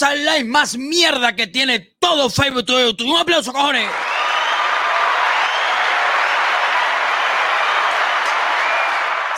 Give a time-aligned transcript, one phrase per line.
[0.00, 3.08] Al live más mierda que tiene todo Facebook, todo YouTube.
[3.08, 3.90] Un aplauso, cojones.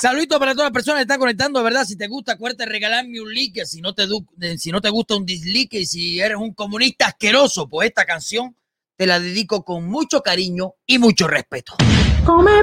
[0.00, 1.84] Saludito para todas las personas que están conectando, verdad.
[1.84, 3.64] Si te gusta, acuérdate de regalarme un like.
[3.66, 4.06] Si no, te
[4.59, 5.75] si no te gusta, un dislike.
[5.75, 8.56] Y si eres un comunista asqueroso, pues esta canción
[8.97, 11.75] te la dedico con mucho cariño y mucho respeto.
[12.25, 12.62] Come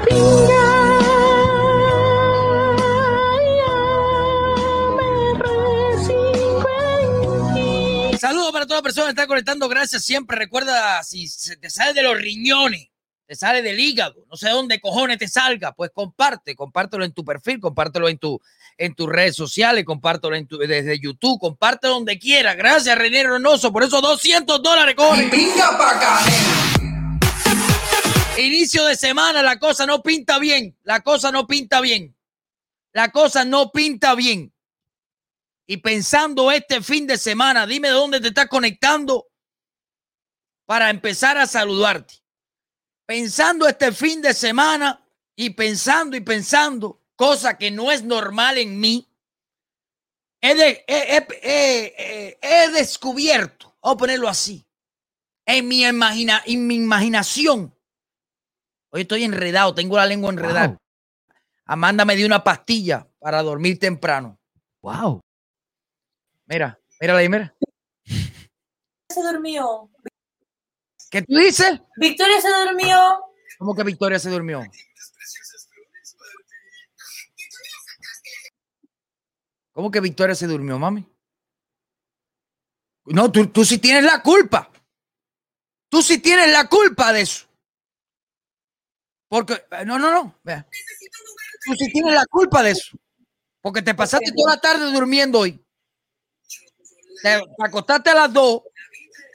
[8.22, 9.68] Saludos para todas las personas que están conectando.
[9.68, 10.38] Gracias siempre.
[10.38, 12.86] Recuerda, si se te sale de los riñones,
[13.26, 17.24] te sale del hígado, no sé dónde cojones te salga, pues comparte, compártelo en tu
[17.24, 18.40] perfil, compártelo en tu
[18.78, 22.54] en tus redes sociales, compártelo en tu, desde YouTube, comparte donde quiera.
[22.54, 25.28] Gracias, René Renoso, por esos 200 dólares, cojones.
[28.38, 32.14] Inicio de semana, la cosa no pinta bien, la cosa no pinta bien.
[32.92, 34.52] La cosa no pinta bien
[35.66, 39.28] y pensando este fin de semana, dime de dónde te estás conectando
[40.66, 42.14] para empezar a saludarte.
[43.06, 45.04] Pensando este fin de semana
[45.36, 49.08] y pensando y pensando, cosa que no es normal en mí,
[50.40, 50.84] he,
[52.40, 54.66] he, descubierto, vamos a ponerlo así,
[55.46, 57.74] en mi, imagina, en mi imaginación.
[58.90, 60.78] Hoy estoy enredado, tengo la lengua enredada.
[61.64, 64.38] Amanda me dio una pastilla para dormir temprano.
[64.82, 65.22] Wow.
[66.52, 67.56] Mira, mira ahí, mira.
[68.04, 69.90] Se durmió.
[71.10, 71.80] ¿Qué tú dices?
[71.96, 73.24] Victoria se durmió.
[73.58, 74.62] ¿Cómo que Victoria se durmió?
[79.72, 81.10] ¿Cómo que Victoria se durmió, mami?
[83.06, 84.70] No, tú, tú sí tienes la culpa.
[85.88, 87.46] Tú sí tienes la culpa de eso.
[89.26, 90.38] Porque, eh, no, no, no.
[90.42, 90.68] Vea.
[91.64, 92.98] Tú sí tienes la culpa de eso.
[93.62, 95.61] Porque te pasaste toda la tarde durmiendo hoy
[97.22, 98.62] te, acostaste a las 2,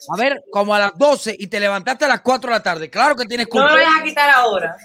[0.09, 2.89] a ver, como a las 12 y te levantaste a las 4 de la tarde.
[2.89, 3.69] Claro que tienes culpa.
[3.69, 4.77] No me vas a quitar ahora.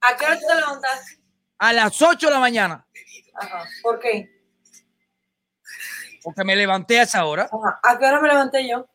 [0.00, 1.18] ¿A qué hora te levantaste?
[1.58, 2.86] A las 8 de la mañana.
[3.34, 3.64] Ajá.
[3.82, 4.28] ¿Por qué?
[6.22, 7.44] Porque me levanté a esa hora.
[7.44, 7.80] Ajá.
[7.82, 8.86] ¿A qué hora me levanté yo?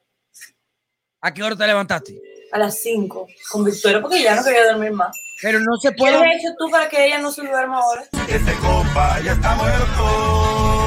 [1.21, 2.21] ¿A qué hora te levantaste?
[2.51, 5.18] A las 5, con Victoria, porque ya no quería dormir más.
[5.42, 6.18] Pero no se puede.
[6.18, 8.03] ¿Qué has hecho tú para que ella no se duerma ahora?
[8.27, 10.87] Este compa ya está muerto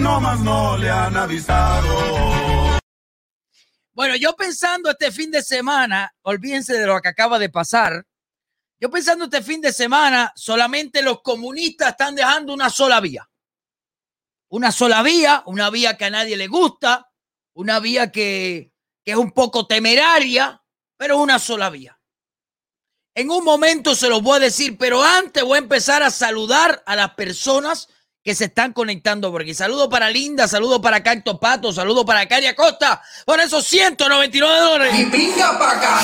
[0.00, 2.80] no más no le han avisado.
[3.92, 8.06] Bueno, yo pensando este fin de semana, olvídense de lo que acaba de pasar.
[8.78, 13.28] Yo pensando este fin de semana, solamente los comunistas están dejando una sola vía.
[14.48, 17.10] Una sola vía, una vía que a nadie le gusta,
[17.52, 18.72] una vía que,
[19.04, 20.62] que es un poco temeraria,
[20.96, 22.00] pero una sola vía.
[23.14, 26.82] En un momento se los voy a decir, pero antes voy a empezar a saludar
[26.86, 27.88] a las personas
[28.22, 29.54] que se están conectando por aquí.
[29.54, 34.98] Saludo para Linda, saludo para Cacto Pato, saludo para Caria Costa por esos 199 dólares.
[34.98, 36.00] Y pinga para acá.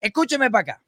[0.00, 0.82] Escúcheme para acá.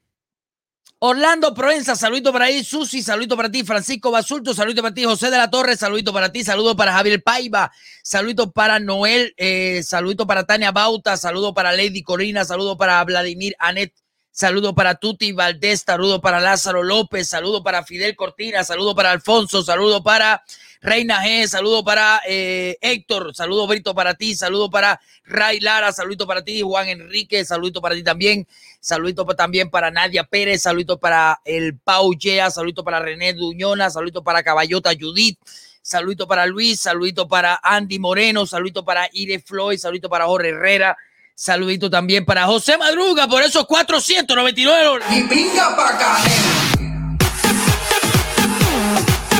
[1.05, 2.63] Orlando Proenza, saludito para ahí.
[2.63, 3.65] Susi, saludito para ti.
[3.65, 5.03] Francisco Basulto, saludito para ti.
[5.03, 6.45] José de la Torre, saludito para ti.
[6.45, 7.71] Saludo para Javier Paiva,
[8.01, 13.53] saludito para Noel, eh, saludito para Tania Bauta, saludo para Lady Corina, saludo para Vladimir
[13.59, 13.93] Anet
[14.35, 19.61] Saludo para Tuti Valdés, saludo para Lázaro López, saludo para Fidel Cortina, saludo para Alfonso,
[19.61, 20.43] saludo para
[20.81, 26.25] Reina G, saludo para eh, Héctor, saludo Brito para ti, saludo para Ray Lara, saludo
[26.25, 28.47] para ti, Juan Enrique, saludo para ti también,
[28.79, 34.23] saludo también para Nadia Pérez, saludo para el Pau Yea, saludo para René Duñona, saludo
[34.23, 35.37] para Caballota Judith,
[35.83, 40.97] saludo para Luis, saludo para Andy Moreno, saludo para Ire Floyd, saludo para Jorge Herrera,
[41.35, 45.17] Saludito también para José Madruga por esos 499 dólares.
[45.17, 46.17] Y pinga pa' acá,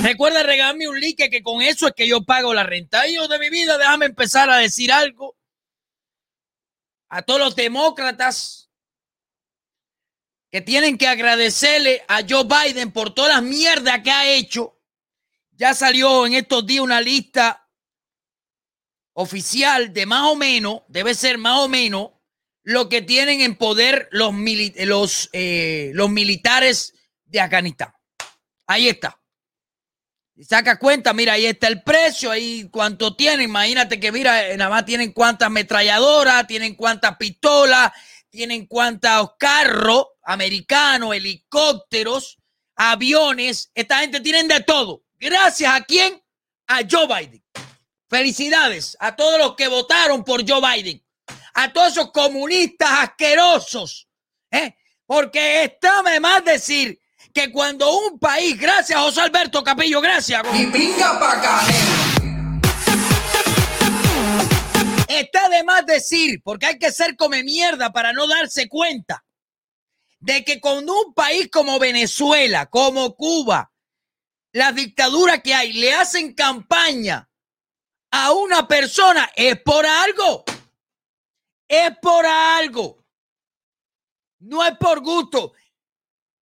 [0.02, 3.08] Recuerda regalarme un like que con eso es que yo pago la renta.
[3.08, 5.38] Hijo de mi vida, déjame empezar a decir algo
[7.08, 8.70] a todos los demócratas
[10.52, 14.78] que tienen que agradecerle a Joe Biden por todas las mierdas que ha hecho.
[15.52, 17.63] Ya salió en estos días una lista
[19.14, 22.12] oficial de más o menos, debe ser más o menos,
[22.64, 24.34] lo que tienen en poder los,
[24.78, 26.94] los, eh, los militares
[27.26, 27.94] de Afganistán.
[28.68, 29.20] Ahí está.
[30.36, 33.50] Y saca cuenta, mira, ahí está el precio, ahí cuánto tienen.
[33.50, 37.92] Imagínate que, mira, eh, nada más tienen cuántas ametralladoras, tienen cuántas pistolas,
[38.30, 42.40] tienen cuántos carros americanos, helicópteros,
[42.76, 43.70] aviones.
[43.76, 45.04] Esta gente tienen de todo.
[45.20, 46.20] Gracias a quién?
[46.66, 47.44] A Joe Biden.
[48.10, 51.04] Felicidades a todos los que votaron por Joe Biden.
[51.56, 54.08] A todos esos comunistas asquerosos.
[54.52, 54.76] ¿eh?
[55.06, 57.00] Porque está de más decir
[57.34, 60.44] que cuando un país, gracias José Alberto Capillo, gracias.
[60.54, 61.64] Y pinga pa'
[65.08, 69.24] Está de más decir, porque hay que ser come mierda para no darse cuenta,
[70.20, 73.72] de que con un país como Venezuela, como Cuba,
[74.54, 77.30] la dictadura que hay, le hacen campaña
[78.16, 80.46] a una persona, es por algo.
[81.68, 83.04] Es por algo.
[84.38, 85.54] No es por gusto.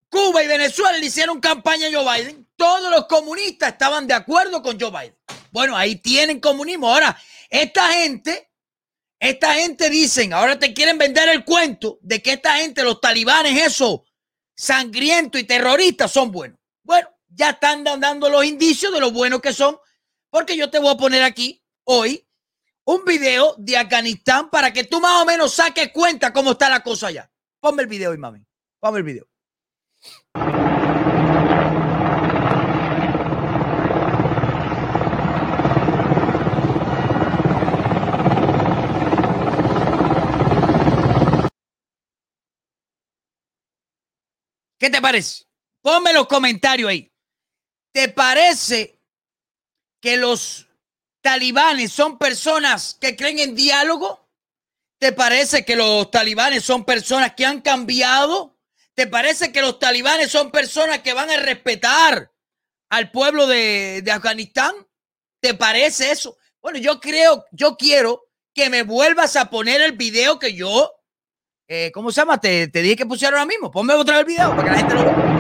[0.10, 2.46] Cuba y Venezuela le hicieron campaña a Joe Biden.
[2.58, 5.18] Todos los comunistas estaban de acuerdo con Joe Biden.
[5.52, 6.90] Bueno, ahí tienen comunismo.
[6.90, 7.18] Ahora,
[7.50, 8.52] esta gente,
[9.18, 13.58] esta gente dicen, ahora te quieren vender el cuento de que esta gente, los talibanes,
[13.66, 14.02] esos
[14.58, 16.60] sangrientos y terroristas, son buenos.
[16.84, 19.80] Bueno, ya están dando los indicios de lo buenos que son,
[20.30, 22.28] porque yo te voy a poner aquí hoy
[22.86, 26.82] un video de Afganistán para que tú más o menos saques cuenta cómo está la
[26.82, 27.32] cosa allá.
[27.60, 28.46] Ponme el video, mami.
[28.80, 29.28] Ponme el video.
[44.80, 45.46] ¿Qué te parece?
[45.84, 47.14] Ponme los comentarios ahí.
[47.94, 49.00] ¿Te parece
[50.02, 50.68] que los
[51.22, 54.28] talibanes son personas que creen en diálogo?
[55.00, 58.58] ¿Te parece que los talibanes son personas que han cambiado?
[58.94, 62.32] ¿Te parece que los talibanes son personas que van a respetar
[62.90, 64.76] al pueblo de, Afganistán?
[65.40, 66.38] ¿Te parece eso?
[66.62, 70.92] Bueno, yo creo, yo quiero que me vuelvas a poner el video que yo,
[71.68, 72.40] eh, ¿cómo se llama?
[72.40, 73.72] Te, te dije que pusiera ahora mismo.
[73.72, 75.31] Ponme otra vez el video para que la gente lo vea.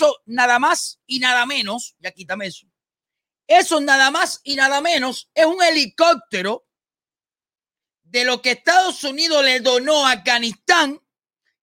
[0.00, 2.66] Eso nada más y nada menos, ya quítame eso.
[3.46, 6.66] Eso nada más y nada menos es un helicóptero
[8.04, 10.98] de lo que Estados Unidos le donó a Afganistán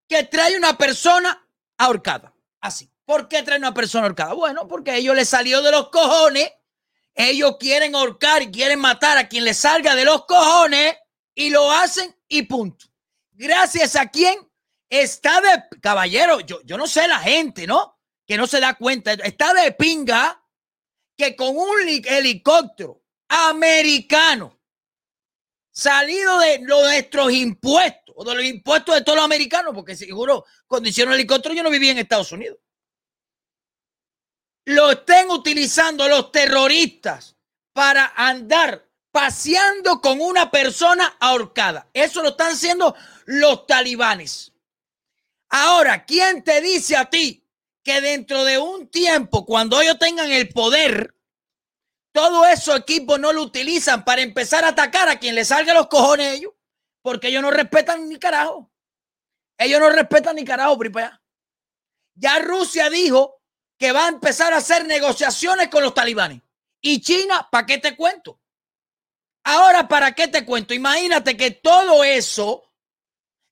[0.08, 2.36] que trae una persona ahorcada.
[2.62, 2.92] Así.
[3.06, 4.34] ¿Por qué trae una persona ahorcada?
[4.34, 6.52] Bueno, porque a ellos les salió de los cojones.
[7.16, 10.96] Ellos quieren ahorcar y quieren matar a quien les salga de los cojones
[11.34, 12.86] y lo hacen y punto.
[13.32, 14.48] Gracias a quien
[14.90, 16.40] está de caballero.
[16.42, 17.97] Yo, yo no sé la gente, ¿no?
[18.28, 20.44] Que no se da cuenta, está de pinga
[21.16, 24.60] que con un helicóptero americano
[25.72, 30.90] salido de nuestros impuestos o de los impuestos de todos los americanos, porque seguro cuando
[30.90, 32.58] el helicóptero yo no vivía en Estados Unidos.
[34.66, 37.38] Lo estén utilizando los terroristas
[37.72, 41.90] para andar paseando con una persona ahorcada.
[41.94, 42.94] Eso lo están haciendo
[43.26, 44.52] los talibanes.
[45.50, 47.47] Ahora, ¿quién te dice a ti
[47.88, 51.16] que dentro de un tiempo, cuando ellos tengan el poder,
[52.12, 55.88] todo esos equipos no lo utilizan para empezar a atacar a quien le salga los
[55.88, 56.52] cojones ellos,
[57.02, 58.70] porque ellos no respetan ni carajo.
[59.58, 61.22] Ellos no respetan ni carajo, ya.
[62.16, 63.42] ya Rusia dijo
[63.78, 66.42] que va a empezar a hacer negociaciones con los talibanes.
[66.82, 68.38] Y China, ¿para qué te cuento?
[69.46, 70.74] Ahora, ¿para qué te cuento?
[70.74, 72.70] Imagínate que todo eso,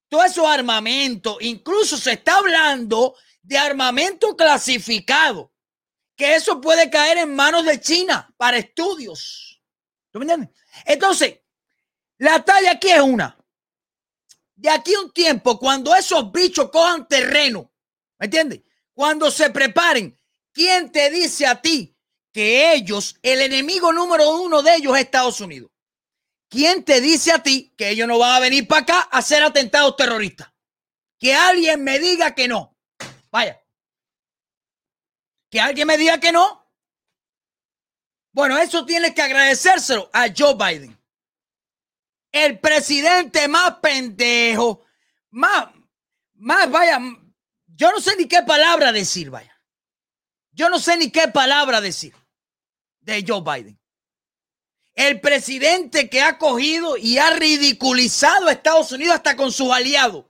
[0.09, 3.15] todo esos armamento, incluso se está hablando
[3.45, 5.53] de armamento clasificado,
[6.15, 9.61] que eso puede caer en manos de China para estudios.
[10.11, 10.49] ¿Tú me entiendes?
[10.85, 11.39] Entonces,
[12.17, 13.37] la talla aquí es una.
[14.55, 17.71] De aquí a un tiempo, cuando esos bichos cojan terreno,
[18.17, 18.61] ¿me entiendes?
[18.93, 20.17] Cuando se preparen,
[20.51, 21.95] ¿quién te dice a ti
[22.31, 25.69] que ellos, el enemigo número uno de ellos es Estados Unidos?
[26.49, 29.43] ¿Quién te dice a ti que ellos no van a venir para acá a hacer
[29.43, 30.51] atentados terroristas?
[31.19, 32.74] Que alguien me diga que no.
[33.35, 33.61] Vaya.
[35.51, 36.71] Que alguien me diga que no.
[38.31, 40.97] Bueno, eso tienes que agradecérselo a Joe Biden.
[42.31, 44.85] El presidente más pendejo,
[45.31, 45.67] más,
[46.35, 46.97] más, vaya,
[47.67, 49.61] yo no sé ni qué palabra decir, vaya.
[50.53, 52.15] Yo no sé ni qué palabra decir
[53.01, 53.77] de Joe Biden.
[54.93, 60.23] El presidente que ha cogido y ha ridiculizado a Estados Unidos hasta con sus aliados.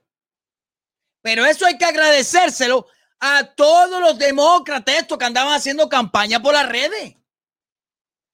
[1.22, 2.88] Pero eso hay que agradecérselo
[3.20, 7.16] a todos los demócratas estos que andaban haciendo campaña por las redes.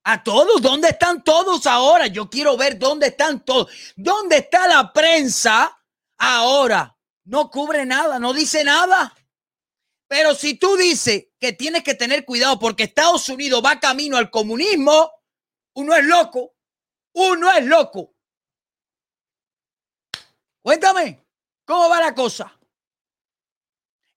[0.03, 2.07] A todos, ¿dónde están todos ahora?
[2.07, 3.71] Yo quiero ver dónde están todos.
[3.95, 5.79] ¿Dónde está la prensa
[6.17, 6.97] ahora?
[7.25, 9.15] No cubre nada, no dice nada.
[10.07, 14.29] Pero si tú dices que tienes que tener cuidado porque Estados Unidos va camino al
[14.29, 15.11] comunismo,
[15.73, 16.55] uno es loco,
[17.13, 18.13] uno es loco.
[20.61, 21.25] Cuéntame,
[21.65, 22.59] ¿cómo va la cosa?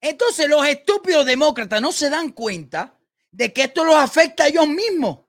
[0.04, 2.94] Entonces los estúpidos demócratas no se dan cuenta
[3.30, 5.20] de que esto los afecta a ellos mismos.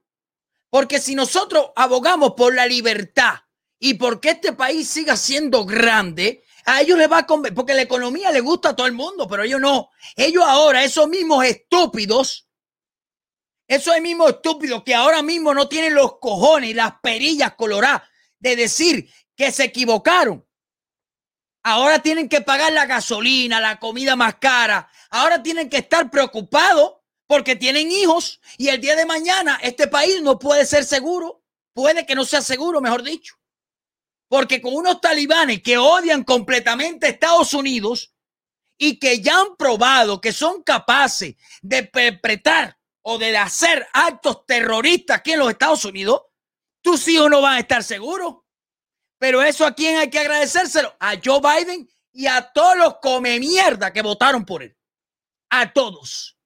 [0.69, 3.35] Porque si nosotros abogamos por la libertad
[3.79, 7.83] y porque este país siga siendo grande, a ellos les va a convenir, porque la
[7.83, 9.91] economía le gusta a todo el mundo, pero ellos no.
[10.13, 12.49] Ellos ahora, esos mismos estúpidos,
[13.69, 18.01] esos mismos estúpidos que ahora mismo no tienen los cojones y las perillas coloradas
[18.39, 20.44] de decir que se equivocaron.
[21.67, 24.87] Ahora tienen que pagar la gasolina, la comida más cara.
[25.09, 30.21] Ahora tienen que estar preocupados porque tienen hijos y el día de mañana este país
[30.21, 31.43] no puede ser seguro,
[31.73, 33.33] puede que no sea seguro, mejor dicho.
[34.27, 38.13] Porque con unos talibanes que odian completamente a Estados Unidos
[38.77, 45.17] y que ya han probado que son capaces de perpetrar o de hacer actos terroristas
[45.17, 46.21] aquí en los Estados Unidos,
[46.83, 48.44] tus hijos no van a estar seguros.
[49.25, 50.95] Pero eso a quién hay que agradecérselo?
[50.99, 54.77] A Joe Biden y a todos los come mierda que votaron por él.
[55.49, 56.37] A todos.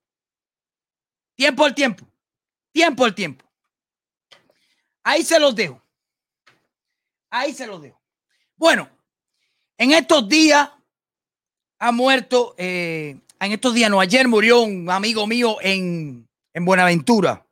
[1.36, 2.07] Tiempo al tiempo.
[2.71, 3.45] Tiempo al tiempo.
[5.03, 5.86] Ahí se los dejo.
[7.29, 8.01] Ahí se los dejo.
[8.55, 8.89] Bueno,
[9.77, 10.69] en estos días
[11.79, 17.45] ha muerto, eh, en estos días, no, ayer murió un amigo mío en, en Buenaventura,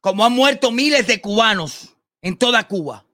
[0.00, 3.04] como han muerto miles de cubanos en toda Cuba.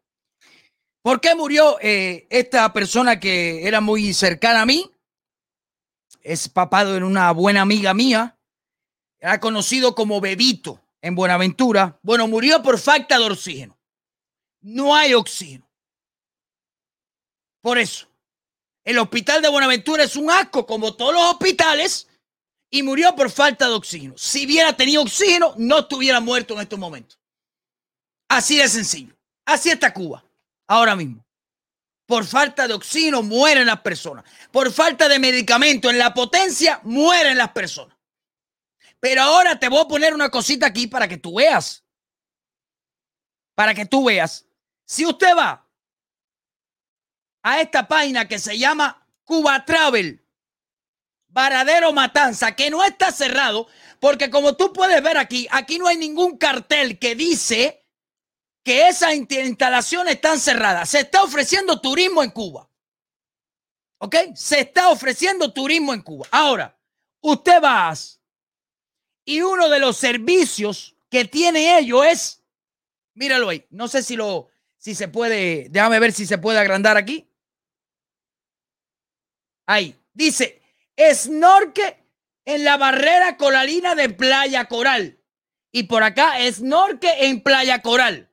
[1.06, 4.90] ¿Por qué murió eh, esta persona que era muy cercana a mí?
[6.20, 8.36] Es papado en una buena amiga mía
[9.20, 11.96] era conocido como Bebito en Buenaventura.
[12.02, 13.78] Bueno, murió por falta de oxígeno.
[14.62, 15.70] No hay oxígeno.
[17.60, 18.08] Por eso,
[18.82, 22.08] el hospital de Buenaventura es un asco como todos los hospitales
[22.68, 24.14] y murió por falta de oxígeno.
[24.18, 27.20] Si hubiera tenido oxígeno, no estuviera muerto en estos momentos.
[28.28, 29.16] Así de sencillo.
[29.44, 30.25] Así está Cuba,
[30.66, 31.24] ahora mismo.
[32.06, 34.24] Por falta de oxígeno mueren las personas.
[34.52, 37.96] Por falta de medicamento en la potencia mueren las personas.
[39.00, 41.84] Pero ahora te voy a poner una cosita aquí para que tú veas.
[43.54, 44.46] Para que tú veas.
[44.84, 45.68] Si usted va
[47.42, 50.24] a esta página que se llama Cuba Travel,
[51.28, 53.68] Varadero Matanza, que no está cerrado,
[54.00, 57.85] porque como tú puedes ver aquí, aquí no hay ningún cartel que dice
[58.66, 60.88] que esas instalaciones están cerradas.
[60.88, 62.68] Se está ofreciendo turismo en Cuba.
[63.98, 64.16] ¿Ok?
[64.34, 66.26] Se está ofreciendo turismo en Cuba.
[66.32, 66.76] Ahora,
[67.20, 67.94] usted va
[69.24, 72.42] y uno de los servicios que tiene ello es,
[73.14, 76.96] míralo ahí, no sé si lo, si se puede, déjame ver si se puede agrandar
[76.96, 77.30] aquí.
[79.66, 80.60] Ahí, dice,
[81.14, 81.94] snorkel
[82.44, 85.20] en la barrera coralina de Playa Coral.
[85.70, 88.25] Y por acá, snorkel en Playa Coral.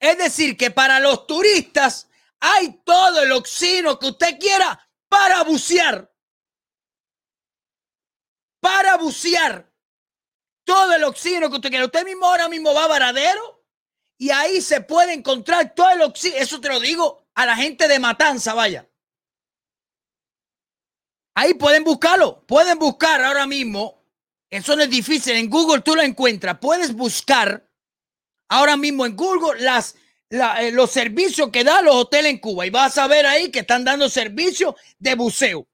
[0.00, 2.08] Es decir, que para los turistas
[2.40, 6.12] hay todo el oxígeno que usted quiera para bucear.
[8.60, 9.72] Para bucear
[10.64, 11.86] todo el oxígeno que usted quiera.
[11.86, 13.64] Usted mismo ahora mismo va a Varadero
[14.16, 16.42] y ahí se puede encontrar todo el oxígeno.
[16.42, 18.88] Eso te lo digo a la gente de Matanza, vaya.
[21.34, 22.44] Ahí pueden buscarlo.
[22.46, 24.04] Pueden buscar ahora mismo.
[24.50, 25.36] Eso no es difícil.
[25.36, 26.58] En Google tú lo encuentras.
[26.58, 27.67] Puedes buscar
[28.48, 29.94] ahora mismo en Google las,
[30.30, 32.66] eh, los servicios que dan los hoteles en Cuba.
[32.66, 35.66] Y vas a ver ahí que están dando servicios de buceo.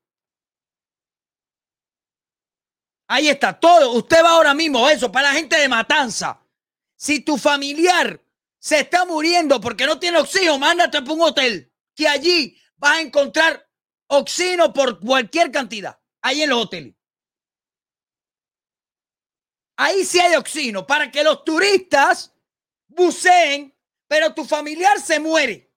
[3.06, 3.92] Ahí está todo.
[3.92, 6.40] Usted va ahora mismo, eso, para la gente de Matanza.
[6.96, 8.20] Si tu familiar
[8.58, 11.70] se está muriendo porque no tiene oxígeno, mándate a un hotel.
[11.94, 13.68] Que allí vas a encontrar
[14.06, 15.98] oxígeno por cualquier cantidad.
[16.22, 16.94] Ahí en los hoteles.
[19.76, 22.33] Ahí sí hay oxígeno para que los turistas
[22.94, 23.74] buceen,
[24.06, 25.70] pero tu familiar se muere.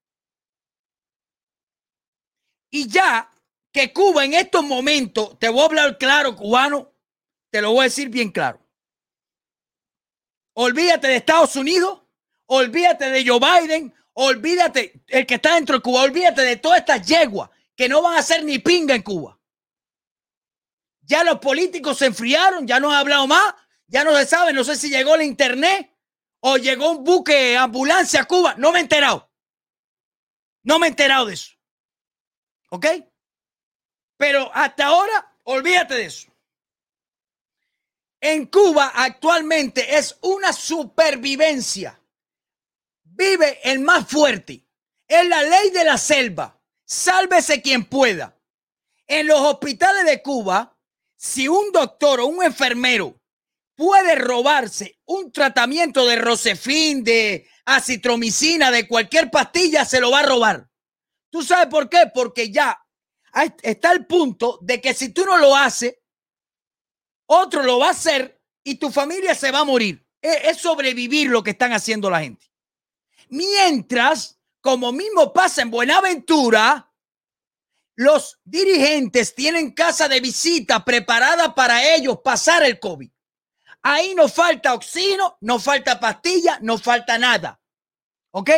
[2.69, 3.31] Y ya
[3.71, 6.93] que Cuba en estos momentos, te voy a hablar claro, cubano,
[7.49, 8.59] te lo voy a decir bien claro.
[10.53, 12.01] Olvídate de Estados Unidos,
[12.47, 17.07] olvídate de Joe Biden, olvídate el que está dentro de Cuba, olvídate de todas estas
[17.07, 19.39] yeguas que no van a hacer ni pinga en Cuba.
[21.01, 23.53] Ya los políticos se enfriaron, ya no han hablado más,
[23.87, 25.96] ya no se sabe, no sé si llegó el internet
[26.49, 29.29] o llegó un buque ambulancia a Cuba, no me he enterado.
[30.63, 31.51] No me he enterado de eso.
[32.69, 32.85] ¿Ok?
[34.15, 36.31] Pero hasta ahora, olvídate de eso.
[38.21, 42.01] En Cuba actualmente es una supervivencia.
[43.03, 44.65] Vive el más fuerte.
[45.05, 46.57] Es la ley de la selva.
[46.85, 48.37] Sálvese quien pueda.
[49.05, 50.77] En los hospitales de Cuba,
[51.17, 53.19] si un doctor o un enfermero
[53.77, 60.25] puede robarse un tratamiento de Rosefin, de acitromicina, de cualquier pastilla, se lo va a
[60.25, 60.67] robar.
[61.29, 62.11] ¿Tú sabes por qué?
[62.13, 62.77] Porque ya
[63.61, 65.95] está el punto de que si tú no lo haces,
[67.27, 70.03] otro lo va a hacer y tu familia se va a morir.
[70.21, 72.47] E, es, sobrevivir lo que están haciendo la gente.
[73.29, 76.91] Mientras, como mismo pasa en Buenaventura,
[77.95, 83.11] los dirigentes tienen casa de visita preparada para ellos pasar el COVID.
[83.89, 87.59] Ahí no falta oxígeno, no falta pastilla, no falta nada.
[88.31, 88.49] ¿Ok?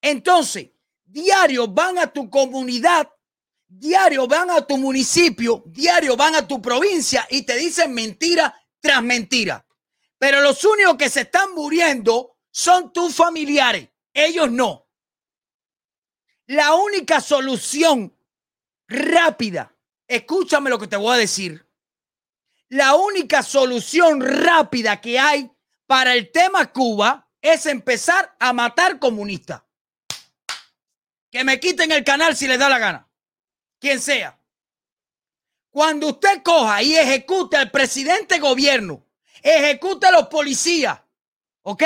[0.00, 0.70] Entonces,
[1.04, 3.08] diario van a tu comunidad
[3.78, 9.02] diario van a tu municipio, diario van a tu provincia y te dicen mentira tras
[9.02, 9.66] mentira.
[10.18, 14.88] Pero los únicos que se están muriendo son tus familiares, ellos no.
[16.46, 18.16] La única solución
[18.86, 19.74] rápida,
[20.06, 21.63] escúchame lo que te voy a decir.
[22.68, 25.50] La única solución rápida que hay
[25.86, 29.62] para el tema Cuba es empezar a matar comunistas.
[31.30, 33.08] Que me quiten el canal si les da la gana
[33.84, 34.40] quien sea.
[35.70, 39.06] Cuando usted coja y ejecute al presidente gobierno,
[39.42, 40.98] ejecute a los policías,
[41.62, 41.82] ¿ok?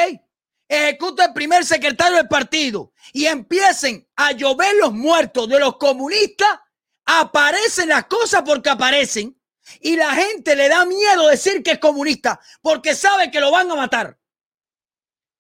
[0.69, 6.61] Ejecute al primer secretario del partido y empiecen a llover los muertos de los comunistas,
[7.05, 9.37] aparecen las cosas porque aparecen
[9.81, 13.71] y la gente le da miedo decir que es comunista porque sabe que lo van
[13.71, 14.19] a matar.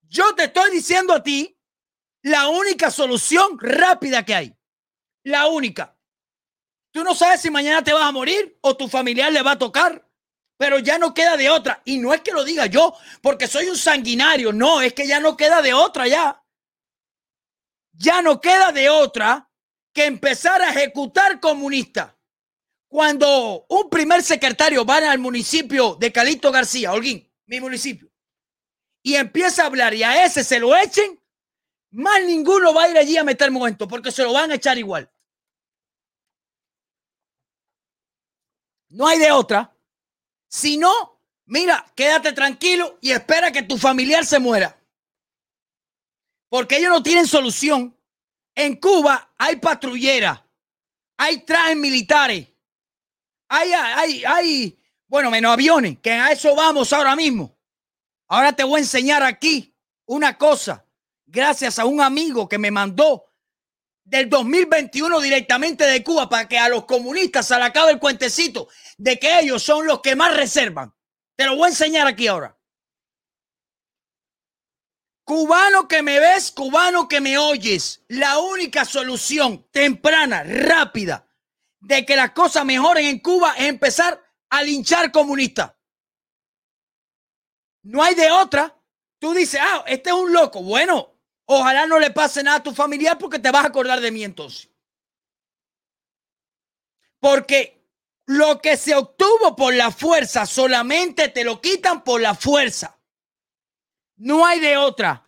[0.02, 1.58] Yo te estoy diciendo a ti
[2.22, 4.56] la única solución rápida que hay.
[5.24, 5.96] La única.
[6.90, 9.58] Tú no sabes si mañana te vas a morir o tu familiar le va a
[9.58, 10.08] tocar,
[10.56, 11.82] pero ya no queda de otra.
[11.84, 15.20] Y no es que lo diga yo porque soy un sanguinario, no, es que ya
[15.20, 16.42] no queda de otra ya.
[17.92, 19.50] Ya no queda de otra
[19.92, 22.14] que empezar a ejecutar comunistas.
[22.88, 28.10] Cuando un primer secretario va al municipio de Calito García, Holguín, mi municipio,
[29.02, 31.20] y empieza a hablar y a ese se lo echen,
[31.90, 34.78] más ninguno va a ir allí a meter momento porque se lo van a echar
[34.78, 35.10] igual.
[38.90, 39.74] No hay de otra.
[40.48, 44.78] Si no, mira, quédate tranquilo y espera que tu familiar se muera.
[46.48, 47.94] Porque ellos no tienen solución.
[48.54, 50.42] En Cuba hay patrulleras,
[51.16, 52.48] hay trajes militares,
[53.48, 57.56] hay, hay, hay, bueno, menos aviones, que a eso vamos ahora mismo.
[58.28, 59.74] Ahora te voy a enseñar aquí
[60.06, 60.84] una cosa,
[61.26, 63.24] gracias a un amigo que me mandó
[64.04, 68.68] del 2021 directamente de Cuba para que a los comunistas se le acabe el cuentecito
[68.96, 70.94] de que ellos son los que más reservan.
[71.36, 72.58] Te lo voy a enseñar aquí ahora.
[75.24, 81.27] Cubano que me ves, cubano que me oyes, la única solución temprana, rápida,
[81.80, 85.72] de que las cosas mejoren en Cuba es empezar a linchar comunistas.
[87.82, 88.74] No hay de otra.
[89.18, 90.62] Tú dices, ah, este es un loco.
[90.62, 91.18] Bueno,
[91.50, 94.22] Ojalá no le pase nada a tu familiar porque te vas a acordar de mí
[94.22, 94.68] entonces.
[97.20, 97.82] Porque
[98.26, 103.00] lo que se obtuvo por la fuerza solamente te lo quitan por la fuerza.
[104.16, 105.26] No hay de otra.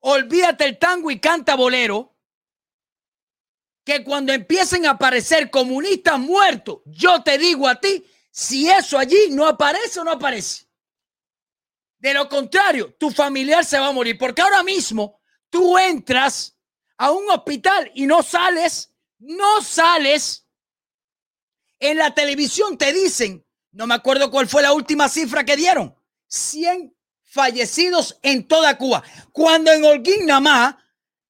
[0.00, 2.14] Olvídate el tango y canta bolero.
[3.84, 9.30] Que cuando empiecen a aparecer comunistas muertos, yo te digo a ti, si eso allí
[9.30, 10.66] no aparece o no aparece.
[11.98, 14.16] De lo contrario, tu familiar se va a morir.
[14.18, 16.56] Porque ahora mismo tú entras
[16.96, 20.46] a un hospital y no sales, no sales.
[21.78, 25.94] En la televisión te dicen, no me acuerdo cuál fue la última cifra que dieron,
[26.26, 29.02] 100 fallecidos en toda Cuba.
[29.32, 30.74] Cuando en Holguín nada más,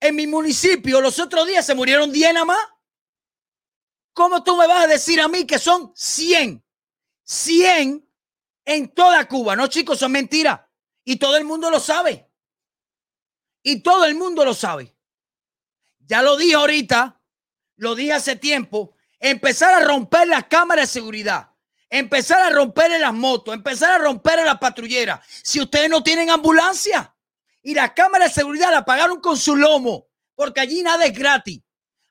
[0.00, 2.68] en mi municipio, los otros días se murieron 10 nada más.
[4.14, 6.64] ¿Cómo tú me vas a decir a mí que son 100?
[7.22, 8.08] 100
[8.64, 9.54] en toda Cuba.
[9.54, 10.60] No, chicos, son mentiras.
[11.04, 12.28] Y todo el mundo lo sabe.
[13.62, 14.96] Y todo el mundo lo sabe.
[15.98, 17.20] Ya lo dije ahorita,
[17.76, 18.94] lo dije hace tiempo.
[19.18, 21.46] Empezar a romper las cámaras de seguridad.
[21.92, 25.20] empezar a romper las motos, empezar a romper en la patrullera.
[25.42, 27.12] Si ustedes no tienen ambulancia
[27.62, 31.60] y la cámara de seguridad la pagaron con su lomo, porque allí nada es gratis.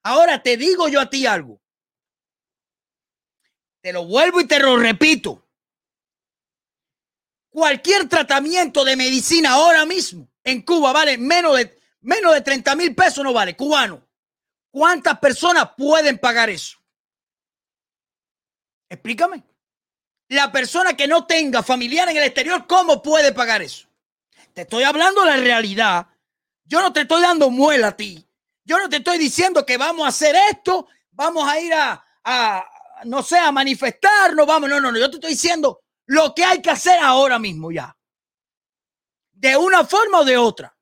[0.03, 1.61] Ahora te digo yo a ti algo.
[3.81, 5.47] Te lo vuelvo y te lo repito.
[7.49, 12.95] Cualquier tratamiento de medicina ahora mismo en Cuba vale menos de, menos de 30 mil
[12.95, 14.07] pesos, no vale, cubano.
[14.71, 16.77] ¿Cuántas personas pueden pagar eso?
[18.89, 19.43] Explícame.
[20.29, 23.88] La persona que no tenga familiar en el exterior, ¿cómo puede pagar eso?
[24.53, 26.07] Te estoy hablando la realidad.
[26.63, 28.25] Yo no te estoy dando muela a ti.
[28.63, 32.63] Yo no te estoy diciendo que vamos a hacer esto, vamos a ir a, a
[33.05, 34.99] no sé, a manifestarnos, vamos, no, no, no.
[34.99, 37.95] Yo te estoy diciendo lo que hay que hacer ahora mismo ya.
[39.31, 40.75] De una forma o de otra.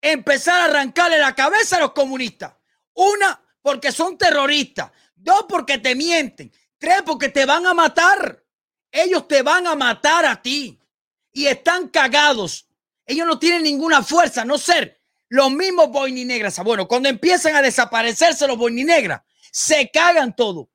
[0.00, 2.54] Empezar a arrancarle la cabeza a los comunistas.
[2.94, 4.90] Una, porque son terroristas.
[5.14, 6.52] Dos, porque te mienten.
[6.76, 8.44] Tres, porque te van a matar.
[8.90, 10.81] Ellos te van a matar a ti.
[11.32, 12.68] Y están cagados.
[13.06, 16.58] Ellos no tienen ninguna fuerza, no ser los mismos boininegras.
[16.62, 20.68] Bueno, cuando empiezan a desaparecerse los boininegras, se cagan todo.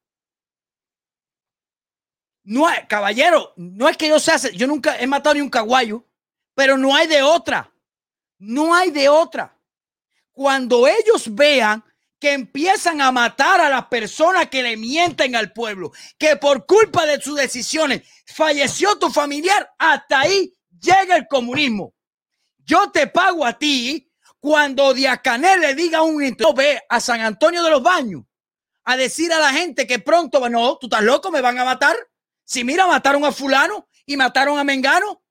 [2.44, 6.06] No hay, caballero, no es que yo sea, yo nunca he matado ni un caguayo,
[6.56, 7.72] pero no hay de otra.
[8.40, 9.56] No hay de otra.
[10.32, 11.84] Cuando ellos vean
[12.20, 17.06] que empiezan a matar a las personas que le mienten al pueblo, que por culpa
[17.06, 21.94] de sus decisiones falleció tu familiar, hasta ahí llega el comunismo.
[22.58, 26.18] Yo te pago a ti cuando Diacanel le diga un
[26.56, 28.24] ve a San Antonio de los Baños
[28.84, 31.96] a decir a la gente que pronto, no, tú estás loco, me van a matar.
[32.46, 35.22] Si mira, mataron a fulano y mataron a Mengano.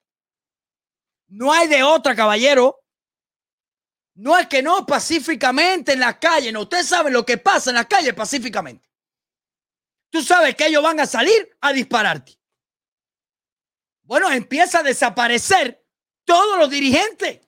[1.28, 2.78] No hay de otra, caballero.
[4.16, 6.50] No es que no pacíficamente en la calle.
[6.50, 8.90] No, usted sabe lo que pasa en la calle pacíficamente.
[10.10, 12.38] Tú sabes que ellos van a salir a dispararte.
[14.02, 15.84] Bueno, empieza a desaparecer
[16.24, 17.40] todos los dirigentes.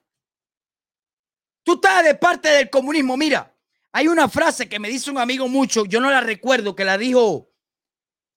[1.63, 3.17] Tú estás de parte del comunismo.
[3.17, 3.55] Mira,
[3.91, 6.97] hay una frase que me dice un amigo mucho, yo no la recuerdo, que la
[6.97, 7.51] dijo,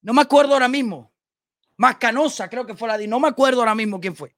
[0.00, 1.12] no me acuerdo ahora mismo.
[1.76, 4.34] Mascanosa, creo que fue la no me acuerdo ahora mismo quién fue.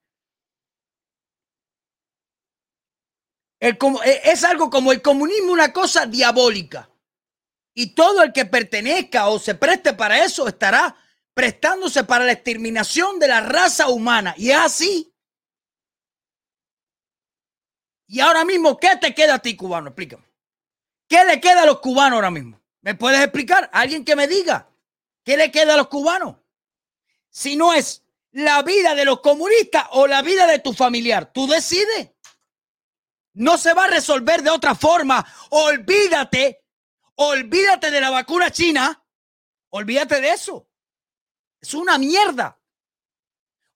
[3.59, 3.77] E,
[4.23, 6.89] es algo como el comunismo, una cosa diabólica.
[7.73, 10.95] Y todo el que pertenezca o se preste para eso estará
[11.33, 14.33] prestándose para la exterminación de la raza humana.
[14.37, 15.13] Y es así.
[18.07, 19.89] Y ahora mismo, ¿qué te queda a ti, cubano?
[19.89, 20.23] Explícame.
[21.07, 22.61] ¿Qué le queda a los cubanos ahora mismo?
[22.81, 23.69] ¿Me puedes explicar?
[23.73, 24.69] Alguien que me diga.
[25.23, 26.35] ¿Qué le queda a los cubanos?
[27.29, 31.47] Si no es la vida de los comunistas o la vida de tu familiar, tú
[31.47, 32.11] decides.
[33.35, 35.25] No se va a resolver de otra forma.
[35.49, 36.63] Olvídate,
[37.15, 39.03] olvídate de la vacuna china.
[39.69, 40.69] Olvídate de eso.
[41.61, 42.59] Es una mierda.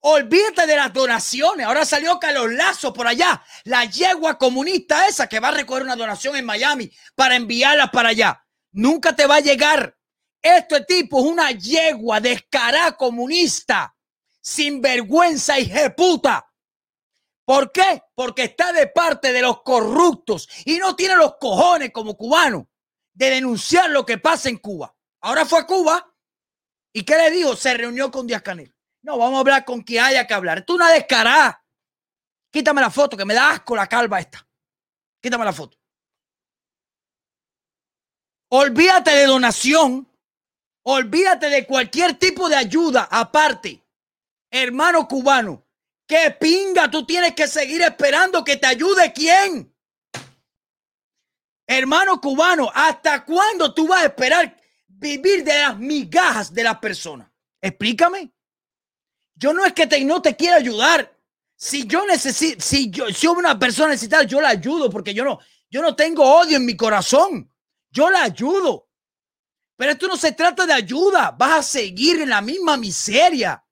[0.02, 1.66] Olvídate de las donaciones.
[1.66, 5.98] Ahora salió Carlos Lazo por allá, la yegua comunista esa que va a recoger una
[5.98, 8.46] donación en Miami para enviarla para allá.
[8.72, 9.98] Nunca te va a llegar.
[10.42, 13.94] Este tipo es una yegua descarada comunista,
[14.40, 16.49] sin vergüenza y puta.
[17.50, 18.04] ¿Por qué?
[18.14, 22.70] Porque está de parte de los corruptos y no tiene los cojones como cubano
[23.12, 24.96] de denunciar lo que pasa en Cuba.
[25.22, 26.16] Ahora fue a Cuba
[26.94, 27.56] y ¿qué le dijo?
[27.56, 28.72] Se reunió con Díaz Canel.
[29.02, 30.64] No, vamos a hablar con quien haya que hablar.
[30.64, 31.66] Tú una descarada.
[32.52, 34.48] Quítame la foto, que me da asco la calva esta.
[35.20, 35.80] Quítame la foto.
[38.52, 40.08] Olvídate de donación.
[40.84, 43.84] Olvídate de cualquier tipo de ayuda aparte.
[44.52, 45.66] Hermano cubano,
[46.10, 49.72] ¿Qué pinga tú tienes que seguir esperando que te ayude quién?
[51.68, 57.30] Hermano cubano, ¿hasta cuándo tú vas a esperar vivir de las migajas de las personas?
[57.62, 58.34] Explícame.
[59.36, 61.16] Yo no es que no te quiera ayudar.
[61.56, 65.38] Si yo necesito, si yo, si una persona necesita, yo la ayudo porque yo no,
[65.70, 67.54] yo no tengo odio en mi corazón.
[67.92, 68.90] Yo la ayudo.
[69.76, 71.36] Pero esto no se trata de ayuda.
[71.38, 73.64] Vas a seguir en la misma miseria.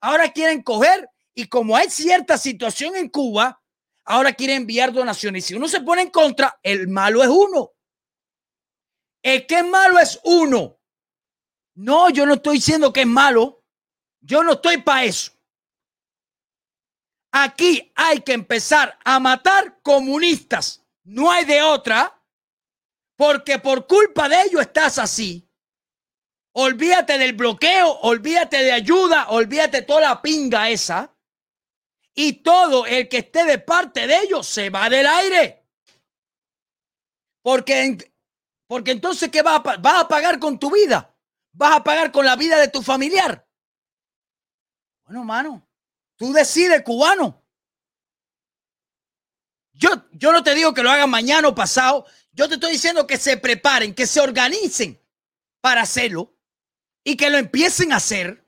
[0.00, 1.06] Ahora quieren coger
[1.38, 3.62] y como hay cierta situación en Cuba,
[4.06, 5.44] ahora quiere enviar donaciones.
[5.44, 7.72] Si uno se pone en contra, el malo es uno.
[9.22, 10.80] El que es malo es uno.
[11.74, 13.62] No, yo no estoy diciendo que es malo.
[14.20, 15.32] Yo no estoy para eso.
[17.32, 20.86] Aquí hay que empezar a matar comunistas.
[21.04, 22.18] No hay de otra.
[23.14, 25.46] Porque por culpa de ellos estás así.
[26.54, 31.12] Olvídate del bloqueo, olvídate de ayuda, olvídate toda la pinga esa
[32.16, 35.64] y todo el que esté de parte de ellos se va del aire.
[37.42, 38.12] Porque,
[38.66, 41.12] porque entonces, ¿qué va a, va a pagar con tu vida?
[41.56, 43.46] vas a pagar con la vida de tu familiar?
[45.04, 45.68] Bueno, mano,
[46.16, 47.42] tú decides, cubano.
[49.72, 52.06] Yo, yo no te digo que lo hagan mañana o pasado.
[52.32, 55.00] Yo te estoy diciendo que se preparen, que se organicen
[55.60, 56.34] para hacerlo
[57.04, 58.45] y que lo empiecen a hacer.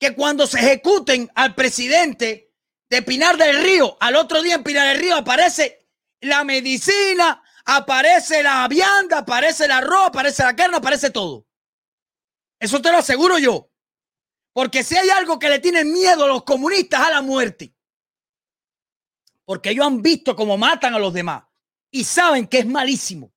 [0.00, 2.52] Que cuando se ejecuten al presidente
[2.88, 5.88] de Pinar del Río, al otro día en Pinar del Río aparece
[6.20, 11.46] la medicina, aparece la vianda, aparece el arroz, aparece la carne, aparece todo.
[12.58, 13.70] Eso te lo aseguro yo.
[14.52, 17.74] Porque si hay algo que le tienen miedo a los comunistas a la muerte,
[19.44, 21.44] porque ellos han visto cómo matan a los demás
[21.90, 23.32] y saben que es malísimo.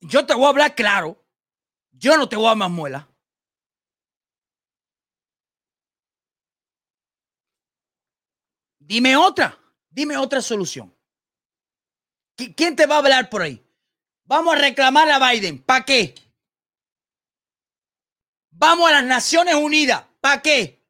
[0.00, 1.24] Yo, te voy a hablar claro.
[1.90, 3.08] Yo no te voy a más muela.
[8.86, 9.58] Dime otra,
[9.90, 10.94] dime otra solución.
[12.36, 13.60] ¿Quién te va a hablar por ahí?
[14.24, 15.60] Vamos a reclamar a Biden.
[15.60, 16.14] ¿Para qué?
[18.50, 20.04] Vamos a las Naciones Unidas.
[20.20, 20.86] ¿Para qué?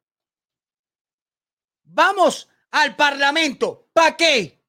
[1.85, 3.89] Vamos al Parlamento.
[3.93, 4.63] ¿Para qué?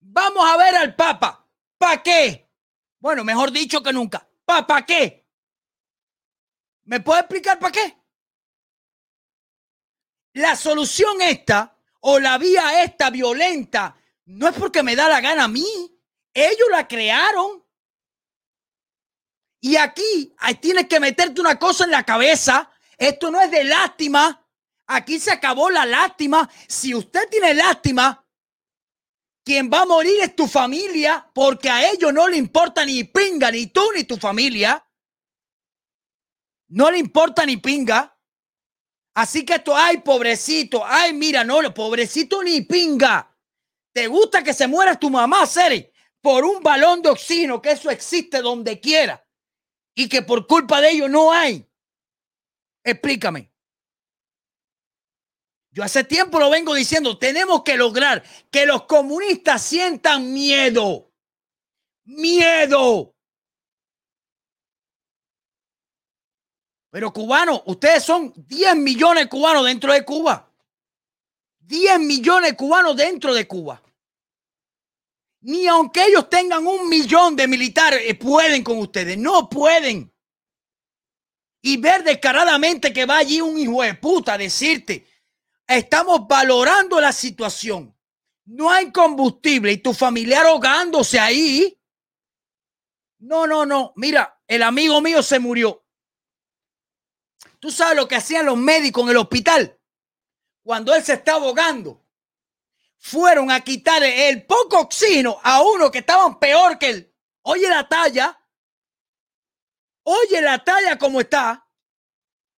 [0.00, 1.48] Vamos a ver al Papa.
[1.78, 2.50] ¿Para qué?
[2.98, 4.28] Bueno, mejor dicho que nunca.
[4.44, 5.26] ¿Para qué?
[6.84, 7.96] ¿Me puede explicar para qué?
[10.34, 15.44] La solución esta o la vía esta violenta no es porque me da la gana
[15.44, 15.66] a mí.
[16.34, 17.64] Ellos la crearon.
[19.60, 22.70] Y aquí tienes que meterte una cosa en la cabeza.
[22.96, 24.44] Esto no es de lástima.
[24.86, 26.48] Aquí se acabó la lástima.
[26.66, 28.26] Si usted tiene lástima,
[29.44, 33.50] quien va a morir es tu familia, porque a ellos no le importa ni pinga,
[33.50, 34.84] ni tú ni tu familia.
[36.68, 38.11] No le importa ni pinga.
[39.14, 43.28] Así que esto, ay, pobrecito, ay, mira, no, pobrecito ni pinga.
[43.92, 45.90] ¿Te gusta que se muera tu mamá, Seri?
[46.20, 49.26] Por un balón de oxígeno, que eso existe donde quiera.
[49.94, 51.68] Y que por culpa de ellos no hay.
[52.84, 53.52] Explícame.
[55.70, 61.10] Yo hace tiempo lo vengo diciendo, tenemos que lograr que los comunistas sientan miedo.
[62.04, 63.11] Miedo.
[66.92, 70.46] Pero cubanos, ustedes son 10 millones de cubanos dentro de Cuba.
[71.60, 73.82] 10 millones de cubanos dentro de Cuba.
[75.40, 79.16] Ni aunque ellos tengan un millón de militares, eh, pueden con ustedes.
[79.16, 80.12] No pueden.
[81.62, 85.06] Y ver descaradamente que va allí un hijo de puta a decirte,
[85.66, 87.96] estamos valorando la situación.
[88.44, 91.74] No hay combustible y tu familiar ahogándose ahí.
[93.18, 93.94] No, no, no.
[93.96, 95.81] Mira, el amigo mío se murió.
[97.62, 99.78] ¿Tú sabes lo que hacían los médicos en el hospital?
[100.64, 102.04] Cuando él se estaba ahogando,
[102.98, 107.14] fueron a quitar el poco oxígeno a uno que estaba peor que él.
[107.42, 108.36] Oye la talla.
[110.02, 111.64] Oye la talla como está.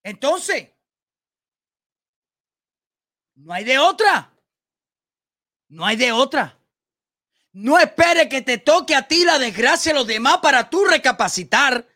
[0.03, 0.71] Entonces,
[3.35, 4.33] no hay de otra.
[5.69, 6.59] No hay de otra.
[7.53, 11.87] No espere que te toque a ti la desgracia de los demás para tú recapacitar.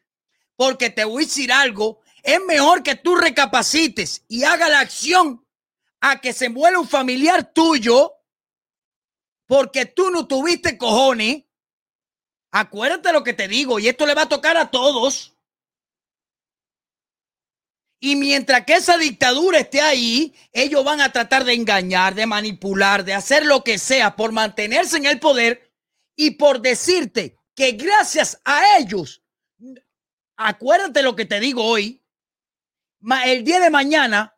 [0.56, 2.02] Porque te voy a decir algo.
[2.28, 5.46] Es mejor que tú recapacites y haga la acción
[5.98, 8.16] a que se muera un familiar tuyo
[9.46, 11.44] porque tú no tuviste cojones.
[12.50, 15.38] Acuérdate lo que te digo y esto le va a tocar a todos.
[17.98, 23.06] Y mientras que esa dictadura esté ahí, ellos van a tratar de engañar, de manipular,
[23.06, 25.72] de hacer lo que sea por mantenerse en el poder
[26.14, 29.22] y por decirte que gracias a ellos,
[30.36, 32.02] acuérdate lo que te digo hoy,
[33.24, 34.34] el día de mañana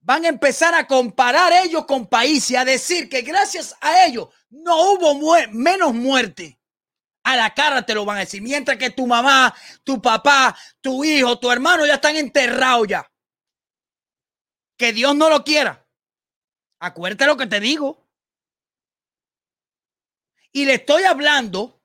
[0.00, 4.92] van a empezar a comparar ellos con países, a decir que gracias a ellos no
[4.92, 5.14] hubo
[5.50, 6.58] menos muerte.
[7.24, 8.40] A la cara te lo van a decir.
[8.40, 13.12] Mientras que tu mamá, tu papá, tu hijo, tu hermano ya están enterrados ya.
[14.78, 15.86] Que Dios no lo quiera.
[16.78, 18.08] Acuérdate lo que te digo.
[20.52, 21.82] Y le estoy hablando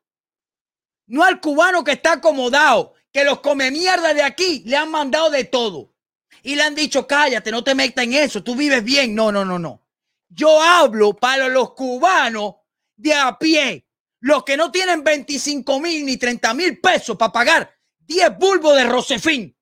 [1.07, 5.29] no al cubano que está acomodado, que los come mierda de aquí le han mandado
[5.29, 5.92] de todo
[6.45, 9.15] y le han dicho, cállate, no te metas en eso, tú vives bien.
[9.15, 9.81] No, no, no, no.
[10.27, 12.55] Yo hablo para los cubanos
[12.97, 13.87] de a pie,
[14.19, 18.83] los que no tienen 25 mil ni 30 mil pesos para pagar 10 bulbos de
[18.83, 19.57] Rosefín.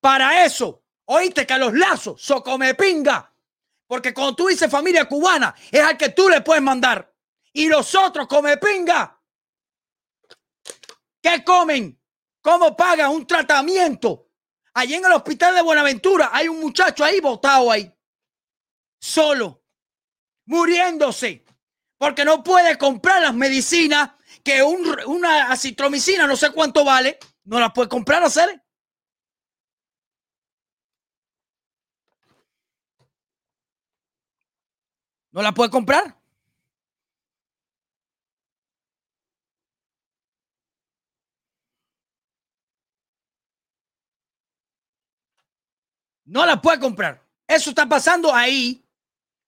[0.00, 3.34] Para eso, oíste que a los lazos, so come pinga.
[3.88, 7.12] Porque cuando tú dices familia cubana, es al que tú le puedes mandar.
[7.52, 9.20] Y los otros come pinga.
[11.20, 12.00] ¿Qué comen?
[12.40, 14.27] ¿Cómo pagan un tratamiento
[14.74, 17.92] Allí en el hospital de Buenaventura hay un muchacho ahí botado ahí,
[19.00, 19.64] solo,
[20.46, 21.44] muriéndose,
[21.98, 24.10] porque no puede comprar las medicinas
[24.44, 28.62] que un- una acitromicina no sé cuánto vale, no la puedes comprar, hacer.
[35.32, 36.17] No la puedes comprar.
[46.28, 47.26] No la puede comprar.
[47.46, 48.84] Eso está pasando ahí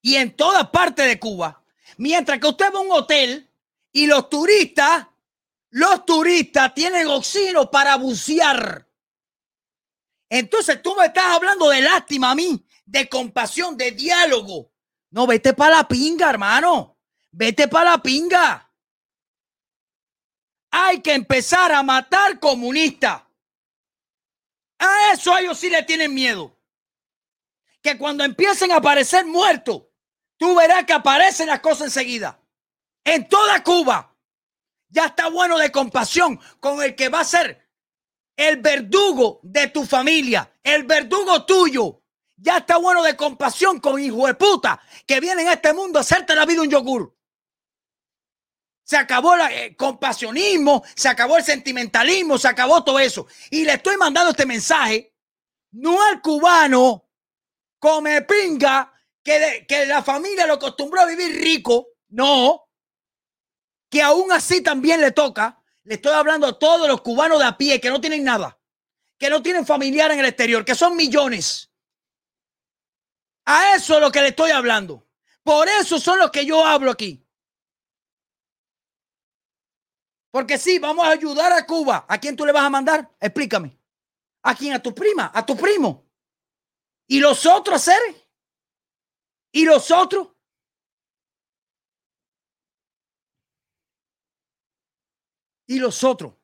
[0.01, 1.63] y en toda parte de Cuba.
[1.99, 3.51] Mientras que usted va a un hotel
[3.93, 5.07] y los turistas,
[5.69, 8.89] los turistas tienen oxígeno para bucear.
[10.31, 14.73] Entonces tú me estás hablando de lástima a mí, de compasión, de diálogo.
[15.11, 16.97] No, vete para la pinga, hermano.
[17.31, 18.73] Vete para la pinga.
[20.71, 23.23] Hay que empezar a matar comunistas.
[24.79, 26.57] A eso ellos sí le tienen miedo.
[27.83, 29.85] Que cuando empiecen a aparecer muertos,
[30.37, 32.41] tú verás que aparecen las cosas enseguida.
[33.05, 34.07] En toda Cuba.
[34.89, 37.71] Ya está bueno de compasión con el que va a ser
[38.37, 42.03] el verdugo de tu familia, el verdugo tuyo.
[42.37, 46.03] Ya está bueno de compasión con hijo de puta que vienen a este mundo a
[46.03, 47.15] hacerte la vida un yogur.
[48.83, 53.27] Se acabó el eh, compasionismo, se acabó el sentimentalismo, se acabó todo eso.
[53.51, 55.15] Y le estoy mandando este mensaje,
[55.73, 57.10] no al cubano
[57.81, 62.69] come pinga que, la familia lo acostumbró a vivir rico, no,
[63.89, 65.61] que aún así también le toca.
[65.85, 68.59] Le estoy hablando a todos los cubanos de a pie que no tienen nada,
[69.19, 71.71] que no tienen familiar en el exterior, que son millones.
[73.47, 75.09] A eso es lo que le estoy hablando.
[75.43, 77.27] Por eso son los que yo hablo aquí.
[80.31, 82.05] Porque sí, vamos a ayudar a Cuba.
[82.09, 83.11] ¿A quién tú le vas a mandar?
[83.19, 83.77] Explícame.
[84.43, 84.75] ¿A quién?
[84.75, 85.33] ¿A tu prima?
[85.35, 86.10] ¿A tu primo?
[87.11, 88.25] ¿Y los otros seres?
[89.51, 90.29] ¿Y los otros?
[95.67, 96.35] ¿Y los otros?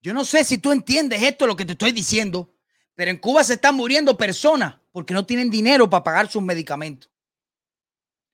[0.00, 2.54] Yo no sé si tú entiendes esto, lo que te estoy diciendo,
[2.94, 7.10] pero en Cuba se están muriendo personas porque no tienen dinero para pagar sus medicamentos.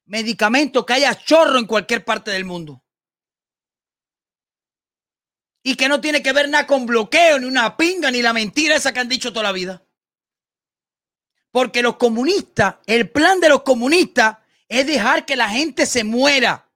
[0.04, 2.80] Medicamentos que haya chorro en cualquier parte del mundo.
[5.62, 8.76] Y que no tiene que ver nada con bloqueo, ni una pinga, ni la mentira
[8.76, 9.84] esa que han dicho toda la vida.
[11.50, 16.70] Porque los comunistas, el plan de los comunistas es dejar que la gente se muera.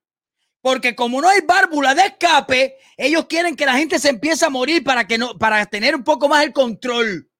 [0.60, 4.50] Porque como no hay válvula de escape, ellos quieren que la gente se empiece a
[4.50, 7.30] morir para que no, para tener un poco más el control.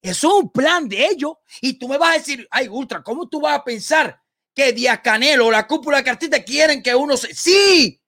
[0.00, 1.34] Eso es un plan de ellos.
[1.60, 4.22] Y tú me vas a decir, ay, Ultra, ¿cómo tú vas a pensar
[4.54, 7.34] que Díaz Canelo o la cúpula cartita quieren que uno se.
[7.34, 8.00] Sí,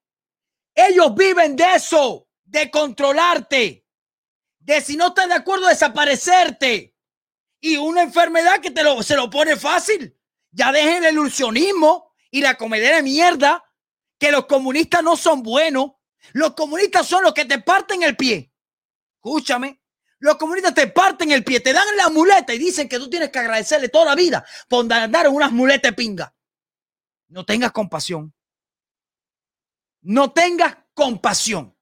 [0.74, 2.23] ellos viven de eso,
[2.54, 3.84] de controlarte,
[4.60, 6.96] de si no estás de acuerdo, desaparecerte.
[7.60, 10.16] Y una enfermedad que te lo, se lo pone fácil.
[10.52, 13.64] Ya dejen el ilusionismo y la comedia de mierda
[14.18, 15.92] que los comunistas no son buenos.
[16.32, 18.52] Los comunistas son los que te parten el pie.
[19.16, 19.80] Escúchame.
[20.20, 23.30] Los comunistas te parten el pie, te dan la muleta y dicen que tú tienes
[23.30, 26.34] que agradecerle toda la vida por andar en unas muletas pinga.
[27.28, 28.32] No tengas compasión.
[30.02, 31.73] No tengas compasión.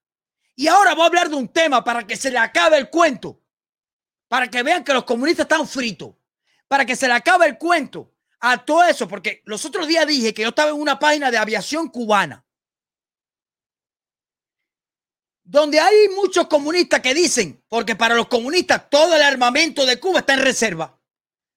[0.62, 3.42] Y ahora voy a hablar de un tema para que se le acabe el cuento.
[4.28, 6.14] Para que vean que los comunistas están fritos.
[6.68, 10.32] Para que se le acabe el cuento a todo eso, porque los otros días dije
[10.32, 12.46] que yo estaba en una página de aviación cubana,
[15.42, 20.20] donde hay muchos comunistas que dicen, porque para los comunistas todo el armamento de Cuba
[20.20, 20.96] está en reserva.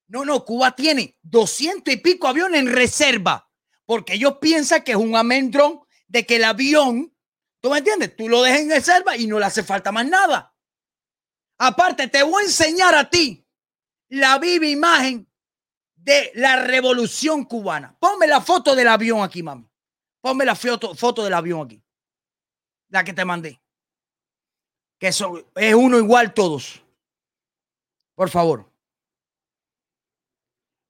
[0.07, 3.51] No, no, Cuba tiene doscientos y pico aviones en reserva,
[3.85, 7.14] porque ellos piensan que es un amendrón de que el avión,
[7.65, 8.15] ¿tú me entiendes?
[8.15, 10.55] Tú lo dejas en reserva y no le hace falta más nada.
[11.57, 13.43] Aparte, te voy a enseñar a ti
[14.07, 15.27] la viva imagen
[15.95, 17.97] de la revolución cubana.
[17.99, 19.67] Ponme la foto del avión aquí, mami.
[20.21, 21.81] Ponme la foto, del avión aquí.
[22.89, 23.59] La que te mandé.
[24.99, 26.83] Que son, es uno igual todos.
[28.13, 28.71] Por favor.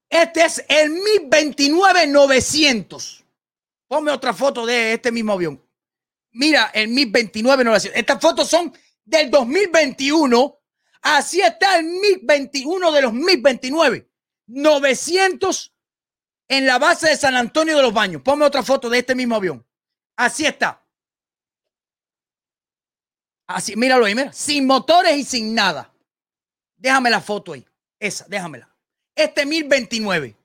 [0.09, 3.23] Este es el MiG 29 900.
[3.87, 5.64] Ponme otra foto de este mismo avión.
[6.35, 7.97] Mira, el MiG 29 900.
[7.97, 8.73] Estas fotos son
[9.05, 10.59] del 2021.
[11.01, 14.09] Así está el MiG 21 de los MiG 29.
[14.47, 15.73] 900
[16.49, 18.21] en la base de San Antonio de los Baños.
[18.21, 19.65] Ponme otra foto de este mismo avión.
[20.17, 20.83] Así está.
[23.47, 24.33] Así, míralo ahí, mira.
[24.33, 25.93] Sin motores y sin nada.
[26.75, 27.65] Déjame la foto ahí.
[27.97, 28.69] Esa, déjamela.
[29.15, 30.35] Este 1029.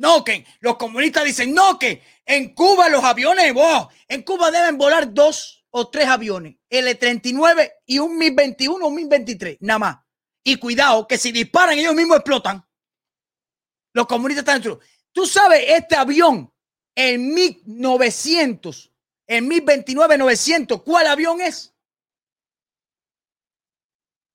[0.00, 3.52] No, que los comunistas dicen, no, que en Cuba los aviones,
[4.08, 6.56] en Cuba deben volar dos o tres aviones.
[6.70, 9.98] L-39 y un 1021 o un 1023, nada más.
[10.42, 12.66] Y cuidado, que si disparan ellos mismos explotan.
[13.92, 14.80] Los comunistas están dentro.
[15.12, 16.50] Tú sabes, este avión,
[16.94, 18.90] el MiG 900,
[19.26, 21.74] El MiG-29-900, ¿cuál avión es?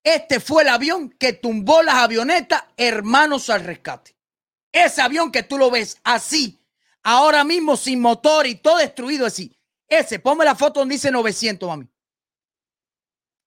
[0.03, 4.14] Este fue el avión que tumbó las avionetas Hermanos al Rescate.
[4.76, 6.61] Ese avión que tú lo ves así,
[7.01, 9.57] ahora mismo sin motor y todo destruido así.
[9.88, 11.88] Ese, ponme la foto donde dice 900, mami.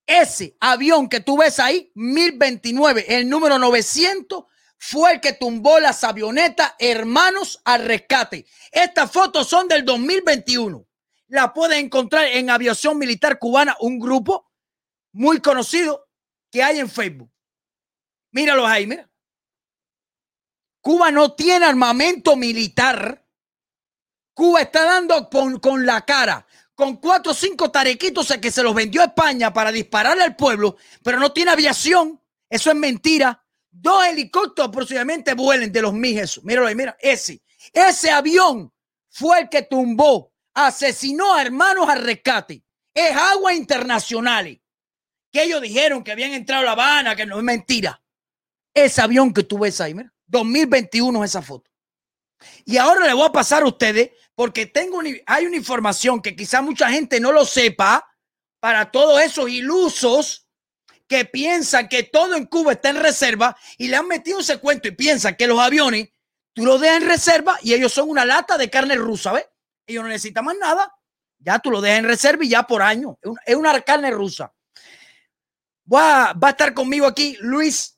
[0.07, 4.45] Ese avión que tú ves ahí, 1029, el número 900,
[4.79, 8.47] fue el que tumbó las avionetas Hermanos al Rescate.
[8.73, 10.87] Estas fotos son del 2021.
[11.27, 14.51] La puedes encontrar en Aviación Militar Cubana, un grupo
[15.13, 16.09] muy conocido
[16.51, 17.31] que hay en Facebook.
[18.31, 19.11] Míralos ahí, mira.
[20.89, 23.23] Cuba no tiene armamento militar.
[24.33, 29.03] Cuba está dando con, la cara, con cuatro o cinco tarequitos que se los vendió
[29.03, 32.19] a España para dispararle al pueblo, pero no tiene aviación.
[32.49, 33.45] Eso es mentira.
[33.71, 36.43] Dos helicópteros aproximadamente vuelen de los MIG.
[36.45, 37.43] Míralo ahí, mira, ese.
[37.71, 38.73] Ese avión
[39.11, 42.65] fue el que tumbó, asesinó a hermanos al rescate.
[42.95, 44.59] Es agua internacional.
[45.31, 48.03] Que ellos dijeron que habían entrado a La Habana, que no es mentira.
[48.73, 51.71] Ese avión que tú ves ahí, mira, 2021 es esa foto.
[52.65, 56.63] Y ahora le voy a pasar a ustedes porque tengo hay una información que quizá
[56.63, 58.09] mucha gente no lo sepa
[58.61, 60.47] para todos esos ilusos
[61.09, 64.89] que piensan que todo en Cuba está en reserva y le han metido ese cuento
[64.89, 66.11] y piensan que los aviones
[66.53, 69.49] tú los dejas en reserva y ellos son una lata de carne rusa, ¿ves?
[69.87, 70.95] Ellos no necesitan más nada.
[71.39, 73.19] Ya tú lo dejas en reserva y ya por año.
[73.47, 74.53] Es una carne rusa.
[75.91, 77.98] Va, va a estar conmigo aquí Luis,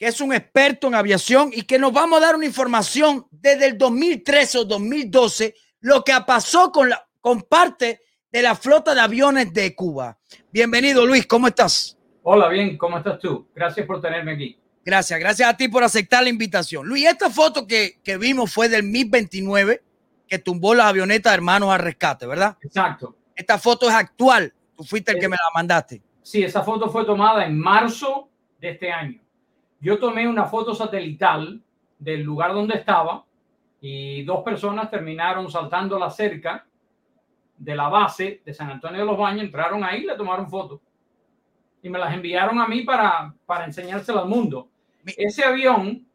[0.00, 3.66] que es un experto en aviación y que nos vamos a dar una información desde
[3.66, 8.00] el 2013 o 2012, lo que pasó con, la, con parte
[8.32, 10.18] de la flota de aviones de Cuba.
[10.50, 11.98] Bienvenido Luis, ¿cómo estás?
[12.22, 13.46] Hola, bien, ¿cómo estás tú?
[13.54, 14.58] Gracias por tenerme aquí.
[14.82, 16.88] Gracias, gracias a ti por aceptar la invitación.
[16.88, 19.82] Luis, esta foto que, que vimos fue del MiG-29
[20.26, 22.56] que tumbó la avioneta Hermanos al Rescate, ¿verdad?
[22.62, 23.16] Exacto.
[23.36, 24.54] Esta foto es actual.
[24.74, 26.00] Tú fuiste el que me la mandaste.
[26.22, 29.20] Sí, esa foto fue tomada en marzo de este año.
[29.80, 31.60] Yo tomé una foto satelital
[31.98, 33.24] del lugar donde estaba
[33.80, 36.66] y dos personas terminaron saltando la cerca
[37.56, 40.80] de la base de San Antonio de los Baños, entraron ahí y le tomaron fotos
[41.82, 44.68] y me las enviaron a mí para, para enseñárselo al mundo.
[45.16, 46.06] Ese avión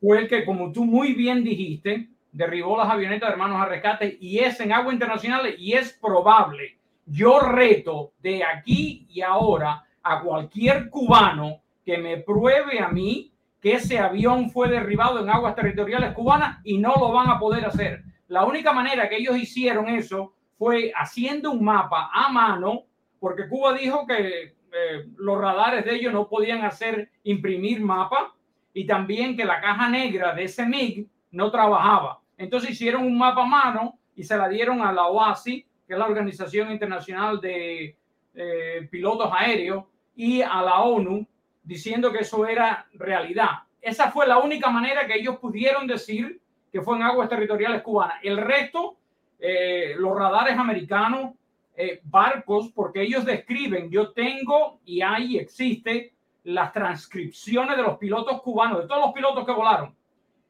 [0.00, 4.16] fue el que, como tú muy bien dijiste, derribó las avionetas de hermanos a rescate
[4.20, 6.78] y es en agua internacional y es probable.
[7.04, 13.32] Yo reto de aquí y ahora a cualquier cubano que me pruebe a mí
[13.62, 17.64] que ese avión fue derribado en aguas territoriales cubanas y no lo van a poder
[17.64, 18.02] hacer.
[18.26, 22.82] La única manera que ellos hicieron eso fue haciendo un mapa a mano,
[23.18, 28.34] porque Cuba dijo que eh, los radares de ellos no podían hacer imprimir mapa
[28.74, 32.20] y también que la caja negra de ese MiG no trabajaba.
[32.36, 35.98] Entonces hicieron un mapa a mano y se la dieron a la OASI, que es
[35.98, 37.96] la Organización Internacional de
[38.34, 39.84] eh, Pilotos Aéreos,
[40.14, 41.26] y a la ONU,
[41.68, 43.50] diciendo que eso era realidad.
[43.80, 46.40] Esa fue la única manera que ellos pudieron decir
[46.72, 48.16] que fue en aguas territoriales cubanas.
[48.22, 48.96] El resto,
[49.38, 51.34] eh, los radares americanos,
[51.76, 56.14] eh, barcos, porque ellos describen, yo tengo y ahí existe
[56.44, 59.94] las transcripciones de los pilotos cubanos, de todos los pilotos que volaron.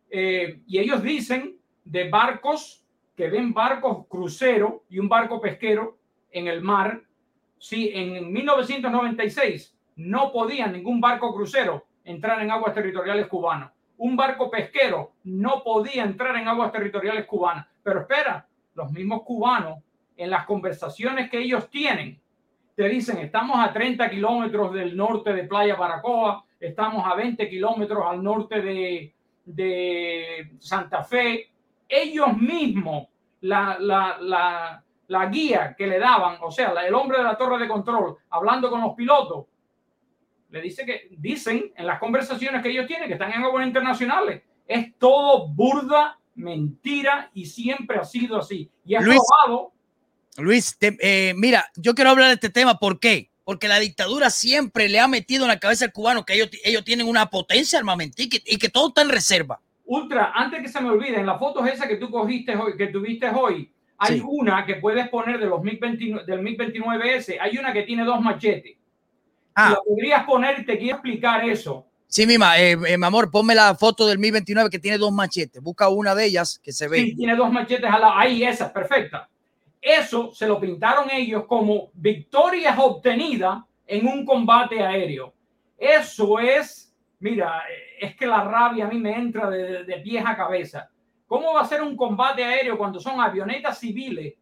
[0.08, 2.84] Eh, y ellos dicen de barcos
[3.16, 5.98] que ven barcos crucero y un barco pesquero
[6.30, 7.02] en el mar.
[7.58, 14.51] Si en 1996 no podía ningún barco crucero entrar en aguas territoriales cubanas, un barco
[14.51, 17.66] pesquero no podía entrar en aguas territoriales cubanas.
[17.82, 19.78] Pero espera, los mismos cubanos
[20.16, 22.20] en las conversaciones que ellos tienen,
[22.76, 28.05] te dicen, estamos a 30 kilómetros del norte de Playa Baracoa, estamos a 20 kilómetros
[28.07, 31.51] al norte de, de Santa Fe.
[31.88, 33.09] Ellos mismos,
[33.40, 37.59] la, la, la, la, guía que le daban, o sea, el hombre de la torre
[37.59, 39.46] de control, hablando con los pilotos,
[40.51, 44.42] le dice que dicen en las conversaciones que ellos tienen que están en aguas internacionales.
[44.66, 48.70] Es todo burda, mentira y siempre ha sido así.
[48.84, 49.72] Y ha probado
[50.38, 52.78] Luis, eh, mira, yo quiero hablar de este tema.
[52.78, 53.30] ¿Por qué?
[53.44, 56.84] Porque la dictadura siempre le ha metido en la cabeza al cubano que ellos, ellos
[56.84, 59.61] tienen una potencia armamentística y, que todo está en reserva.
[59.84, 62.88] Ultra, antes que se me olvide, en las fotos esas que tú cogiste hoy, que
[62.88, 68.05] tuviste hoy, hay una que puedes poner de los del 1029S, hay una que tiene
[68.05, 68.76] dos machetes.
[69.61, 69.70] Ah.
[69.70, 71.84] la podrías poner, te quiero explicar eso.
[72.06, 75.61] Sí, mima, eh, eh, mi amor, ponme la foto del 1029 que tiene dos machetes.
[75.61, 76.98] Busca una de ellas que se ve.
[76.98, 79.28] Sí, tiene dos machetes a la, ahí, esa, perfecta.
[79.80, 85.34] Eso se lo pintaron ellos como victorias obtenidas en un combate aéreo.
[85.76, 87.62] Eso es, mira,
[88.00, 90.88] es que la rabia a mí me entra de, de pies a cabeza.
[91.26, 94.34] ¿Cómo va a ser un combate aéreo cuando son avionetas civiles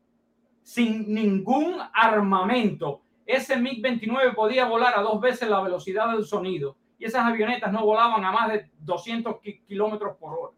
[0.66, 3.02] sin ningún armamento.
[3.26, 7.84] Ese MiG-29 podía volar a dos veces la velocidad del sonido y esas avionetas no
[7.84, 10.56] volaban a más de 200 kilómetros por hora.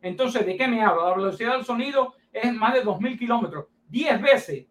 [0.00, 1.08] Entonces, ¿de qué me hablo?
[1.08, 3.66] La velocidad del sonido es más de 2.000 kilómetros.
[3.88, 4.66] 10 veces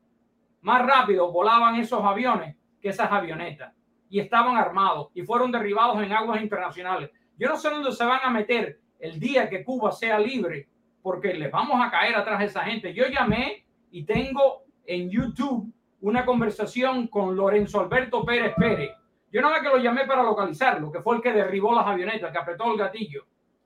[0.61, 3.73] más rápido volaban esos aviones que esas avionetas
[4.09, 7.11] y estaban armados y fueron derribados en aguas internacionales.
[7.38, 10.69] Yo no sé dónde se van a meter el día que Cuba sea libre,
[11.01, 12.93] porque les vamos a caer atrás de esa gente.
[12.93, 15.71] Yo llamé y tengo en YouTube
[16.06, 18.91] una conversación con Lorenzo Alberto Pérez Pérez.
[19.32, 22.38] Yo nada que lo llamé para localizarlo, que fue el que derribó las avionetas, que
[22.38, 23.26] apretó el gatillo.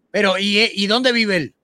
[0.10, 1.56] Pero, ¿y, y dónde vive él?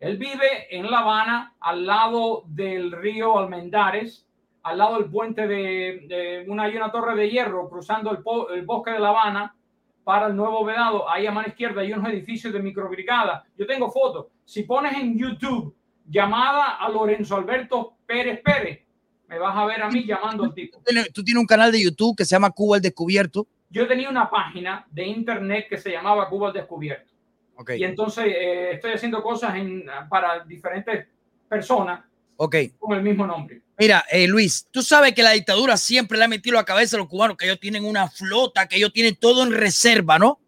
[0.00, 4.26] Él vive en La Habana, al lado del río Almendares,
[4.64, 8.18] al lado del puente de, de una, hay una torre de hierro cruzando el,
[8.56, 9.54] el, bosque de La Habana
[10.02, 11.08] para el nuevo vedado.
[11.08, 13.44] Ahí a mano izquierda hay unos edificios de microbrigada.
[13.56, 14.26] Yo tengo fotos.
[14.44, 15.76] Si pones en YouTube
[16.08, 18.83] llamada a Lorenzo Alberto Pérez Pérez,
[19.28, 20.80] me vas a ver a mí llamando al tipo.
[21.12, 23.46] Tú tienes un canal de YouTube que se llama Cuba el Descubierto.
[23.70, 27.12] Yo tenía una página de internet que se llamaba Cuba el Descubierto.
[27.56, 27.80] Okay.
[27.80, 31.06] Y entonces eh, estoy haciendo cosas en, para diferentes
[31.48, 32.04] personas
[32.36, 32.70] okay.
[32.78, 33.62] con el mismo nombre.
[33.78, 37.00] Mira, eh, Luis, tú sabes que la dictadura siempre le ha metido a cabeza a
[37.00, 40.40] los cubanos que ellos tienen una flota, que ellos tienen todo en reserva, ¿no?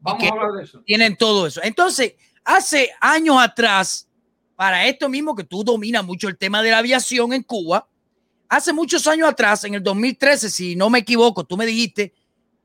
[0.00, 0.82] Vamos a hablar de eso.
[0.84, 1.60] Tienen todo eso.
[1.62, 4.08] Entonces, hace años atrás,
[4.56, 7.88] para esto mismo que tú dominas mucho el tema de la aviación en Cuba,
[8.52, 12.12] hace muchos años atrás, en el 2013, si no me equivoco, tú me dijiste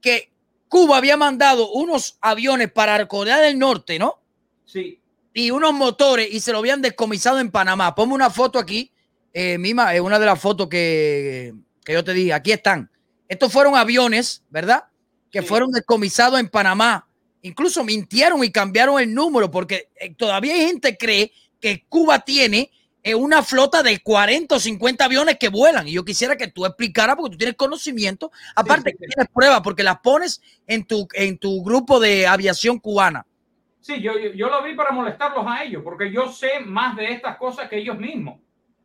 [0.02, 0.30] que
[0.68, 4.20] Cuba había mandado unos aviones para Corea del Norte, ¿no?
[4.66, 5.00] Sí.
[5.34, 7.96] Y unos motores y se lo habían descomisado en Panamá.
[7.96, 8.92] Ponme una foto aquí,
[9.32, 11.54] eh, Mima, es una de las fotos que,
[11.86, 12.34] que, yo te dije.
[12.34, 12.92] Aquí están.
[13.30, 14.84] Estos fueron aviones, ¿verdad?
[15.32, 15.48] Que sí.
[15.48, 17.08] fueron descomisados en Panamá.
[17.44, 21.32] Incluso mintieron y cambiaron el número porque eh, todavía hay gente que cree
[21.62, 22.77] que Cuba tiene eh,
[23.16, 25.88] una flota de 40 o 50 aviones que vuelan.
[25.88, 29.34] Y yo quisiera que tú explicaras, porque tú tienes conocimiento, aparte sí, sí, que tienes
[29.34, 33.26] pruebas, porque las pones en tu, en tu grupo de aviación cubana.
[33.80, 37.14] Sí, yo, yo, yo, lo vi para molestarlos a ellos, porque yo sé más de
[37.14, 38.40] estas cosas que ellos mismos,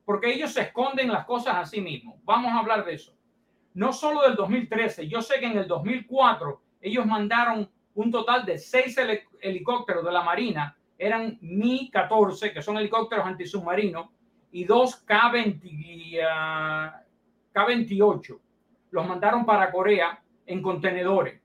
[0.05, 2.17] porque ellos se esconden las cosas a sí mismos.
[2.23, 3.13] Vamos a hablar de eso.
[3.75, 8.59] No solo del 2013, yo sé que en el 2004 ellos mandaron un total de
[8.59, 8.97] seis
[9.41, 14.09] helicópteros de la Marina eran Mi-14, que son helicópteros antisubmarinos,
[14.53, 16.90] y dos K-20, uh,
[17.53, 18.38] K-28.
[18.92, 21.40] Los mandaron para Corea en contenedores.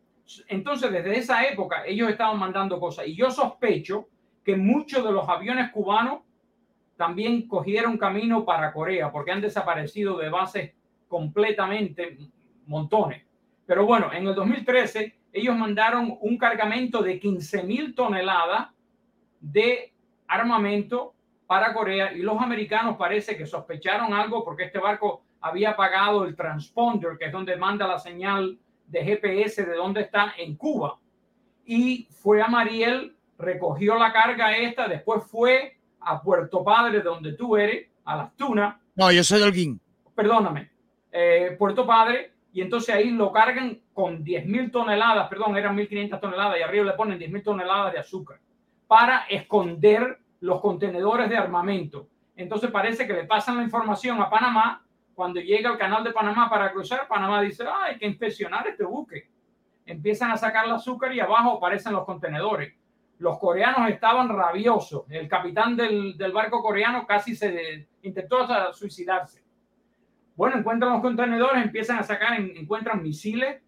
[0.48, 3.08] Entonces, desde esa época, ellos estaban mandando cosas.
[3.08, 4.10] Y yo sospecho
[4.44, 6.22] que muchos de los aviones cubanos
[6.96, 10.74] también cogieron camino para Corea, porque han desaparecido de bases
[11.08, 12.18] completamente
[12.66, 13.24] montones.
[13.66, 18.70] Pero bueno, en el 2013, ellos mandaron un cargamento de 15 mil toneladas
[19.52, 19.94] de
[20.28, 21.14] armamento
[21.46, 26.36] para Corea y los americanos parece que sospecharon algo porque este barco había pagado el
[26.36, 30.98] transponder, que es donde manda la señal de GPS de dónde está en Cuba.
[31.66, 37.56] Y fue a Mariel, recogió la carga esta, después fue a Puerto Padre, donde tú
[37.56, 38.76] eres, a Las Tunas.
[38.96, 39.80] No, yo soy Guín.
[40.16, 40.72] Perdóname.
[41.12, 46.20] Eh, Puerto Padre, y entonces ahí lo cargan con 10 mil toneladas, perdón, eran 1.500
[46.20, 48.40] toneladas, y arriba le ponen 10 mil toneladas de azúcar
[48.88, 52.08] para esconder los contenedores de armamento.
[52.36, 54.84] Entonces parece que le pasan la información a Panamá.
[55.14, 58.84] Cuando llega al canal de Panamá para cruzar, Panamá dice, ah, hay que inspeccionar este
[58.84, 59.30] buque.
[59.86, 62.74] Empiezan a sacar el azúcar y abajo aparecen los contenedores.
[63.18, 65.06] Los coreanos estaban rabiosos.
[65.10, 69.44] El capitán del, del barco coreano casi se intentó suicidarse.
[70.36, 73.60] Bueno, encuentran los contenedores, empiezan a sacar, encuentran misiles,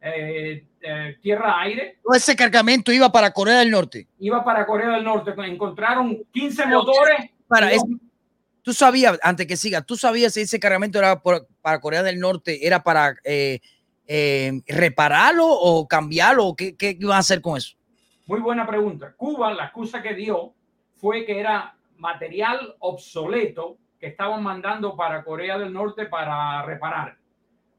[0.00, 1.98] eh, eh, tierra-aire.
[2.14, 4.06] Ese cargamento iba para Corea del Norte.
[4.18, 5.34] Iba para Corea del Norte.
[5.38, 7.30] Encontraron 15 motores.
[7.48, 7.82] Para es,
[8.66, 12.18] tú sabías, antes que siga, tú sabías si ese cargamento era por, para Corea del
[12.18, 13.60] Norte, era para eh,
[14.08, 17.76] eh, repararlo o cambiarlo, o qué, qué iban a hacer con eso.
[18.26, 19.14] Muy buena pregunta.
[19.16, 20.52] Cuba, la excusa que dio
[20.96, 27.16] fue que era material obsoleto que estaban mandando para Corea del Norte para reparar.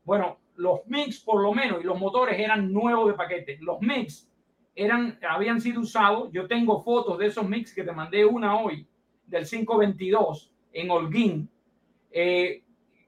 [0.06, 3.58] Bueno, los MIGs por lo menos y los motores eran nuevos de paquete.
[3.62, 4.30] Los MIGs
[4.76, 6.30] eran, habían sido usados.
[6.32, 8.88] Yo tengo fotos de esos MIGs que te mandé una hoy
[9.26, 11.50] del 522 en Holguín,
[12.12, 12.64] eh,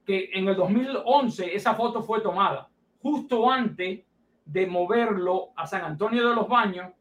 [0.05, 2.69] que en el 2011 esa foto fue tomada
[3.01, 4.01] justo antes
[4.45, 6.91] de moverlo a San Antonio de los Baños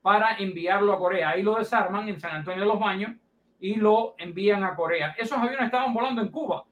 [0.00, 1.30] para enviarlo a Corea.
[1.30, 3.12] Ahí lo desarman en San Antonio de los Baños
[3.60, 5.14] y lo envían a Corea.
[5.18, 6.64] Esos aviones estaban volando en Cuba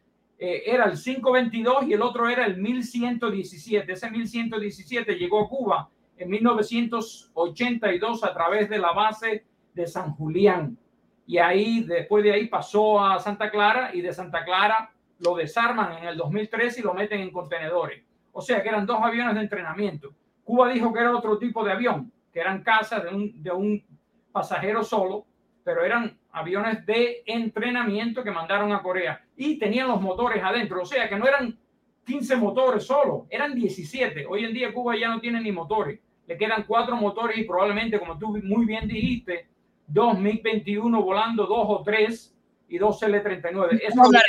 [0.42, 3.92] eh, era el 522 y el otro era el 1117.
[3.92, 10.78] Ese 1117 llegó a Cuba en 1982 a través de la base de San Julián.
[11.26, 15.98] Y ahí, después de ahí, pasó a Santa Clara y de Santa Clara lo desarman
[15.98, 18.02] en el 2013 y lo meten en contenedores.
[18.32, 20.14] O sea que eran dos aviones de entrenamiento.
[20.42, 23.84] Cuba dijo que era otro tipo de avión, que eran casas de un, de un
[24.32, 25.26] pasajero solo,
[25.64, 30.82] pero eran aviones de entrenamiento que mandaron a Corea y tenían los motores adentro.
[30.82, 31.58] O sea que no eran
[32.06, 34.26] 15 motores solo, eran 17.
[34.26, 36.00] Hoy en día Cuba ya no tiene ni motores.
[36.26, 39.48] Le quedan cuatro motores y probablemente, como tú muy bien dijiste,
[39.86, 42.34] dos MiG-21 volando, dos o tres
[42.68, 43.80] y dos L-39.
[43.82, 44.22] Eso es la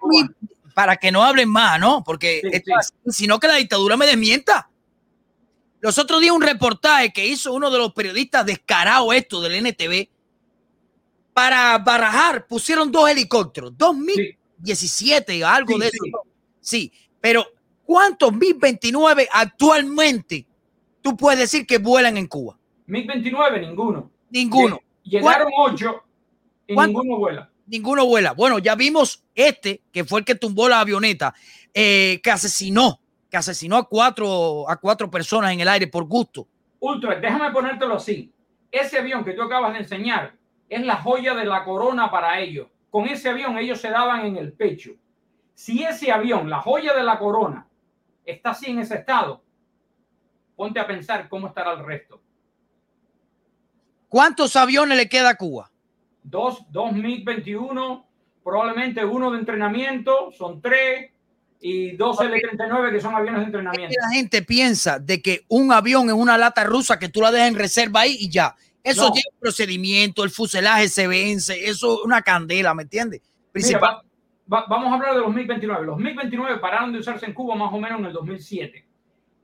[0.00, 0.34] cubana.
[0.74, 2.02] Para que no hablen más, ¿no?
[2.04, 2.94] Porque Sí, esto sí.
[3.04, 4.70] es- si no que la dictadura me desmienta.
[5.80, 10.08] Los otros días un reportaje que hizo uno de los periodistas descarado esto del NTV
[11.32, 15.96] para barajar pusieron dos helicópteros, dos mil 17, algo Sí, de sí.
[15.96, 16.22] eso.
[16.60, 17.44] Sí, pero
[17.84, 20.46] ¿cuántos MiG 29 actualmente
[21.00, 22.58] tú puedes decir que vuelan en Cuba?
[22.86, 24.10] MiG-29, ninguno.
[24.30, 26.02] Ninguno, Llegaron ocho
[26.66, 27.00] y ¿Cuánto?
[27.02, 27.50] ninguno vuela.
[27.66, 28.32] ninguno vuela.
[28.32, 31.34] Bueno, ya vimos este, que fue el que tumbó la avioneta,
[31.74, 36.46] eh, que asesinó, que asesinó a cuatro, a cuatro personas en el aire por gusto.
[36.80, 38.30] Ultra, déjame ponértelo así.
[38.70, 40.34] Ese avión que tú acabas de enseñar
[40.72, 42.68] es la joya de la corona para ellos.
[42.90, 44.92] Con ese avión ellos se daban en el pecho.
[45.54, 47.66] Si ese avión, la joya de la corona,
[48.24, 49.42] está así en ese estado,
[50.56, 52.22] ponte a pensar cómo estará el resto.
[54.08, 55.70] ¿Cuántos aviones le queda a Cuba?
[56.22, 58.04] Dos, dos MiG-21,
[58.42, 61.10] probablemente uno de entrenamiento, son tres,
[61.60, 63.96] y dos L-39 que son aviones de entrenamiento.
[64.00, 67.48] la gente piensa de que un avión es una lata rusa que tú la dejas
[67.48, 68.56] en reserva ahí y ya.
[68.84, 69.12] Eso No.
[69.12, 73.20] tiene un procedimiento, el fuselaje se vence, eso es una candela, ¿me entiendes?
[73.22, 73.94] Mira, Principal.
[74.52, 75.84] va- va- vamos a hablar de los MiG-29.
[75.84, 78.86] Los MiG-29 pararon de usarse en Cuba más o menos en el 2007.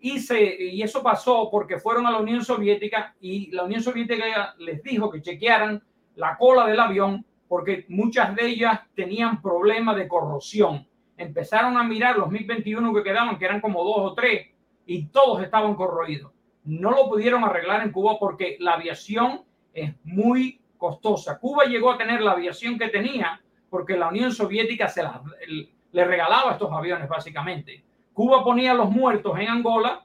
[0.00, 4.54] Y, se, y eso pasó porque fueron a la Unión Soviética y la Unión Soviética
[4.58, 5.82] les dijo que chequearan
[6.16, 10.86] la cola del avión porque muchas de ellas tenían problemas de corrosión.
[11.16, 14.48] Empezaron a mirar los MiG-21 que quedaban, que eran como dos o tres,
[14.86, 16.32] y todos estaban corroídos.
[16.68, 19.42] No lo pudieron arreglar en Cuba porque la aviación
[19.72, 21.38] es muy costosa.
[21.38, 23.40] Cuba llegó a tener la aviación que tenía
[23.70, 25.02] porque la Unión Soviética se
[25.40, 27.82] el- le regalaba estos aviones, básicamente.
[28.12, 30.04] Cuba ponía los muertos en Angola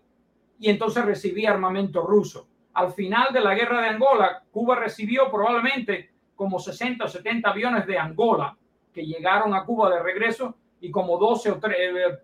[0.58, 2.48] y entonces recibía armamento ruso.
[2.74, 7.86] Al final de la guerra de Angola, Cuba recibió probablemente como 60 o 70 aviones
[7.86, 8.58] de Angola
[8.94, 12.20] que llegaron a Cuba de regreso y como 12 o 13,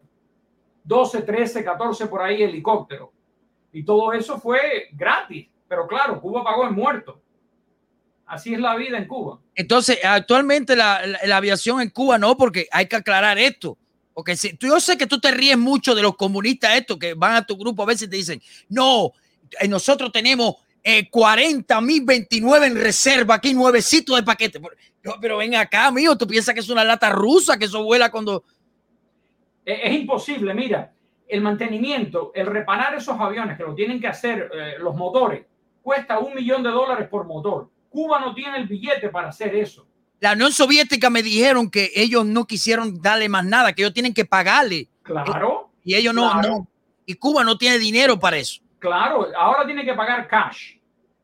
[0.84, 3.10] 12, 13, 14 por ahí helicópteros.
[3.72, 7.16] Y todo eso fue gratis, pero claro, Cuba pagó en muertos.
[8.26, 9.40] Así es la vida en Cuba.
[9.56, 13.78] Entonces, actualmente la, la- la aviación en Cuba no, porque hay que aclarar esto.
[14.14, 17.14] Porque si, tú, yo sé que tú te ríes mucho de los comunistas estos que
[17.14, 19.12] van a tu grupo a veces y te dicen, no,
[19.60, 24.60] eh, nosotros tenemos eh, 40 mil 29 en reserva, aquí nuevecitos de paquete.
[25.02, 28.12] Pero, pero ven acá, amigo, tú piensas que es una lata rusa, que eso vuela
[28.12, 28.44] cuando...
[29.66, 30.92] Es, es imposible, mira,
[31.30, 35.46] el mantenimiento, el reparar esos aviones que lo tienen que hacer eh, los motores,
[35.82, 37.70] cuesta un millón de dólares por motor.
[37.90, 39.88] Cuba no tiene el billete para hacer eso.
[40.20, 44.14] La Unión Soviética me dijeron que ellos no quisieron darle más nada, que ellos tienen
[44.14, 44.90] que pagarle.
[45.04, 46.50] Claro, Y ellos no, Claro.
[46.50, 46.68] no.
[47.06, 48.62] Y Cuba no tiene dinero para eso.
[48.80, 50.76] claro, ahora tiene que pagar cash.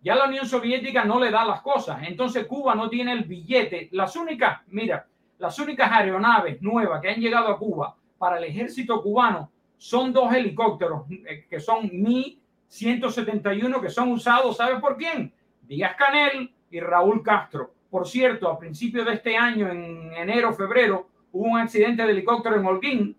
[0.01, 3.89] Ya la Unión Soviética no le da las cosas, entonces Cuba no tiene el billete.
[3.91, 5.07] Las únicas, mira,
[5.39, 9.51] las únicas aeronaves nuevas que han llegado a Cuba para el ejército cubano
[9.86, 15.31] son dos helicópteros eh, que son Mi 171 que son usados, ¿sabes por quién?
[15.61, 17.71] Díaz Canel y Raúl Castro.
[17.91, 22.55] Por cierto, a principios de este año, en enero, febrero, hubo un accidente de helicóptero
[22.55, 23.17] en Holguín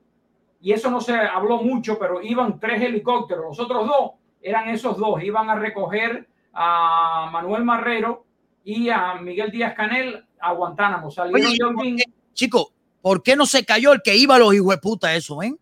[0.60, 3.44] y eso no se habló mucho, pero iban tres helicópteros.
[3.46, 4.10] Los otros dos
[4.42, 8.26] eran esos dos, iban a recoger a Manuel Marrero
[8.64, 11.12] y a Miguel Díaz Canel a Guantánamo.
[11.12, 11.98] Salieron Oye, de Holguín.
[12.34, 15.56] Chico, ¿por qué no se cayó el que iba a los hijueputas eso, ven?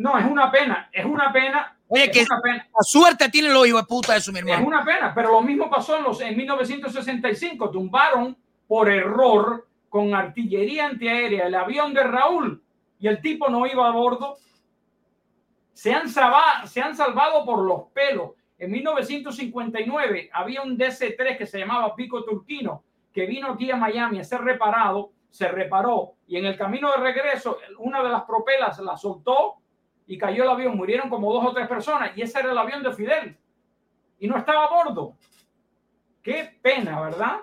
[0.00, 1.76] No, es una pena, es una pena.
[1.88, 2.56] Oye, es que una pena.
[2.72, 4.66] la suerte tienen los hijueputas eso, mi Es hermano.
[4.66, 7.70] una pena, pero lo mismo pasó en, los, en 1965.
[7.70, 8.36] Tumbaron
[8.66, 12.62] por error con artillería antiaérea el avión de Raúl
[12.98, 14.36] y el tipo no iba a bordo.
[15.72, 18.30] Se han, salva- se han salvado por los pelos.
[18.58, 24.20] En 1959 había un DC-3 que se llamaba Pico Turquino que vino aquí a Miami
[24.20, 28.78] a ser reparado, se reparó y en el camino de regreso una de las propelas
[28.80, 29.56] la soltó
[30.10, 30.76] y cayó el avión.
[30.76, 33.36] Murieron como dos o tres personas y ese era el avión de Fidel
[34.18, 35.14] y no estaba a bordo.
[36.20, 37.38] Qué pena, ¿verdad?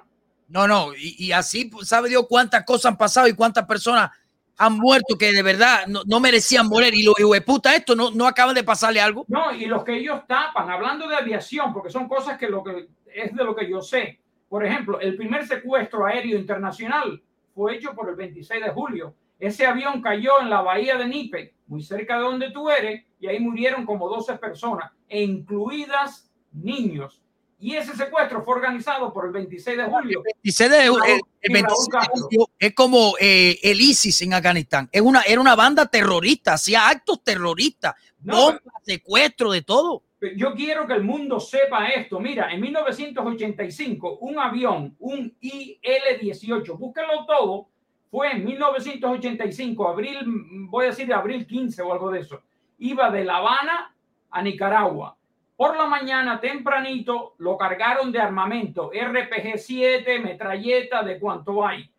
[0.49, 4.11] No, no, y, y así sabe Dios cuántas cosas han pasado y cuántas personas
[4.57, 6.93] han muerto que de verdad no, no merecían morir.
[6.93, 9.23] Y los hijueputas, esto no, no acaban de pasarle algo.
[9.29, 12.89] No, y los que ellos tapan, hablando de aviación, porque son cosas que lo que
[13.13, 14.19] es de lo que yo sé.
[14.49, 17.21] Por ejemplo, el primer secuestro aéreo internacional
[17.55, 19.15] fue hecho por el 26 de julio.
[19.39, 23.27] Ese avión cayó en la bahía de Nipe, muy cerca de donde tú eres, y
[23.27, 27.21] ahí murieron como 12 personas, e incluidas niños.
[27.59, 30.21] Y ese secuestro fue organizado por el 26 de julio.
[30.23, 34.21] 26 de, Raúl- el, el y 26 Raúl de julio es como eh, el ISIS
[34.21, 34.87] en Afganistán.
[34.91, 40.03] Es una, era una banda terrorista, hacía actos terroristas, No, bombas, secuestro, de todo.
[40.35, 42.19] Yo quiero que el mundo sepa esto.
[42.19, 47.69] Mira, en 1985, un avión, un IL-18, búsquenlo todo,
[48.09, 50.19] fue en 1985, abril,
[50.69, 52.41] voy a decir de abril 15 o algo de eso.
[52.79, 53.93] Iba de La Habana
[54.29, 55.17] a Nicaragua.
[55.55, 61.89] Por la mañana, tempranito, lo cargaron de armamento, RPG-7, metralleta, de cuánto hay.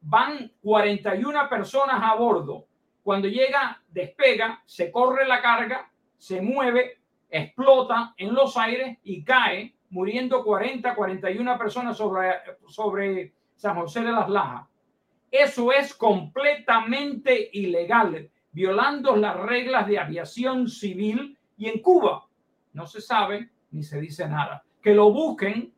[0.00, 2.66] Van 41 personas a bordo.
[3.02, 9.74] Cuando llega, despega, se corre la carga, se mueve, explota en los aires y cae,
[9.90, 12.34] muriendo 40, 41 personas sobre,
[12.68, 14.66] sobre San José de las Lajas.
[15.30, 22.26] Eso es completamente ilegal, violando las reglas de aviación civil y en Cuba
[22.72, 24.62] no se sabe ni se dice nada.
[24.82, 25.72] Que lo busquen,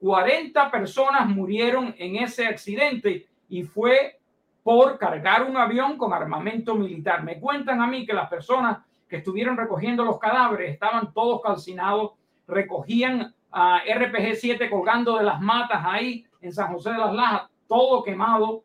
[0.00, 4.20] 40 personas murieron en ese accidente y fue
[4.62, 7.22] por cargar un avión con armamento militar.
[7.24, 8.78] Me cuentan a mí que las personas
[9.08, 12.12] que estuvieron recogiendo los cadáveres estaban todos calcinados,
[12.46, 18.02] recogían a RPG-7 colgando de las matas ahí en San José de las Lajas, todo
[18.02, 18.62] quemado,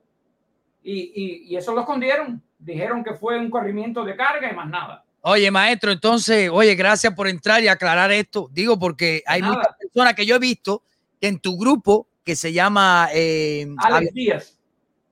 [0.86, 2.42] y, y- y eso lo escondieron.
[2.60, 5.04] Dijeron que fue un corrimiento de carga y más nada.
[5.22, 8.48] Oye, maestro, entonces, oye, gracias por entrar y aclarar esto.
[8.54, 9.56] Digo, porque hay Nada.
[9.58, 10.84] muchas personas que yo he visto
[11.20, 14.58] que en tu grupo, que se llama eh, Alex Díaz,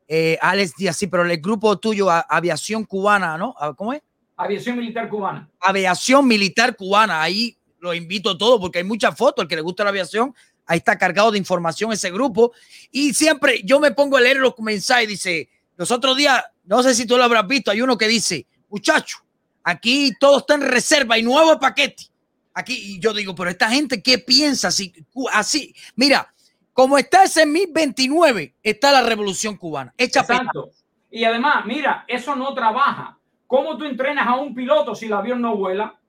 [0.07, 3.55] eh, Alex Díaz, sí, pero el grupo tuyo, Aviación Cubana, ¿no?
[3.59, 4.01] Ah, ¿Cómo es?
[4.36, 5.47] aviación militar cubana.
[5.59, 7.21] Aviación Militar Cubana.
[7.21, 9.43] Ahí lo invito a todos porque hay muchas fotos.
[9.43, 10.34] El que le gusta la aviación,
[10.65, 12.51] ahí está cargado de información ese grupo.
[12.91, 15.07] Y siempre yo me pongo a leer los mensajes.
[15.07, 18.45] Dice, los otros días, no sé si tú lo habrás visto, hay uno que dice,
[18.69, 19.17] muchacho,
[19.63, 22.05] aquí todo está en reserva y nuevo paquete.
[22.53, 24.69] Aquí, y yo digo, pero esta gente, ¿qué piensa?
[25.11, 26.32] Cu- así, mira,
[26.71, 29.93] como está ese 1029, está la revolución cubana.
[29.97, 30.21] Hecha.
[30.21, 30.69] Exacto.
[31.09, 33.17] Y además, mira, eso no trabaja.
[33.47, 35.99] ¿Cómo tú entrenas a un piloto si el avión no vuela?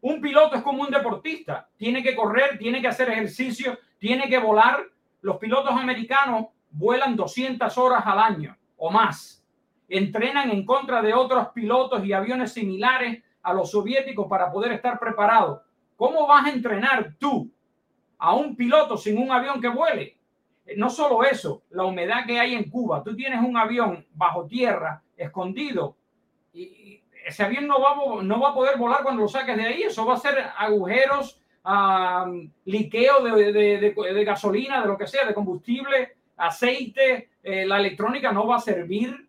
[0.00, 1.68] Un piloto es como un deportista.
[1.76, 4.84] Tiene que correr, tiene que hacer ejercicio, tiene que volar.
[5.22, 9.44] Los pilotos americanos vuelan 200 horas al año o más.
[9.88, 14.98] Entrenan en contra de otros pilotos y aviones similares a los soviéticos para poder estar
[14.98, 15.60] preparados.
[15.96, 17.50] ¿Cómo vas a entrenar tú
[18.18, 20.14] a un piloto sin un avión que vuele?
[20.76, 23.02] no solo eso, la humedad que hay en Cuba.
[23.02, 25.96] Tú tienes un avión bajo tierra, escondido,
[26.52, 29.82] y ese avión no va, no va a poder volar cuando lo saques de ahí.
[29.84, 32.30] Eso va a ser agujeros, ah,
[32.66, 37.30] liqueo de- de- de gasolina, de lo que sea, de combustible, aceite.
[37.48, 39.26] Eh, la electrónica no va a servir.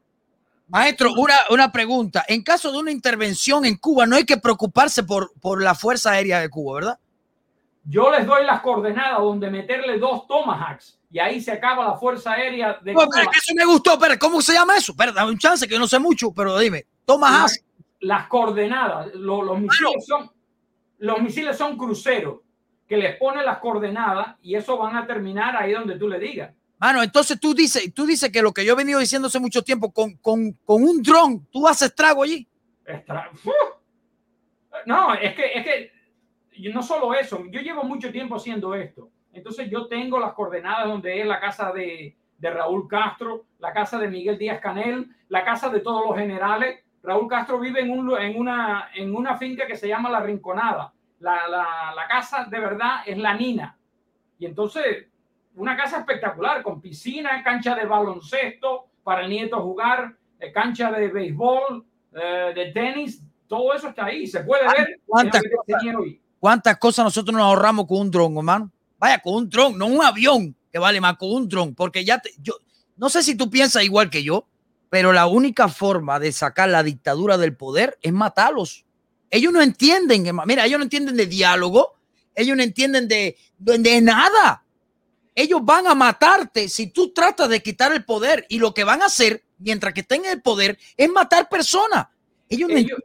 [0.67, 2.24] Maestro, una, una pregunta.
[2.28, 6.11] En caso de una intervención en Cuba, no hay que preocuparse por, por la Fuerza
[6.11, 6.99] Aérea de Cuba, ¿verdad?
[7.86, 12.34] Yo les doy las coordenadas donde meterle dos Tomahawks y ahí se acaba la Fuerza
[12.34, 13.09] Aérea de No, Cuba.
[13.15, 13.97] pero eso me gustó.
[13.97, 14.93] Pero, ¿cómo se llama eso?
[14.95, 16.86] Pero dame un chance, que yo no sé mucho, pero dime.
[17.05, 17.47] Toma
[18.01, 19.07] las, coordenadas.
[19.15, 20.30] Lo- los, misiles son,
[20.99, 22.41] los misiles son cruceros
[22.88, 26.53] que les ponen las coordenadas y eso van a terminar ahí donde tú le digas.
[26.80, 29.63] Mano, entonces tú dices, tú dices que lo que yo he venido diciendo hace mucho
[29.63, 32.47] tiempo, con, con, con un dron, tú haces trago allí.
[33.43, 33.53] ¡Uf!
[34.86, 35.91] No, es que, es que
[36.71, 39.09] no solo eso, yo llevo mucho tiempo haciendo esto.
[39.34, 43.99] Entonces yo tengo las coordenadas donde es la casa de, de Raúl Castro, la casa
[43.99, 46.84] de Miguel Díaz Canel, la casa de todos los generales.
[47.03, 50.93] Raúl Castro vive en, un, en, una, en una finca que se llama La Rinconada.
[51.19, 53.77] La, la, la casa de verdad es La Nina.
[54.38, 55.09] Y entonces,
[55.60, 61.10] una casa espectacular, con piscina, cancha de baloncesto para el nieto jugar, eh, cancha de
[61.10, 64.26] béisbol, eh, de tenis, todo eso está ahí.
[64.26, 65.01] Se puede ver.
[65.05, 65.41] ¿Cuántas
[65.97, 66.22] hoy.
[66.39, 68.72] ¿Cuántas cosas nosotros nos ahorramos con un dron, hermano?
[68.97, 72.20] Vaya, con un dron, no un avión, que vale más con un dron, porque ya
[72.20, 72.53] te, yo,
[72.95, 74.47] no sé si tú piensas igual que yo,
[74.89, 78.86] pero la única forma de sacar la dictadura del poder es matarlos.
[79.30, 81.95] Ellos no entienden, mira, ellos no entienden de diálogo,
[82.34, 84.64] ellos no entienden de, de, de nada.
[85.40, 89.02] Ellos van a matarte si tú tratas de quitar el poder y lo que van
[89.02, 92.08] a hacer mientras que estén en el poder es matar personas.
[92.50, 93.00] Ellos no Ellos-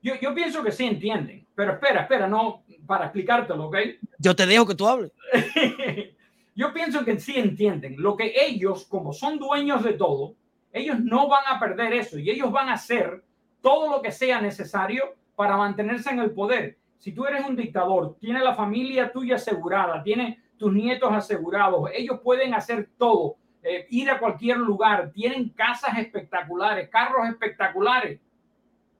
[0.00, 3.76] yo, yo pienso que sí entienden, pero espera, espera, no, para explicártelo, ¿ok?
[4.18, 5.10] Yo te dejo que tú hables.
[6.54, 7.94] Yo pienso que sí entienden.
[7.98, 10.34] Lo que ellos, como son dueños de todo,
[10.72, 13.22] ellos no van a perder eso y ellos van a hacer
[13.60, 16.76] todo lo que sea necesario para mantenerse en el poder.
[16.98, 22.20] Si tú eres un dictador, tienes la familia tuya asegurada, tienes tus nietos asegurados, ellos
[22.22, 28.20] pueden hacer todo eh, ir a cualquier lugar, tienen casas espectaculares, carros espectaculares.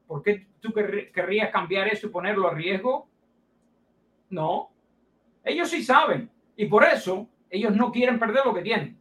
[0.06, 3.08] ¿Por qué tú querr- querrías cambiar eso y ponerlo a riesgo?
[4.30, 4.70] No.
[5.44, 6.30] Ellos sí saben.
[6.56, 8.98] Y por eso ellos no quieren perder lo que tienen.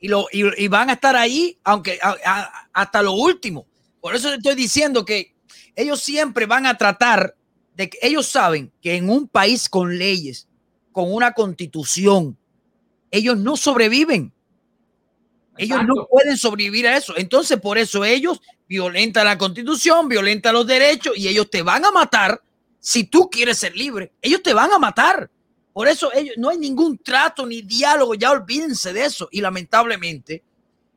[0.00, 1.98] y, lo, y, van a estar ahí aunque
[2.72, 3.66] hasta lo último.
[4.00, 5.34] Por eso te estoy diciendo que
[5.76, 7.34] ellos siempre van a tratar
[7.74, 10.48] de que ellos saben que en un país con leyes,
[10.92, 12.36] con una constitución,
[13.10, 14.32] ellos no sobreviven.
[15.56, 17.12] Ellos no pueden sobrevivir a eso.
[17.16, 21.90] Entonces, por eso ellos violentan la constitución, violentan los derechos y ellos te van a
[21.90, 22.40] matar
[22.78, 24.12] si tú quieres ser libre.
[24.22, 25.30] Ellos te van a matar.
[25.72, 29.28] Por eso ellos, no hay ningún trato ni diálogo, ya olvídense de eso.
[29.30, 30.42] Y lamentablemente,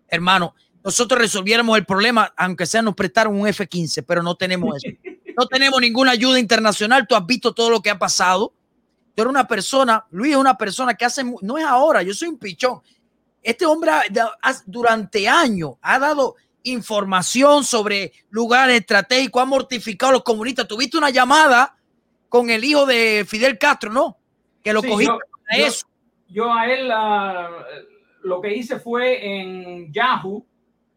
[0.07, 4.95] hermano, nosotros resolviéramos el problema, aunque sea nos prestaron un F-15, pero no tenemos eso.
[5.35, 7.07] No tenemos ninguna ayuda internacional.
[7.07, 8.53] Tú has visto todo lo que ha pasado.
[9.15, 12.29] Tú eres una persona, Luis es una persona que hace, no es ahora, yo soy
[12.29, 12.81] un pichón.
[13.41, 13.91] Este hombre
[14.65, 20.67] durante años ha dado información sobre lugares estratégicos, ha mortificado a los comunistas.
[20.67, 21.75] Tuviste una llamada
[22.29, 24.17] con el hijo de Fidel Castro, ¿no?
[24.63, 25.85] Que lo Sí, cogiste yo- para eso.
[26.29, 27.49] Yo a él ah,
[28.23, 30.43] lo que hice fue en Yahoo,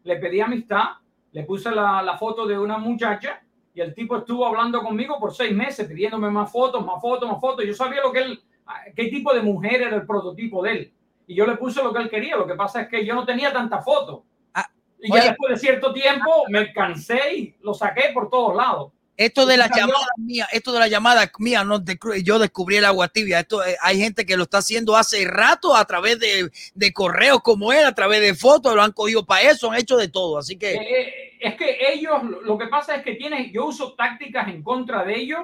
[0.03, 0.85] le pedí amistad,
[1.33, 3.43] le puse la, la foto de una muchacha
[3.77, 7.39] y el tipo estuvo hablando conmigo por seis meses pidiéndome más fotos, más fotos, más
[7.39, 7.63] fotos.
[7.63, 10.93] Yo sabía lo que él, ah, qué tipo de mujer era el prototipo de él.
[11.27, 12.37] Y yo le puse lo que él quería.
[12.37, 14.23] Lo que pasa es que yo no tenía tanta foto.
[14.55, 14.67] Ah,
[14.99, 15.21] y oye.
[15.21, 18.93] ya después de cierto tiempo me cansé y lo saqué por todos lados.
[19.17, 22.75] Esto de la Salió- llamada mía, esto de la llamada mía, no de- yo descubrí
[22.77, 23.39] el agua tibia.
[23.39, 27.41] Esto eh, hay gente que lo está haciendo hace rato a través de, de correos
[27.41, 30.37] como él, a través de fotos, lo han cogido para eso, han hecho de todo.
[30.37, 33.65] Así que Eh, eh, es que ellos, lo- lo que pasa es que tienen, yo
[33.65, 35.41] uso tácticas en contra de ellos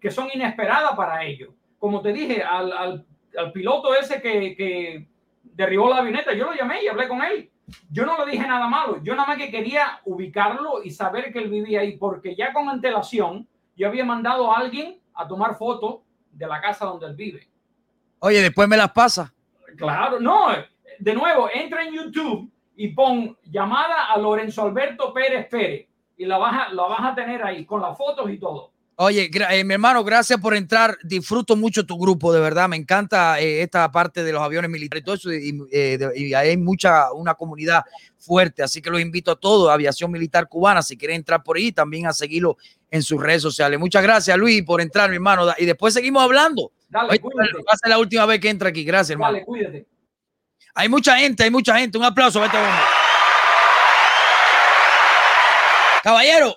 [0.00, 1.50] que son inesperadas para ellos.
[1.78, 3.06] Como te dije, al, al-
[3.36, 5.06] al piloto ese que, que
[5.42, 7.48] derribó la avioneta, yo lo llamé y hablé con él.
[7.90, 11.38] Yo no le dije nada malo, yo nada más que quería ubicarlo y saber que
[11.38, 13.46] él vivía ahí, porque ya con antelación
[13.76, 16.00] yo había mandado a alguien a tomar fotos
[16.32, 17.48] de la casa donde él vive.
[18.20, 19.32] Oye, después me las pasa.
[19.76, 20.48] Claro, no.
[20.98, 26.38] De nuevo, entra en YouTube y pon llamada a Lorenzo Alberto Pérez Pérez y la
[26.38, 28.72] vas a, la vas a tener ahí con las fotos y todo.
[29.00, 30.98] Oye, eh, mi hermano, gracias por entrar.
[31.04, 32.68] Disfruto mucho tu grupo, de verdad.
[32.68, 35.32] Me encanta eh, esta parte de los aviones militares y todo eso.
[35.32, 37.84] Y, eh, de- y hay mucha, una comunidad
[38.18, 38.60] fuerte.
[38.60, 42.08] Así que los invito a todos, Aviación Militar Cubana, si quieren entrar por ahí, también
[42.08, 42.56] a seguirlo
[42.90, 43.78] en sus redes sociales.
[43.78, 45.46] Muchas gracias, Luis, por entrar, mi hermano.
[45.58, 46.72] Y después seguimos hablando.
[46.88, 47.52] Dale, Oye, cuídate.
[47.58, 48.82] va a ser la última vez que entra aquí.
[48.82, 49.34] Gracias, hermano.
[49.34, 49.86] Dale, cuídate.
[50.74, 51.98] Hay mucha gente, hay mucha gente.
[51.98, 52.58] Un aplauso hombre.
[56.02, 56.56] Caballero,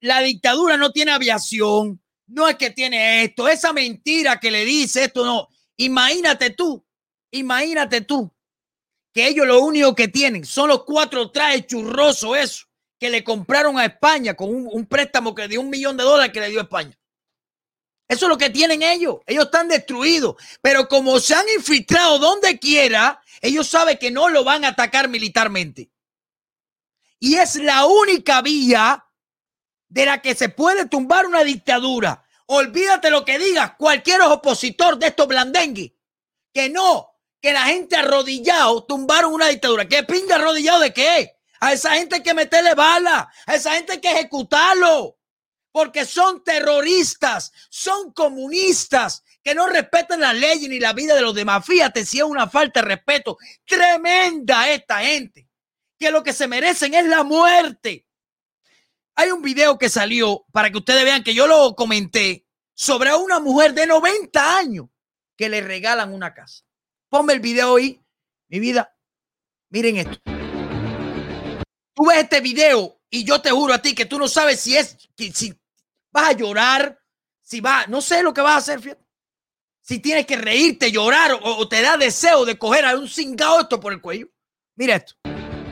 [0.00, 5.04] la dictadura no tiene aviación, no es que tiene esto, esa mentira que le dice
[5.04, 5.48] esto, no.
[5.76, 6.84] Imagínate tú,
[7.30, 8.32] imagínate tú,
[9.12, 12.66] que ellos lo único que tienen son los cuatro trajes churrosos, eso,
[12.98, 16.40] que le compraron a España con un, préstamo que dio un millón de dólares que
[16.40, 16.96] le dio España.
[18.06, 19.18] Eso es lo que tienen ellos.
[19.24, 20.34] Ellos están destruidos.
[20.60, 25.08] Pero como se han infiltrado donde quiera, ellos saben que no lo van a atacar
[25.08, 25.90] militarmente.
[27.20, 29.04] Y es la única vía
[29.90, 32.24] de la que se puede tumbar una dictadura.
[32.46, 35.92] Olvídate lo que diga cualquier opositor de estos blandengues.
[36.54, 37.10] Que no,
[37.40, 39.86] que la gente arrodillado tumbaron una dictadura.
[39.86, 41.36] ¿Qué pinga arrodillado de qué?
[41.60, 43.30] A esa gente hay que meterle bala.
[43.46, 45.18] A esa gente hay que ejecutarlo
[45.72, 51.34] porque son terroristas, son comunistas que no respetan la ley ni la vida de los
[51.34, 51.64] demás.
[51.64, 55.48] Fíjate si es una falta de respeto tremenda esta gente,
[55.98, 58.06] que lo que se merecen es la muerte.
[59.16, 63.40] Hay un video que salió para que ustedes vean que yo lo comenté sobre una
[63.40, 64.86] mujer de 90 años
[65.36, 66.64] que le regalan una casa.
[67.08, 68.00] Ponme el video ahí,
[68.48, 68.96] mi vida.
[69.70, 70.18] Miren esto.
[71.94, 74.76] Tú ves este video y yo te juro a ti que tú no sabes si
[74.76, 75.54] es, si
[76.10, 76.98] vas a llorar,
[77.42, 79.04] si vas, no sé lo que vas a hacer, fíjate.
[79.82, 83.60] Si tienes que reírte, llorar o, o te da deseo de coger a un cingado
[83.60, 84.28] esto por el cuello.
[84.76, 85.19] Mira esto.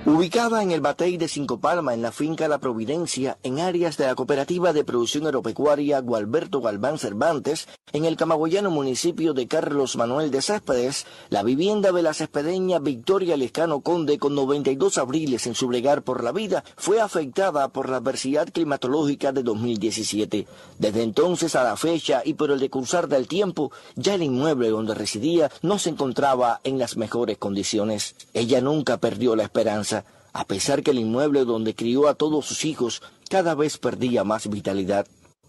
[0.09, 4.06] Ubicada en el Batey de Cinco Palma, en la finca La Providencia, en áreas de
[4.06, 10.30] la Cooperativa de Producción Agropecuaria Gualberto Galván Cervantes, en el camagüeyano municipio de Carlos Manuel
[10.30, 15.66] de Céspedes, la vivienda de la cespedeña Victoria Lescano Conde, con 92 abriles en su
[15.66, 20.46] bregar por la vida, fue afectada por la adversidad climatológica de 2017.
[20.78, 24.94] Desde entonces a la fecha y por el decursar del tiempo, ya el inmueble donde
[24.94, 28.16] residía no se encontraba en las mejores condiciones.
[28.32, 29.97] Ella nunca perdió la esperanza
[30.32, 34.48] a pesar que el inmueble donde crió a todos sus hijos cada vez perdía más
[34.48, 35.06] vitalidad.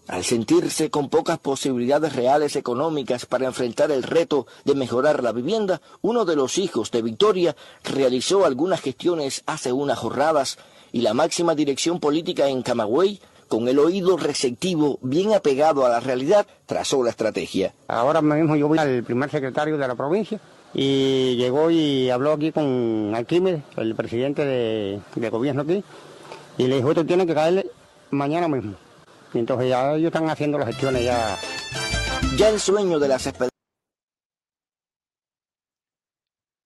[0.08, 5.80] Al sentirse con pocas posibilidades reales económicas para enfrentar el reto de mejorar la vivienda,
[6.02, 7.54] uno de los hijos de Victoria
[7.84, 10.58] realizó algunas gestiones hace unas jornadas
[10.90, 16.00] y la máxima dirección política en Camagüey, con el oído receptivo bien apegado a la
[16.00, 17.74] realidad, trazó la estrategia.
[17.86, 20.40] Ahora mismo yo voy al primer secretario de la provincia
[20.74, 25.82] y llegó y habló aquí con Alquímedes, el presidente de, de gobierno aquí,
[26.58, 27.70] y le dijo, esto tiene que caerle
[28.10, 28.74] mañana mismo.
[29.32, 31.38] Y entonces ya ellos están haciendo las gestiones ya.
[32.36, 33.50] Ya el sueño de las expediciones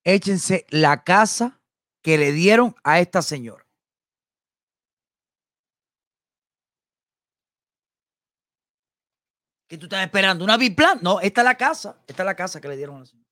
[0.04, 1.60] Échense la casa
[2.02, 3.64] que le dieron a esta señora.
[9.66, 10.44] ¿Qué tú estás esperando?
[10.44, 10.98] ¿Una biplan?
[11.00, 11.96] No, esta es la casa.
[12.06, 13.23] Esta es la casa que le dieron a la señora.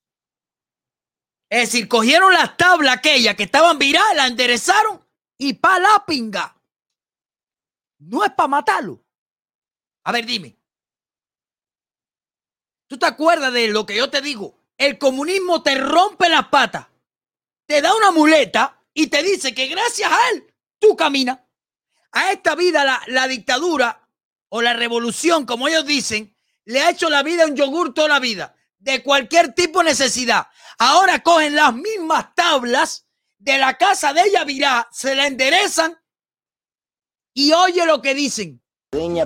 [1.53, 6.57] Es decir, cogieron las tablas aquellas que estaban viradas, la enderezaron y pa' la pinga.
[7.99, 9.05] No es para matarlo.
[10.05, 10.57] A ver, dime.
[12.87, 14.59] ¿Tú te acuerdas de lo que yo te digo?
[14.79, 16.87] El comunismo te rompe las patas,
[17.67, 20.47] te da una muleta y te dice que gracias a él
[20.79, 21.39] tú caminas.
[22.13, 24.09] A esta vida la, la dictadura
[24.49, 26.35] o la revolución, como ellos dicen,
[26.65, 30.47] le ha hecho la vida un yogur toda la vida, de cualquier tipo de necesidad.
[30.85, 33.07] Ahora cogen las mismas tablas
[33.39, 35.97] de la casa de ella virá, se la enderezan
[37.33, 38.61] y oye lo que dicen.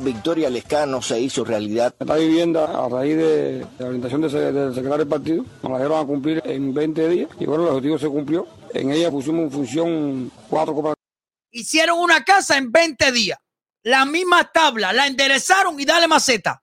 [0.03, 1.95] Victoria Lescano se hizo realidad.
[1.99, 6.05] Esta vivienda, a raíz de la orientación del secretario del partido, nos la dieron a
[6.07, 8.47] cumplir en 20 días y bueno, el objetivo se cumplió.
[8.75, 11.09] En ella pusimos en función cuatro cooperativas.
[11.53, 13.39] Hicieron una casa en 20 días.
[13.83, 16.63] La misma tabla, la enderezaron y dale maceta.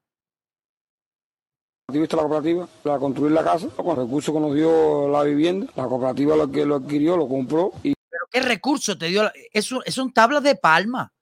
[1.91, 6.35] La cooperativa para construir la casa, con recursos que nos dio la vivienda, la cooperativa
[6.35, 9.29] lo que lo adquirió, lo compró y ¿Pero qué recurso te dio?
[9.51, 11.13] Eso es un tabla de palma.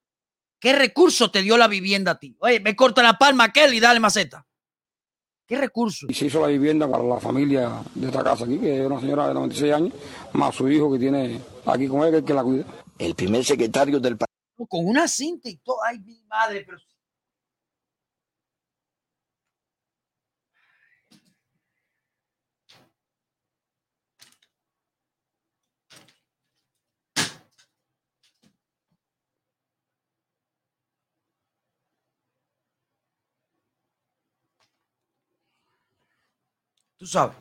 [0.59, 2.38] ¿Qué recurso te dio la vivienda a ti?
[2.39, 4.45] Oye, me corta la palma aquel y dale maceta.
[5.47, 6.05] ¿Qué recurso?
[6.07, 8.99] Y se hizo la vivienda para la familia de esta casa aquí, que es una
[8.99, 9.93] señora de 96 años,
[10.34, 12.66] más su hijo que tiene aquí con él, que es el que la cuida.
[12.99, 14.68] El primer secretario del partido.
[14.70, 15.78] Con una cinta y todo.
[15.84, 16.78] Ay, mi madre, pero.
[37.02, 37.36] Tú sabes.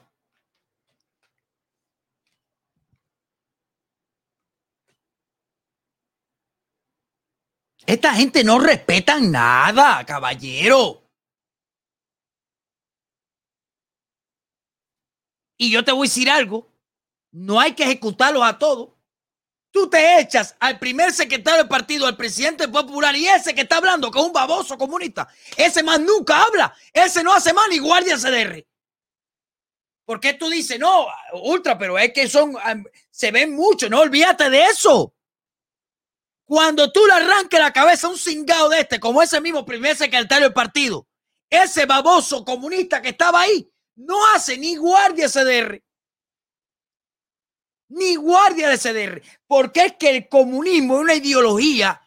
[7.85, 11.03] Esta gente no respeta nada, caballero.
[15.59, 16.73] Y yo te voy a decir algo.
[17.31, 18.95] No hay que ejecutarlos a todos.
[19.71, 23.77] Tú te echas al primer secretario del partido, al presidente popular, y ese que está
[23.77, 27.77] hablando, que es un baboso comunista, ese más nunca habla, ese no hace mal ni
[27.77, 28.70] guardia CDR.
[30.11, 32.57] ¿Por qué tú dices, no, ultra, pero es que son,
[33.13, 35.15] se ven mucho, no olvídate de eso.
[36.45, 39.97] Cuando tú le arranques la cabeza a un cingado de este, como ese mismo primer
[39.97, 41.07] secretario del partido,
[41.49, 45.81] ese baboso comunista que estaba ahí, no hace ni guardia CDR.
[47.91, 49.23] Ni guardia de CDR.
[49.47, 52.03] Porque es que el comunismo es una ideología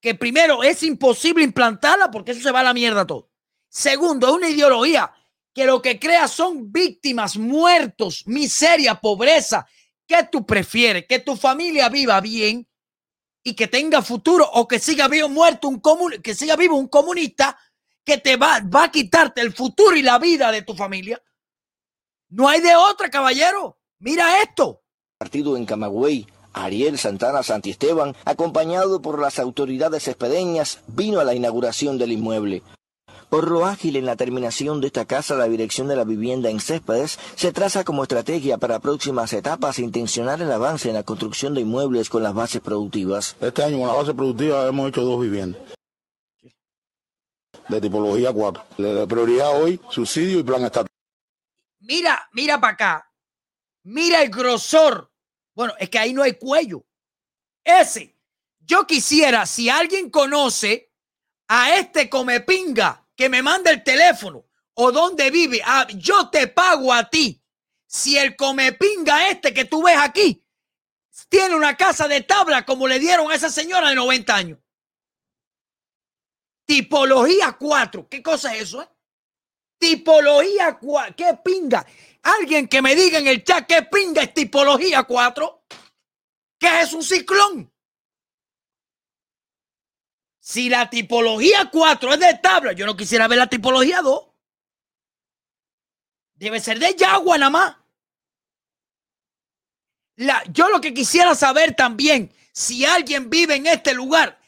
[0.00, 3.28] que primero es imposible implantarla porque eso se va a la mierda todo.
[3.68, 5.12] Segundo, es una ideología
[5.54, 9.66] que lo que crea son víctimas, muertos, miseria, pobreza.
[10.06, 11.06] ¿Qué tú prefieres?
[11.08, 12.68] ¿Que tu familia viva bien
[13.42, 16.88] y que tenga futuro o que siga vivo muerto un comun que siga vivo un
[16.88, 17.58] comunista
[18.04, 21.22] que te va, va a quitarte el futuro y la vida de tu familia?
[22.28, 23.78] No hay de otra, caballero.
[23.98, 24.82] Mira esto.
[25.18, 31.98] Partido en Camagüey, Ariel Santana Santiesteban, acompañado por las autoridades espedeñas, vino a la inauguración
[31.98, 32.62] del inmueble.
[33.30, 36.58] Por lo ágil en la terminación de esta casa, la dirección de la vivienda en
[36.58, 41.54] Céspedes se traza como estrategia para próximas etapas e intencionar el avance en la construcción
[41.54, 43.36] de inmuebles con las bases productivas.
[43.40, 45.62] Este año con la base productiva hemos hecho dos viviendas
[47.68, 48.64] de tipología 4.
[48.78, 50.88] De prioridad hoy, subsidio y plan estatal.
[51.78, 53.12] Mira, mira para acá.
[53.84, 55.12] Mira el grosor.
[55.54, 56.84] Bueno, es que ahí no hay cuello.
[57.64, 58.16] Ese.
[58.58, 60.92] Yo quisiera, si alguien conoce
[61.48, 66.90] a este comepinga que me mande el teléfono o dónde vive, ah, yo te pago
[66.90, 67.44] a ti.
[67.86, 70.42] Si el comepinga este que tú ves aquí
[71.28, 74.58] tiene una casa de tabla como le dieron a esa señora de 90 años.
[76.64, 78.08] Tipología 4.
[78.08, 78.80] ¿Qué cosa es eso?
[78.80, 78.88] Eh?
[79.78, 81.14] Tipología 4.
[81.14, 81.86] ¿Qué pinga?
[82.22, 85.66] Alguien que me diga en el chat qué pinga es tipología 4.
[86.58, 87.69] ¿Qué es un ciclón?
[90.50, 94.20] Si la tipología 4 es de tabla, yo no quisiera ver la tipología 2.
[96.34, 97.76] Debe ser de Yagua nada más.
[100.16, 104.40] La, yo lo que quisiera saber también, si alguien vive en este lugar,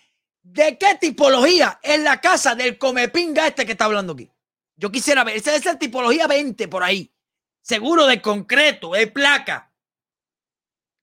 [0.43, 4.29] ¿de qué tipología es la casa del comepinga este que está hablando aquí?
[4.75, 7.15] Yo quisiera ver, esa es la tipología 20 por ahí.
[7.61, 9.73] Seguro de concreto, de placa.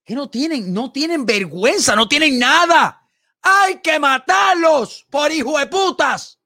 [0.04, 2.99] Que no tienen, no tienen vergüenza, no tienen nada.
[3.42, 6.40] Hay que matarlos por hijo de putas.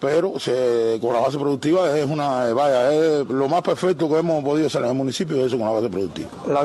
[0.00, 4.42] Pero se, con la base productiva es una, vaya, es lo más perfecto que hemos
[4.42, 6.30] podido hacer en el municipio, eso con la base productiva.
[6.46, 6.64] La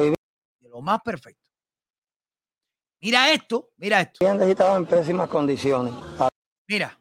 [0.69, 1.41] lo más perfecto.
[3.01, 4.25] Mira esto, mira esto.
[4.25, 5.93] en pésimas condiciones.
[6.67, 6.99] Mira,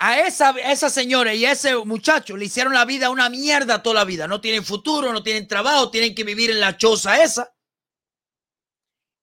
[0.00, 3.96] a esa, esa señora y a ese muchacho le hicieron la vida una mierda toda
[3.96, 4.28] la vida.
[4.28, 7.52] No tienen futuro, no tienen trabajo, tienen que vivir en la choza esa.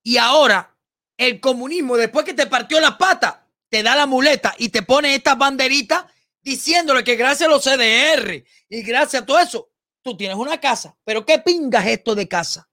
[0.03, 0.74] Y ahora,
[1.18, 5.16] el comunismo, después que te partió la pata, te da la muleta y te pone
[5.16, 6.05] estas banderitas
[6.41, 10.95] diciéndole que gracias a los CDR y gracias a todo eso, tú tienes una casa.
[11.03, 12.70] Pero ¿qué pingas esto de casa?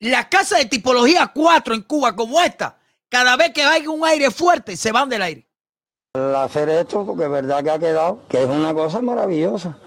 [0.00, 4.30] Las casas de tipología 4 en Cuba como esta, cada vez que hay un aire
[4.30, 5.46] fuerte, se van del aire.
[6.14, 9.78] Al hacer esto, porque es verdad que ha quedado, que es una cosa maravillosa.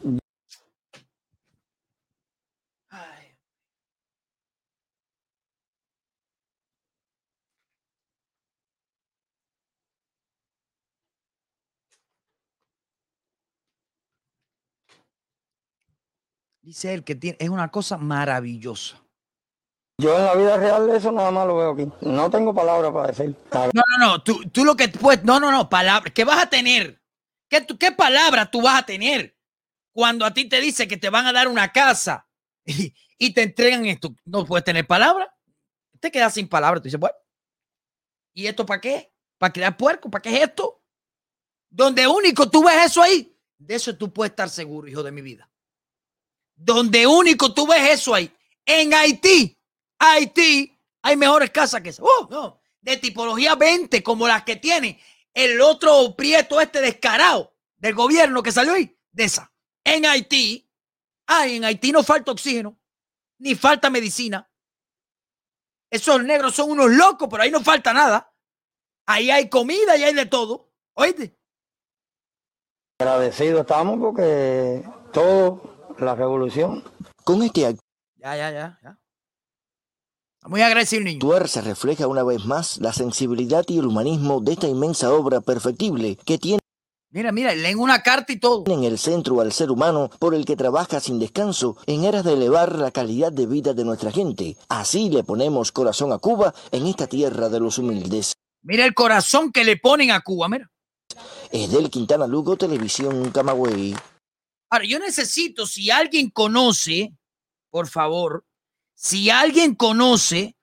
[16.64, 18.97] Dice él que tiene, es una cosa maravillosa.
[19.99, 21.88] Yo en la vida real eso nada más lo veo aquí.
[22.01, 23.36] No tengo palabras para decir.
[23.51, 24.24] No, no, no.
[24.24, 25.24] Tú, tú lo que puedes.
[25.24, 25.70] No, no, no.
[25.70, 26.14] Palabras.
[26.16, 27.01] ¿Qué vas a tener?
[27.49, 29.38] ¿Qué, tú- ¿Qué palabras tú vas a tener
[29.91, 32.28] cuando a ti te dice que te van a dar una casa
[32.66, 34.16] y, y te entregan esto?
[34.26, 35.28] No puedes tener palabras.
[35.99, 36.82] Te quedas sin palabras.
[36.82, 37.16] Tú dices, bueno,
[38.34, 39.14] ¿y esto para qué?
[39.38, 40.09] ¿Para crear puerco?
[40.09, 40.82] ¿Para qué es esto?
[41.70, 45.22] Donde único tú ves eso ahí, de eso tú puedes estar seguro, hijo de mi
[45.22, 45.49] vida.
[46.66, 48.34] Donde único tú ves eso ahí,
[48.66, 49.59] en Haití,
[49.99, 52.01] Haití, hay mejores casas que esa.
[52.03, 54.99] Oh, no, de tipología 20, como las que tiene
[55.34, 59.51] el otro prieto este descarado del gobierno que salió ahí, de esa.
[59.84, 60.70] En Haití,
[61.28, 62.80] ay, en Haití no falta oxígeno,
[63.39, 64.49] ni falta medicina.
[65.91, 68.34] Esos negros son unos locos, pero ahí no falta nada.
[69.06, 70.72] Ahí hay comida y hay de todo.
[70.94, 71.38] Oíste.
[72.99, 74.81] Agradecidos estamos porque
[75.11, 76.84] todo, la revolución,
[77.24, 78.99] Con este Ya, ya, ya, ya.
[80.38, 81.18] Está Muy agresivo el niño.
[81.18, 85.41] actuar se refleja una vez más la sensibilidad y el humanismo de esta inmensa obra
[85.41, 86.60] perfectible que tiene
[87.11, 88.64] Mira, mira, leen una carta y todo.
[88.65, 92.34] en el centro al ser humano por el que trabaja sin descanso en aras de
[92.34, 94.57] elevar la calidad de vida de nuestra gente.
[94.68, 98.34] Así le ponemos corazón a Cuba en esta tierra de los humildes.
[98.64, 100.72] Mira el corazón que le ponen a Cuba, mira.
[101.52, 103.94] Es del Quintana Lugo, Televisión Camagüey.
[104.74, 107.14] Ahora, yo necesito, si alguien conoce,
[107.70, 108.44] por favor,
[108.95, 110.58] si alguien conoce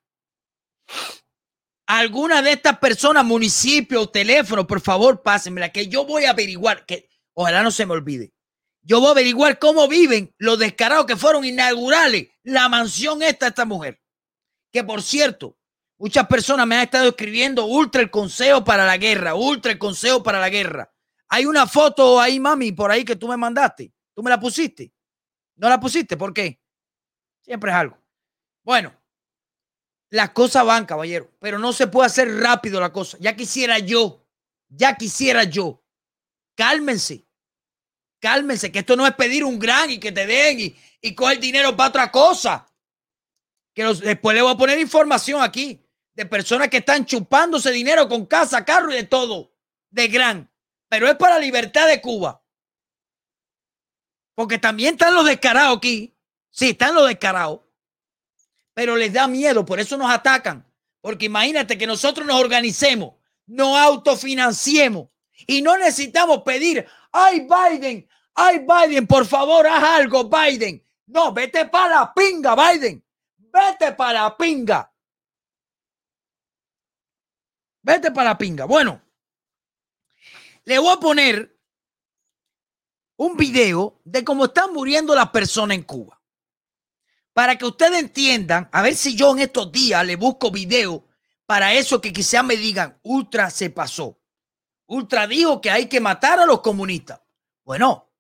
[1.87, 7.09] alguna de estas personas, municipio teléfono, por favor, pásenmela, que yo voy a averiguar, que
[7.35, 8.33] ojalá no se me olvide.
[8.83, 13.65] Yo voy a averiguar cómo viven los descarados que fueron inaugurales la mansión esta esta
[13.65, 14.01] mujer.
[14.73, 15.57] Que por cierto,
[15.99, 20.21] muchas personas me han estado escribiendo ultra el consejo para la guerra, ultra el consejo
[20.21, 20.93] para la guerra.
[21.29, 23.93] Hay una foto ahí, mami, por ahí que tú me mandaste.
[24.15, 24.93] ¿Tú me la pusiste?
[25.57, 26.17] ¿No la pusiste?
[26.17, 26.61] ¿Por qué?
[27.43, 27.99] Siempre es algo.
[28.63, 28.95] Bueno,
[30.11, 33.17] las cosas van, caballero, pero no se puede hacer rápido la cosa.
[33.21, 34.27] Ya quisiera yo,
[34.69, 35.83] ya quisiera yo.
[36.57, 37.27] Cálmense,
[38.21, 41.39] cálmense, que esto no es pedir un gran y que te den y, y coger
[41.41, 42.67] dinero para otra cosa.
[43.75, 45.81] Que los- después le voy a poner información aquí
[46.15, 49.55] de personas que están chupándose dinero con casa, carro y de todo,
[49.91, 50.51] de gran.
[50.89, 52.40] Pero es para la libertad de Cuba.
[54.41, 56.17] Porque también están los descarados aquí.
[56.49, 57.61] Sí, están los descarados.
[58.73, 60.67] Pero les da miedo, por eso nos atacan.
[61.03, 65.11] Porque imagínate que nosotros nos organicemos, nos autofinanciemos
[65.47, 70.83] y no necesitamos pedir, ay Biden, ay Biden, por favor, haz algo, Biden.
[71.05, 73.05] No, vete para la pinga, Biden.
[73.37, 74.91] Vete para la pinga.
[77.83, 78.65] Vete para la pinga.
[78.65, 79.03] Bueno,
[80.65, 81.60] le voy a poner
[83.21, 86.19] un video de cómo están muriendo las personas en Cuba.
[87.35, 91.05] Para que ustedes entiendan, a ver si yo en estos días le busco video
[91.45, 94.19] para eso que quizás me digan, Ultra se pasó.
[94.87, 97.21] Ultra dijo que hay que matar a los comunistas.
[97.63, 98.11] Bueno,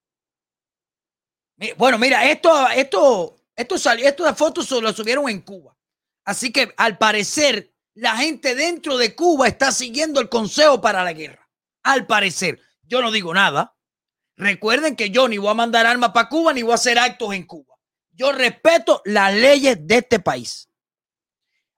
[1.79, 5.75] bueno, mira, esto, esto, esto salió, estas fotos lo subieron en Cuba.
[6.27, 11.15] Así que al parecer la gente dentro de Cuba está siguiendo el consejo para la
[11.15, 11.49] guerra.
[11.85, 13.75] Al parecer, yo no digo nada.
[14.41, 17.35] Recuerden que yo ni voy a mandar armas para Cuba ni voy a hacer actos
[17.35, 17.77] en Cuba.
[18.13, 20.67] Yo respeto las leyes de este país.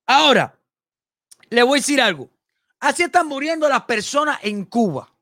[0.07, 0.57] Ahora,
[1.51, 2.31] le voy a decir algo.
[2.79, 5.13] Así están muriendo las personas en Cuba.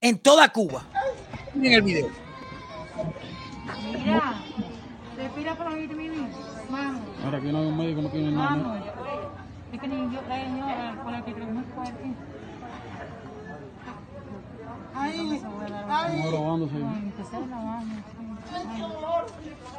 [0.00, 0.86] En toda Cuba.
[1.52, 2.10] Miren el video.
[3.98, 4.40] Mira,
[5.16, 5.88] respira por mi
[6.70, 7.02] Vamos.
[7.24, 8.50] Ahora que no hay un médico, no tiene nada.
[8.50, 8.82] Vamos.
[9.72, 12.31] Es que ni yo, la señora con la que muy fuerte.
[14.92, 16.28] Grabándose.
[16.30, 16.76] Grabando, sí.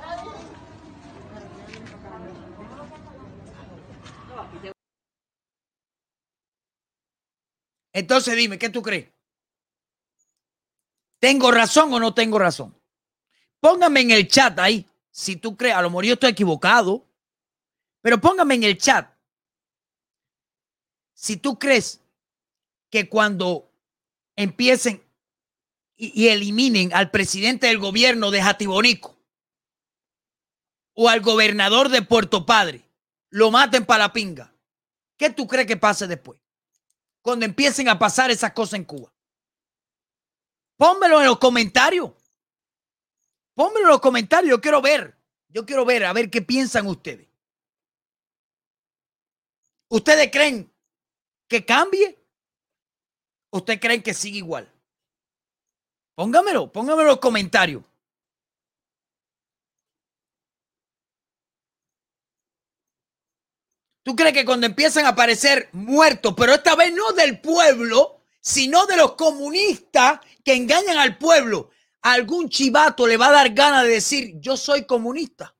[0.05, 0.27] Ay.
[7.93, 9.09] Entonces dime, ¿qué tú crees?
[11.19, 12.75] ¿Tengo razón o no tengo razón?
[13.59, 17.05] Póngame en el chat ahí, si tú crees, a lo mejor yo estoy equivocado,
[18.01, 19.09] pero póngame en el chat.
[21.13, 22.01] Si tú crees
[22.89, 23.71] que cuando
[24.35, 25.03] empiecen
[25.95, 29.17] y, eliminen al presidente del gobierno de Jatibonico
[30.93, 32.87] o al gobernador de Puerto Padre,
[33.29, 34.53] lo maten para la pinga,
[35.17, 36.39] ¿qué tú crees que pase después?
[37.21, 39.13] Cuando empiecen a pasar esas cosas en Cuba.
[40.75, 42.11] Pónmelo en los comentarios.
[43.53, 44.49] Pónmelo en los comentarios.
[44.49, 45.15] Yo quiero ver.
[45.47, 47.27] Yo quiero ver, a ver qué piensan ustedes.
[49.87, 50.73] ¿Ustedes creen
[51.47, 52.22] que cambie?
[53.53, 54.67] ¿Ustedes creen que sigue igual?
[56.15, 57.83] Póngamelo, póngamelo en los comentarios.
[64.01, 68.87] ¿Tú crees que cuando empiezan a aparecer muertos, pero esta vez no del pueblo, sino
[68.87, 71.69] de los comunistas que engañan al pueblo,
[72.01, 75.55] algún chivato le va a dar ganas de decir, yo soy comunista?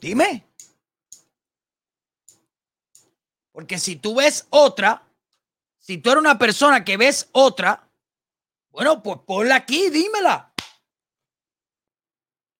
[0.00, 0.47] Dime.
[3.58, 5.02] Porque si tú ves otra,
[5.80, 7.90] si tú eres una persona que ves otra,
[8.70, 10.54] bueno, pues ponla aquí, dímela.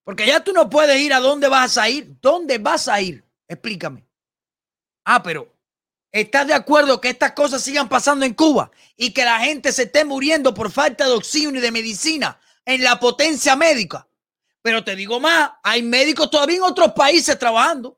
[0.02, 2.18] Porque ya tú no puedes ir a dónde vas a ir.
[2.20, 3.24] ¿Dónde vas a ir?
[3.46, 4.08] Explícame.
[5.04, 5.54] Ah, pero
[6.10, 9.84] ¿estás de acuerdo que estas cosas sigan pasando en Cuba y que la gente se
[9.84, 14.08] esté muriendo por falta de oxígeno y de medicina en la potencia médica?
[14.62, 17.97] Pero te digo más, hay médicos todavía en otros países trabajando.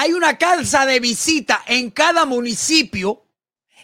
[0.00, 3.26] Hay una casa de visita en cada municipio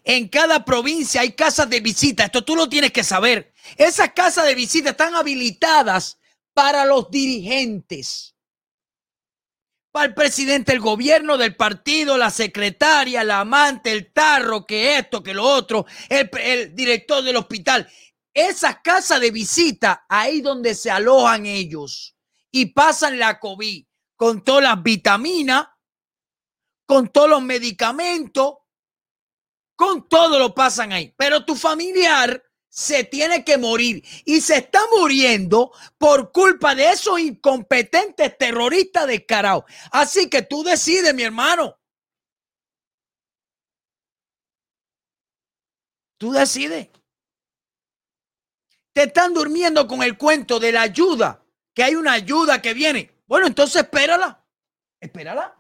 [0.03, 2.25] en cada provincia hay casas de visita.
[2.25, 3.53] Esto tú lo tienes que saber.
[3.77, 6.19] Esas casas de visita están habilitadas
[6.55, 8.35] para los dirigentes.
[9.91, 15.25] Para el presidente del gobierno, del partido, la secretaria, la amante, el tarro, que esto,
[15.25, 17.87] que lo otro, el, el director del hospital.
[18.33, 22.17] Esas casas de visita, ahí donde se alojan ellos
[22.53, 23.85] y pasan la COVID
[24.15, 25.67] con todas las vitaminas,
[26.87, 28.59] con todos los medicamentos,
[29.75, 31.13] con todo lo pasan ahí.
[31.17, 37.19] Pero tu familiar se tiene que morir y se está muriendo por culpa de esos
[37.19, 39.65] incompetentes terroristas descarados.
[39.91, 41.79] Así que tú decides, mi hermano.
[46.19, 46.89] Tú decides.
[48.93, 51.45] Te están durmiendo con el cuento de la ayuda,
[51.75, 53.23] que hay una ayuda que viene.
[53.27, 54.43] Bueno, entonces espérala.
[55.01, 55.55] Espérala.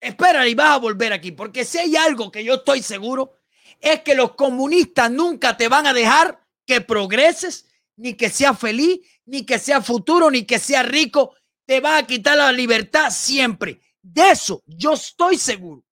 [0.00, 3.34] Espera y vas a volver aquí, porque si hay algo que yo estoy seguro,
[3.78, 7.66] es que los comunistas nunca te van a dejar que progreses,
[7.96, 11.34] ni que seas feliz, ni que sea futuro, ni que sea rico.
[11.66, 13.80] Te va a quitar la libertad siempre.
[14.00, 15.84] De eso yo estoy seguro.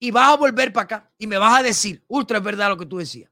[0.00, 2.78] Y vas a volver para acá y me vas a decir, ultra es verdad lo
[2.78, 3.30] que tú decías.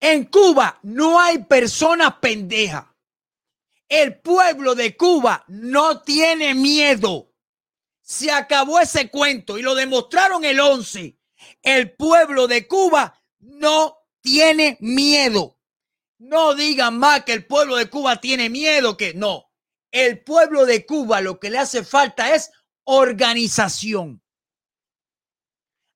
[0.00, 2.91] En Cuba no hay personas pendejas.
[3.92, 7.30] El pueblo de Cuba no tiene miedo.
[8.00, 11.18] Se acabó ese cuento y lo demostraron el 11.
[11.60, 15.58] El pueblo de Cuba no tiene miedo.
[16.16, 19.50] No digan más que el pueblo de Cuba tiene miedo, que no.
[19.90, 22.50] El pueblo de Cuba lo que le hace falta es
[22.84, 24.22] organización.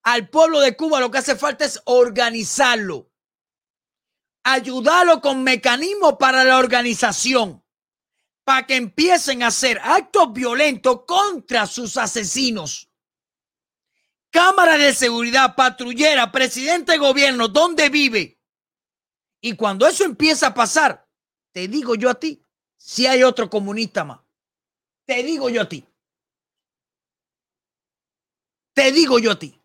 [0.02, 3.10] Al pueblo de Cuba lo que hace falta es organizarlo.
[4.44, 7.62] Ayudarlo con mecanismos para la organización
[8.46, 12.88] para que empiecen a hacer actos violentos contra sus asesinos.
[14.30, 18.40] Cámara de seguridad, patrullera, presidente de gobierno, ¿dónde vive?
[19.40, 21.08] Y cuando eso empieza a pasar,
[21.50, 22.40] te digo yo a ti,
[22.76, 24.20] si hay otro comunista más,
[25.06, 25.84] te digo yo a ti.
[28.74, 29.60] Te digo yo a ti.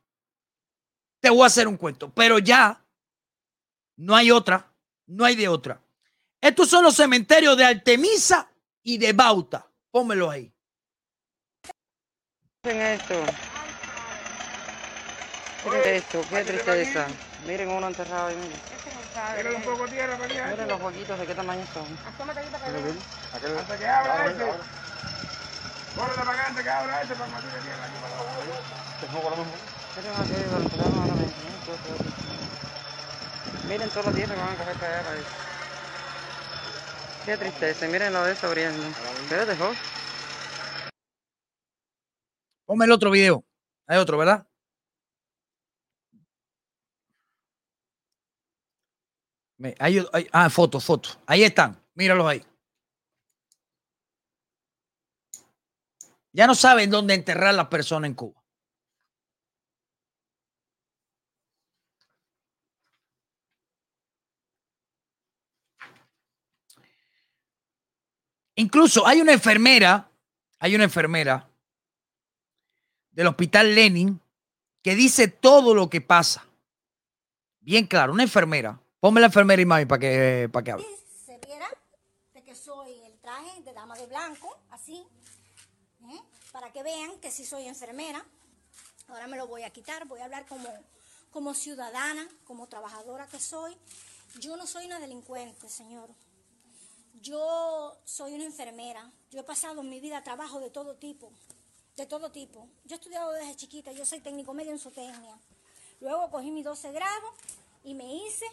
[1.20, 2.84] Te voy a hacer un cuento, pero ya
[3.98, 4.74] no hay otra,
[5.06, 5.80] no hay de otra.
[6.42, 8.51] Estos son los cementerios de Artemisa
[8.84, 9.68] y de Bauta.
[9.92, 10.54] Pónmelo ahí.
[12.64, 13.16] Miren esto.
[15.66, 17.08] Miren esto, qué tristeza.
[17.46, 18.60] Miren uno enterrado ahí, miren.
[19.36, 20.48] Tírale un poco de tierra para allá.
[20.48, 21.86] Miren los huequitos de qué tamaño son.
[22.08, 24.46] Hasta que abra ese.
[25.96, 29.46] Para acá que abra ese para que no tire tierra aquí para abajo.
[29.96, 31.42] Miren aquello, lo enterraron ahora mismo.
[31.42, 31.60] ¿eh?
[31.66, 32.12] Todo, todo, todo.
[33.68, 35.04] Miren toda la tierra que van a coger para allá.
[35.04, 35.51] Para eso.
[37.26, 38.84] Qué tristeza, miren lo de eso abriendo.
[39.30, 39.72] ¿Qué lo dejó?
[42.66, 43.44] Ponme el otro video.
[43.88, 44.48] Hay otro, ¿verdad?
[49.58, 51.20] Me- hay- hay- ah, fotos, fotos.
[51.28, 51.80] Ahí están.
[51.94, 52.44] Míralos ahí.
[56.34, 58.41] Ya no saben dónde enterrar las personas en Cuba.
[68.56, 70.10] Incluso hay una enfermera,
[70.60, 71.50] hay una enfermera
[73.12, 74.20] del hospital Lenin
[74.82, 76.46] que dice todo lo que pasa.
[77.60, 78.80] Bien claro, una enfermera.
[79.00, 80.86] Ponme la enfermera y mami para que, para que hable.
[81.26, 81.68] se viera
[82.34, 85.04] de que soy el traje de dama de blanco, así,
[86.04, 86.22] ¿eh?
[86.52, 88.24] para que vean que sí soy enfermera.
[89.08, 90.70] Ahora me lo voy a quitar, voy a hablar como,
[91.32, 93.76] como ciudadana, como trabajadora que soy.
[94.40, 96.10] Yo no soy una delincuente, señor.
[97.22, 99.12] Yo soy una enfermera.
[99.32, 101.32] Yo he pasado en mi vida trabajo de todo tipo,
[101.98, 102.68] de todo tipo.
[102.86, 105.38] Yo he estudiado desde chiquita, yo soy técnico medio en zootecnia.
[106.00, 107.34] Luego cogí mi 12 grado
[107.84, 108.46] y me hice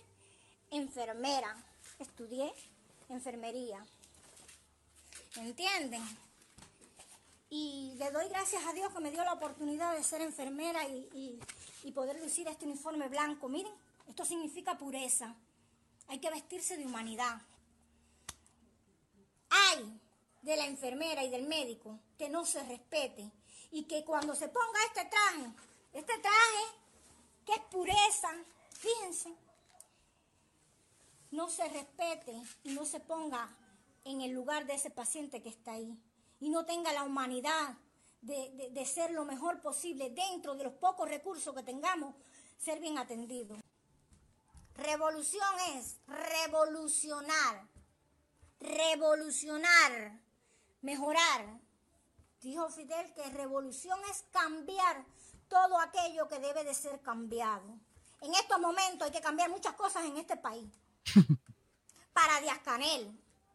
[0.70, 1.56] enfermera.
[1.98, 2.52] Estudié
[3.08, 3.84] enfermería.
[5.36, 6.02] ¿Entienden?
[7.50, 11.40] Y le doy gracias a Dios que me dio la oportunidad de ser enfermera y-
[11.84, 13.48] y poder lucir este uniforme blanco.
[13.48, 13.72] Miren,
[14.08, 15.34] esto significa pureza.
[16.08, 17.40] Hay que vestirse de humanidad.
[19.50, 20.00] Hay
[20.42, 23.30] de la enfermera y del médico que no se respete
[23.70, 25.52] y que cuando se ponga este traje,
[25.92, 26.64] este traje
[27.44, 28.28] que es pureza,
[28.70, 29.34] fíjense,
[31.30, 33.54] no se respete y no se ponga
[34.04, 35.98] en el lugar de ese paciente que está ahí
[36.40, 37.74] y no tenga la humanidad
[38.22, 42.14] de, de- ser lo mejor posible dentro de los pocos recursos que tengamos,
[42.58, 43.56] ser bien atendido.
[44.74, 45.46] Revolución
[45.76, 47.67] es revolucionar,
[48.60, 50.18] revolucionar,
[50.82, 51.60] mejorar.
[52.40, 55.04] Dijo Fidel que revolución es cambiar
[55.48, 57.78] todo aquello que debe de ser cambiado.
[58.20, 60.68] En estos momentos hay que cambiar muchas cosas en este país
[62.12, 63.10] para Díaz Canel,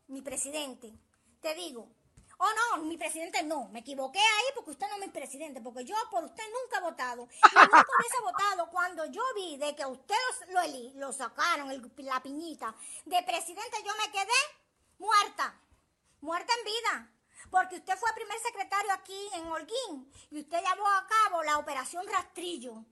[0.07, 0.93] mi presidente.
[1.41, 1.89] Te digo,
[2.37, 2.47] oh
[2.77, 5.95] no, mi presidente no, me equivoqué ahí porque usted no es mi presidente, porque yo
[6.09, 7.23] por usted nunca he votado.
[7.23, 10.15] Y nunca hubiese votado cuando yo vi de que usted
[10.49, 12.73] lo, lo, lo sacaron, el- la piñita,
[13.05, 14.62] de presidente, yo me quedé
[14.97, 15.59] muerta,
[16.21, 17.09] muerta en vida.
[17.49, 22.05] Porque usted fue primer secretario aquí en Holguín y usted llevó a cabo la operación
[22.07, 22.83] Rastrillo.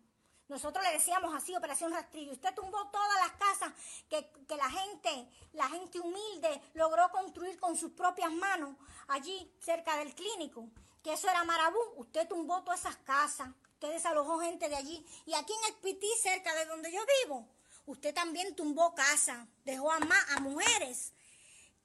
[0.49, 2.33] Nosotros le decíamos así, Operación Rastrillo.
[2.33, 3.73] Usted tumbó todas las casas
[4.09, 8.75] que, que la gente, la gente humilde logró construir con sus propias manos
[9.07, 10.67] allí cerca del clínico.
[11.01, 11.79] Que eso era Marabú.
[11.95, 13.47] Usted tumbó todas esas casas.
[13.75, 15.05] Usted desalojó gente de allí.
[15.25, 17.47] Y aquí en el Pití, cerca de donde yo vivo,
[17.85, 19.47] usted también tumbó casa.
[19.63, 21.13] Dejó a, ma- a mujeres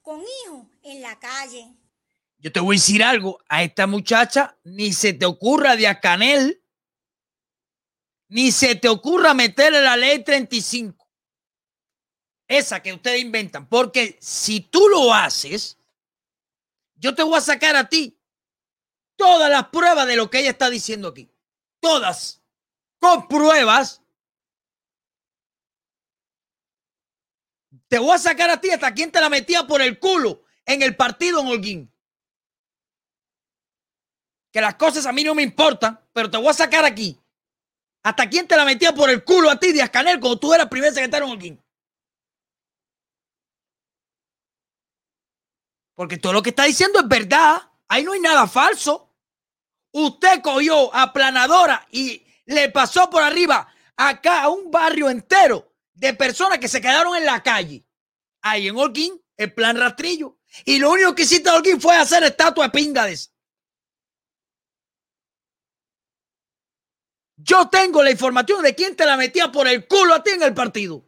[0.07, 1.67] con hijos en la calle.
[2.37, 3.39] Yo te voy a decir algo.
[3.49, 6.63] A esta muchacha ni se te ocurra de a Canel,
[8.29, 11.05] ni se te ocurra meterle la ley 35.
[12.47, 13.67] Esa que ustedes inventan.
[13.67, 15.77] Porque si tú lo haces,
[16.95, 18.17] yo te voy a sacar a ti
[19.17, 21.29] todas las pruebas de lo que ella está diciendo aquí.
[21.81, 22.41] Todas.
[22.97, 24.01] Con pruebas.
[27.87, 30.81] Te voy a sacar a ti hasta quien te la metía por el culo en
[30.81, 31.93] el partido en Holguín.
[34.51, 37.19] Que las cosas a mí no me importan, pero te voy a sacar aquí.
[38.03, 40.67] ¿Hasta quién te la metía por el culo a ti, Díaz Canel, cuando tú eras
[40.67, 41.63] primer secretario en Holguín?
[45.95, 47.71] Porque todo lo que está diciendo es verdad.
[47.87, 49.13] Ahí no hay nada falso.
[49.91, 55.66] Usted cogió a Planadora y le pasó por arriba acá a un barrio entero
[55.97, 57.83] de personas que se quedaron en la calle.
[58.41, 60.37] Ahí en Holguín, el plan rastrillo.
[60.63, 63.17] Y lo único que hiciste Holguín fue hacer estatua de pinga de.
[67.37, 70.43] Yo tengo la información de quién te la metía por el culo a ti en
[70.43, 71.03] el partido.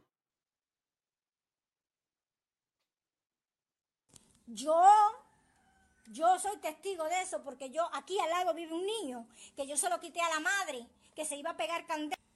[4.47, 4.83] Yo,
[6.07, 9.77] yo soy testigo de eso porque yo aquí al lado vive un niño que yo
[9.77, 12.28] se lo quité a la madre, que se iba a pegar candela.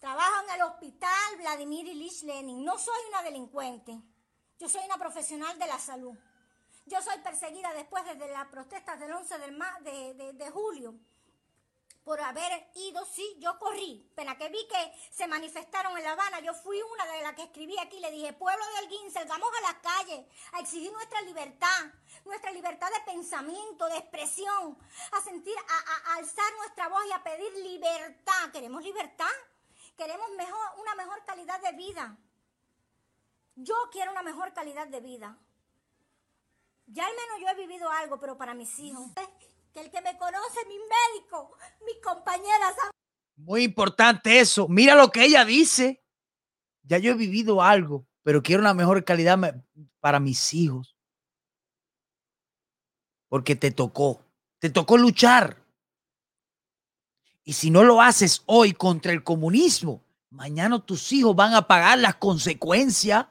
[0.00, 2.64] Trabajo en el hospital Vladimir Ilich Lenin.
[2.64, 3.98] No soy una delincuente.
[4.58, 6.14] Yo soy una profesional de la salud.
[6.86, 10.94] Yo soy perseguida después desde las protestas del 11 del ma- de, de- de julio
[12.04, 14.08] por haber ido, sí, yo corrí.
[14.14, 17.42] Pena que vi que se manifestaron en La Habana, yo fui una de las que
[17.42, 21.86] escribí aquí, le dije, pueblo de Holguín, salgamos a las calles a exigir nuestra libertad,
[22.24, 24.78] nuestra libertad de pensamiento, de expresión,
[25.10, 28.52] a sentir, a alzar nuestra voz y a pedir libertad.
[28.52, 29.26] ¿Queremos libertad?
[29.96, 32.18] Queremos mejor, una mejor calidad de vida.
[33.54, 35.38] Yo quiero una mejor calidad de vida.
[36.86, 39.10] Ya al menos yo he vivido algo, pero para mis hijos.
[39.72, 42.92] Que el que me conoce, mi médico, mis compañeras, saben
[43.36, 44.68] Muy importante eso.
[44.68, 46.02] Mira lo que ella dice.
[46.82, 49.38] Ya yo he vivido algo, pero quiero una mejor calidad
[50.00, 50.96] para mis hijos.
[53.28, 54.20] Porque te tocó.
[54.58, 55.65] Te tocó luchar.
[57.48, 61.96] Y si no lo haces hoy contra el comunismo, mañana tus hijos van a pagar
[62.00, 63.26] las consecuencias.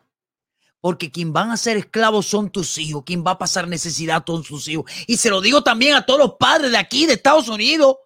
[0.79, 3.03] Porque quien van a ser esclavos son tus hijos.
[3.05, 4.89] Quien va a pasar necesidad son sus hijos.
[5.05, 7.97] Y se lo digo también a todos los padres de aquí, de Estados Unidos,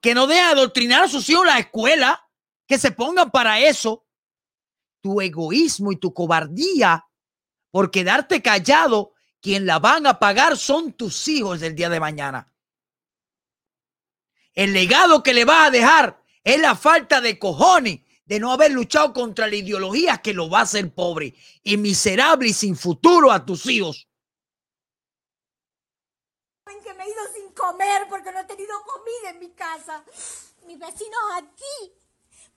[0.00, 2.28] que no dejen adoctrinar a sus hijos en la escuela,
[2.66, 4.04] que se pongan para eso.
[5.00, 7.06] Tu egoísmo y tu cobardía
[7.70, 12.51] por quedarte callado, quien la van a pagar son tus hijos del día de mañana.
[14.54, 18.72] El legado que le vas a dejar es la falta de cojones de no haber
[18.72, 23.30] luchado contra la ideología que lo va a hacer pobre y miserable y sin futuro
[23.30, 24.08] a tus hijos.
[26.84, 30.04] que me he ido sin comer porque no he tenido comida en mi casa.
[30.66, 31.92] Mis vecinos aquí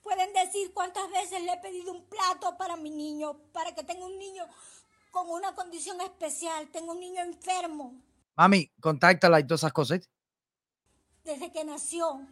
[0.02, 4.04] pueden decir cuántas veces le he pedido un plato para mi niño, para que tenga
[4.04, 4.44] un niño
[5.12, 6.68] con una condición especial.
[6.72, 7.94] Tengo un niño enfermo
[8.36, 10.10] Mami, contáctala y todas esas cosas.
[11.26, 12.26] Desde que nació.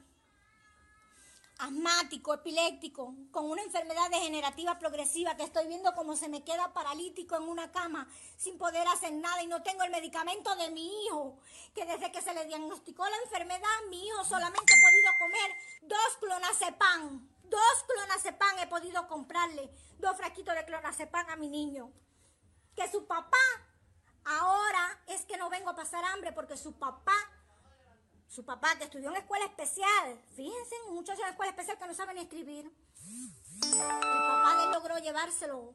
[1.59, 7.37] Asmático, epiléptico, con una enfermedad degenerativa progresiva que estoy viendo como se me queda paralítico
[7.37, 11.39] en una cama sin poder hacer nada y no tengo el medicamento de mi hijo,
[11.75, 16.17] que desde que se le diagnosticó la enfermedad, mi hijo solamente ha podido comer dos
[16.21, 21.93] clonazepam, dos clonazepam he podido comprarle, dos frasquitos de clonazepam a mi niño.
[22.75, 23.47] Que su papá,
[24.25, 27.15] ahora es que no vengo a pasar hambre porque su papá
[28.35, 31.95] su papá, que estudió en escuela especial, fíjense, un muchacho en escuela especial que no
[31.95, 32.65] sabe ni escribir.
[32.65, 35.73] El papá de logró llevárselo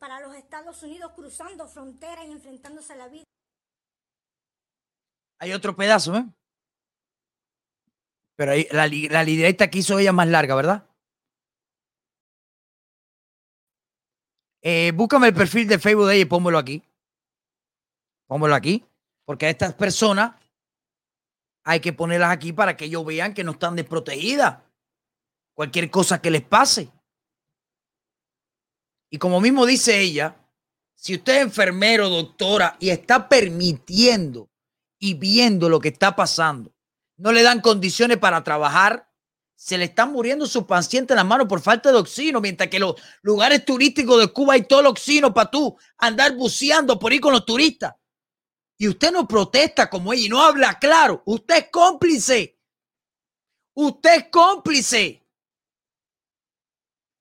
[0.00, 3.22] para los Estados Unidos cruzando fronteras y enfrentándose a la vida.
[5.38, 6.24] Hay otro pedazo, ¿eh?
[8.34, 10.90] Pero ahí, la, la lidereta que hizo ella más larga, ¿verdad?
[14.62, 16.82] Eh, búscame el perfil de Facebook de ella y pónmelo aquí.
[18.26, 18.84] Pónmelo aquí.
[19.24, 20.43] Porque a estas personas
[21.64, 24.58] hay que ponerlas aquí para que ellos vean que no están desprotegidas.
[25.54, 26.90] Cualquier cosa que les pase.
[29.10, 30.36] Y como mismo dice ella,
[30.94, 34.50] si usted es enfermero, doctora, y está permitiendo
[34.98, 36.72] y viendo lo que está pasando,
[37.16, 39.08] no le dan condiciones para trabajar,
[39.54, 42.78] se le están muriendo sus pacientes en las manos por falta de oxígeno, mientras que
[42.78, 47.20] los lugares turísticos de Cuba hay todo el oxígeno para tú andar buceando por ir
[47.20, 47.94] con los turistas.
[48.76, 51.22] Y usted no protesta como ella y no habla claro.
[51.26, 52.60] Usted es cómplice.
[53.74, 55.22] Usted es cómplice.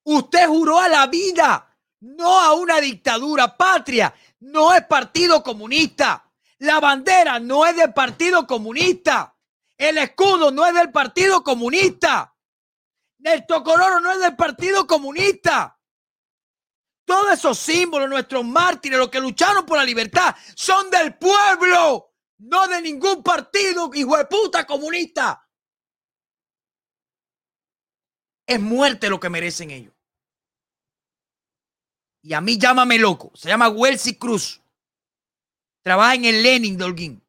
[0.05, 3.55] Usted juró a la vida, no a una dictadura.
[3.55, 6.29] Patria no es partido comunista.
[6.59, 9.35] La bandera no es del partido comunista.
[9.77, 12.35] El escudo no es del partido comunista.
[13.23, 15.72] El tocororo no es del partido comunista.
[17.05, 22.67] Todos esos símbolos, nuestros mártires, los que lucharon por la libertad, son del pueblo, no
[22.67, 25.47] de ningún partido, hijo de puta comunista.
[28.45, 29.93] Es muerte lo que merecen ellos.
[32.21, 33.31] Y a mí llámame loco.
[33.35, 34.61] Se llama Welsi Cruz.
[35.81, 37.23] Trabaja en el Lenin de Holguín.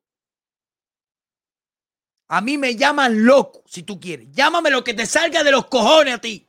[2.29, 4.31] A mí me llaman loco, si tú quieres.
[4.31, 6.44] Llámame lo que te salga de los cojones a ti.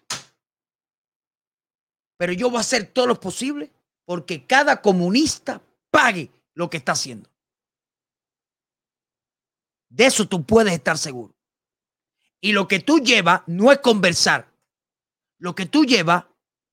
[2.18, 3.72] Pero yo voy a hacer todo lo posible
[4.06, 7.30] porque cada comunista pague lo que está haciendo.
[9.90, 11.34] De eso tú puedes estar seguro.
[12.42, 14.52] Y lo que tú llevas no es conversar.
[15.40, 16.26] Lo que tú llevas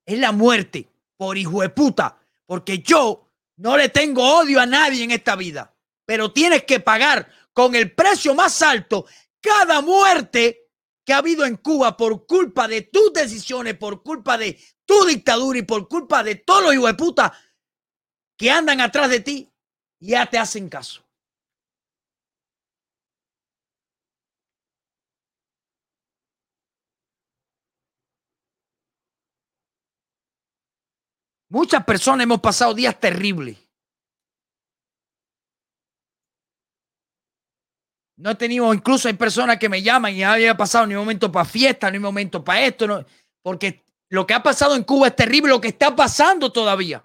[0.05, 2.19] es la muerte por hijo de puta.
[2.47, 5.74] Porque yo no le tengo odio a nadie en esta vida.
[6.05, 9.06] Pero tienes que pagar con el precio más alto
[9.40, 10.62] cada muerte
[11.05, 15.59] que ha habido en Cuba por culpa de tus decisiones, por culpa de tu dictadura
[15.59, 17.33] y por culpa de todos los hijos de puta
[18.37, 19.53] que andan atrás de ti,
[20.01, 21.05] ya te hacen caso.
[31.49, 33.62] Muchas personas hemos pasado días terribles.
[38.23, 41.01] No he tenido, incluso hay personas que me llaman y ya había pasado ni un
[41.01, 43.05] momento para fiesta, ni un momento para esto,
[43.43, 47.05] porque lo que ha pasado en Cuba es terrible, lo que está pasando todavía.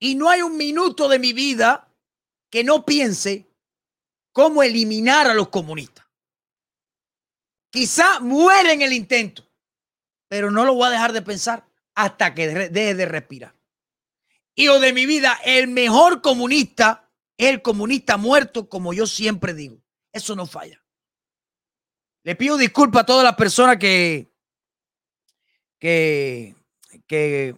[0.00, 1.94] Y no hay un minuto de mi vida
[2.48, 3.50] que no piense
[4.32, 6.06] cómo eliminar a los comunistas.
[7.70, 9.46] Quizá muere en el intento,
[10.26, 13.57] pero no lo voy a dejar de pensar hasta que deje de respirar.
[14.60, 19.80] Hijo de mi vida, el mejor comunista es el comunista muerto, como yo siempre digo.
[20.12, 20.84] Eso no falla.
[22.24, 24.32] Le pido disculpas a todas las personas que,
[25.78, 26.56] que,
[27.06, 27.54] que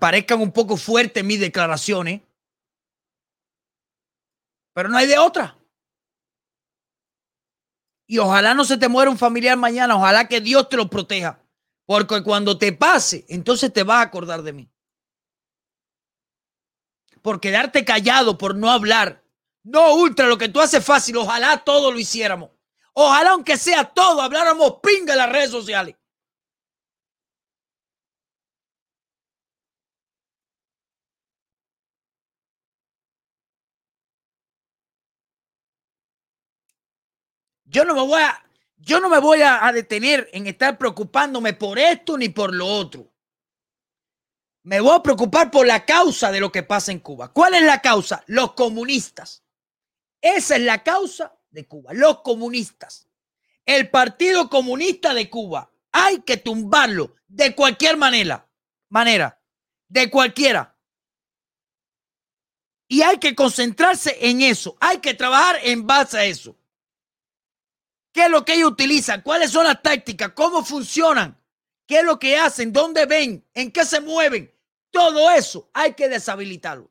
[0.00, 2.22] parezcan un poco fuertes mis declaraciones,
[4.72, 5.58] pero no hay de otra.
[8.06, 11.38] Y ojalá no se te muera un familiar mañana, ojalá que Dios te lo proteja,
[11.84, 14.70] porque cuando te pase, entonces te vas a acordar de mí.
[17.22, 19.22] Por quedarte callado, por no hablar.
[19.62, 22.50] No, Ultra, lo que tú haces fácil, ojalá todo lo hiciéramos.
[22.94, 25.96] Ojalá, aunque sea todo, habláramos pinga en las redes sociales.
[37.64, 38.42] Yo no me voy a,
[38.78, 42.66] yo no me voy a, a, detener en estar preocupándome por esto ni por lo
[42.66, 43.12] otro.
[44.68, 47.32] Me voy a preocupar por la causa de lo que pasa en Cuba.
[47.32, 48.22] ¿Cuál es la causa?
[48.26, 49.42] Los comunistas.
[50.20, 51.94] Esa es la causa de Cuba.
[51.94, 53.08] Los comunistas.
[53.64, 55.72] El Partido Comunista de Cuba.
[55.90, 58.46] Hay que tumbarlo de cualquier manera.
[58.90, 59.40] Manera.
[59.88, 60.76] De cualquiera.
[62.88, 64.76] Y hay que concentrarse en eso.
[64.80, 66.54] Hay que trabajar en base a eso.
[68.12, 69.22] ¿Qué es lo que ellos utilizan?
[69.22, 70.32] ¿Cuáles son las tácticas?
[70.32, 71.42] ¿Cómo funcionan?
[71.86, 72.70] ¿Qué es lo que hacen?
[72.70, 73.48] ¿Dónde ven?
[73.54, 74.57] ¿En qué se mueven?
[74.90, 76.90] Todo eso hay que deshabilitarlo.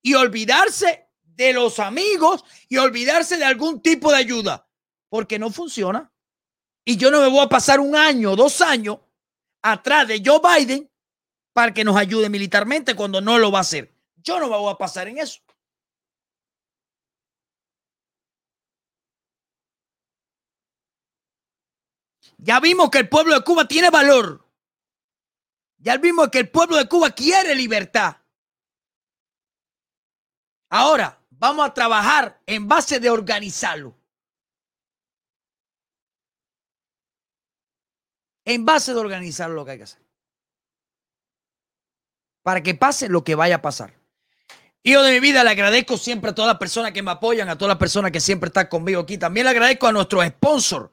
[0.00, 4.68] Y olvidarse de los amigos y olvidarse de algún tipo de ayuda,
[5.08, 6.12] porque no funciona.
[6.84, 8.98] Y yo no me voy a pasar un año, dos años
[9.62, 10.90] atrás de Joe Biden
[11.52, 13.94] para que nos ayude militarmente cuando no lo va a hacer.
[14.16, 15.40] Yo no me voy a pasar en eso.
[22.38, 24.44] Ya vimos que el pueblo de Cuba tiene valor.
[25.82, 28.16] Ya vimos que el pueblo de Cuba quiere libertad.
[30.70, 33.94] Ahora vamos a trabajar en base de organizarlo.
[38.44, 40.00] En base de organizar lo que hay que hacer.
[42.42, 43.92] Para que pase lo que vaya a pasar.
[44.84, 47.58] Hijo de mi vida, le agradezco siempre a todas las personas que me apoyan, a
[47.58, 49.18] todas las personas que siempre están conmigo aquí.
[49.18, 50.90] También le agradezco a nuestros sponsors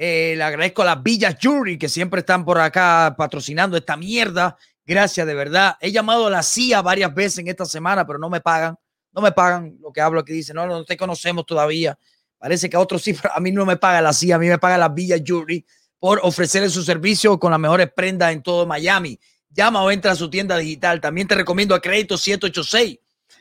[0.00, 4.56] eh, le agradezco a las Villas Jury que siempre están por acá patrocinando esta mierda.
[4.86, 5.76] Gracias, de verdad.
[5.80, 8.76] He llamado a la CIA varias veces en esta semana, pero no me pagan.
[9.12, 10.32] No me pagan lo que hablo aquí.
[10.32, 11.98] Dice, no, no te conocemos todavía.
[12.38, 14.58] Parece que a otros sí, a mí no me paga la CIA, a mí me
[14.58, 15.66] paga las Villas Jury
[15.98, 19.18] por ofrecerle su servicio con las mejores prendas en todo Miami.
[19.50, 21.00] Llama o entra a su tienda digital.
[21.00, 23.00] También te recomiendo a Crédito 786,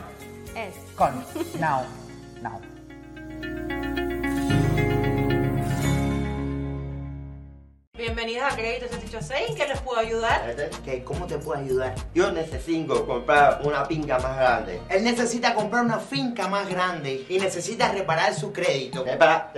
[0.56, 0.76] Es.
[0.96, 1.24] Call me
[1.60, 1.82] now,
[2.44, 2.62] now.
[7.98, 9.50] Bienvenidos a Crédito 786.
[9.50, 10.56] ¿En qué les puedo ayudar?
[10.86, 11.04] ¿Qué?
[11.04, 11.96] ¿Cómo te puedo ayudar?
[12.14, 14.80] Yo necesito comprar una finca más grande.
[14.90, 19.04] Él necesita comprar una finca más grande y necesita reparar su crédito.
[19.18, 19.52] Para,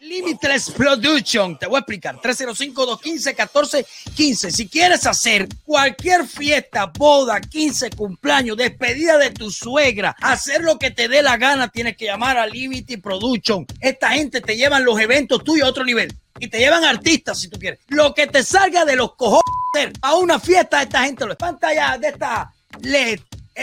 [0.01, 1.57] Limitless Production.
[1.59, 2.19] Te voy a explicar.
[2.21, 4.49] 305-215-1415.
[4.49, 10.89] Si quieres hacer cualquier fiesta, boda, 15, cumpleaños, despedida de tu suegra, hacer lo que
[10.89, 13.67] te dé la gana, tienes que llamar a Liberty Production.
[13.79, 16.11] Esta gente te llevan los eventos tuyos a otro nivel.
[16.39, 17.79] Y te llevan artistas si tú quieres.
[17.89, 19.43] Lo que te salga de los cojones
[20.01, 23.19] a una fiesta, esta gente lo pantalla de esta LED,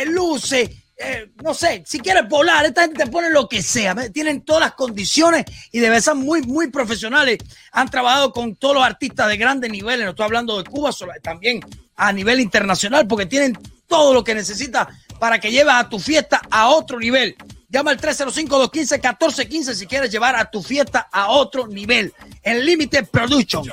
[0.06, 0.70] luces,
[1.00, 3.94] eh, no sé, si quieres volar, esta gente te pone lo que sea.
[4.10, 7.38] Tienen todas las condiciones y deben ser muy, muy profesionales.
[7.72, 10.04] Han trabajado con todos los artistas de grandes niveles.
[10.04, 11.60] No estoy hablando de Cuba, solo, también
[11.96, 13.56] a nivel internacional, porque tienen
[13.86, 14.88] todo lo que necesitas
[15.20, 17.36] para que lleves a tu fiesta a otro nivel.
[17.68, 22.12] Llama al 305-215-1415 si quieres llevar a tu fiesta a otro nivel.
[22.42, 23.70] En Limited Production.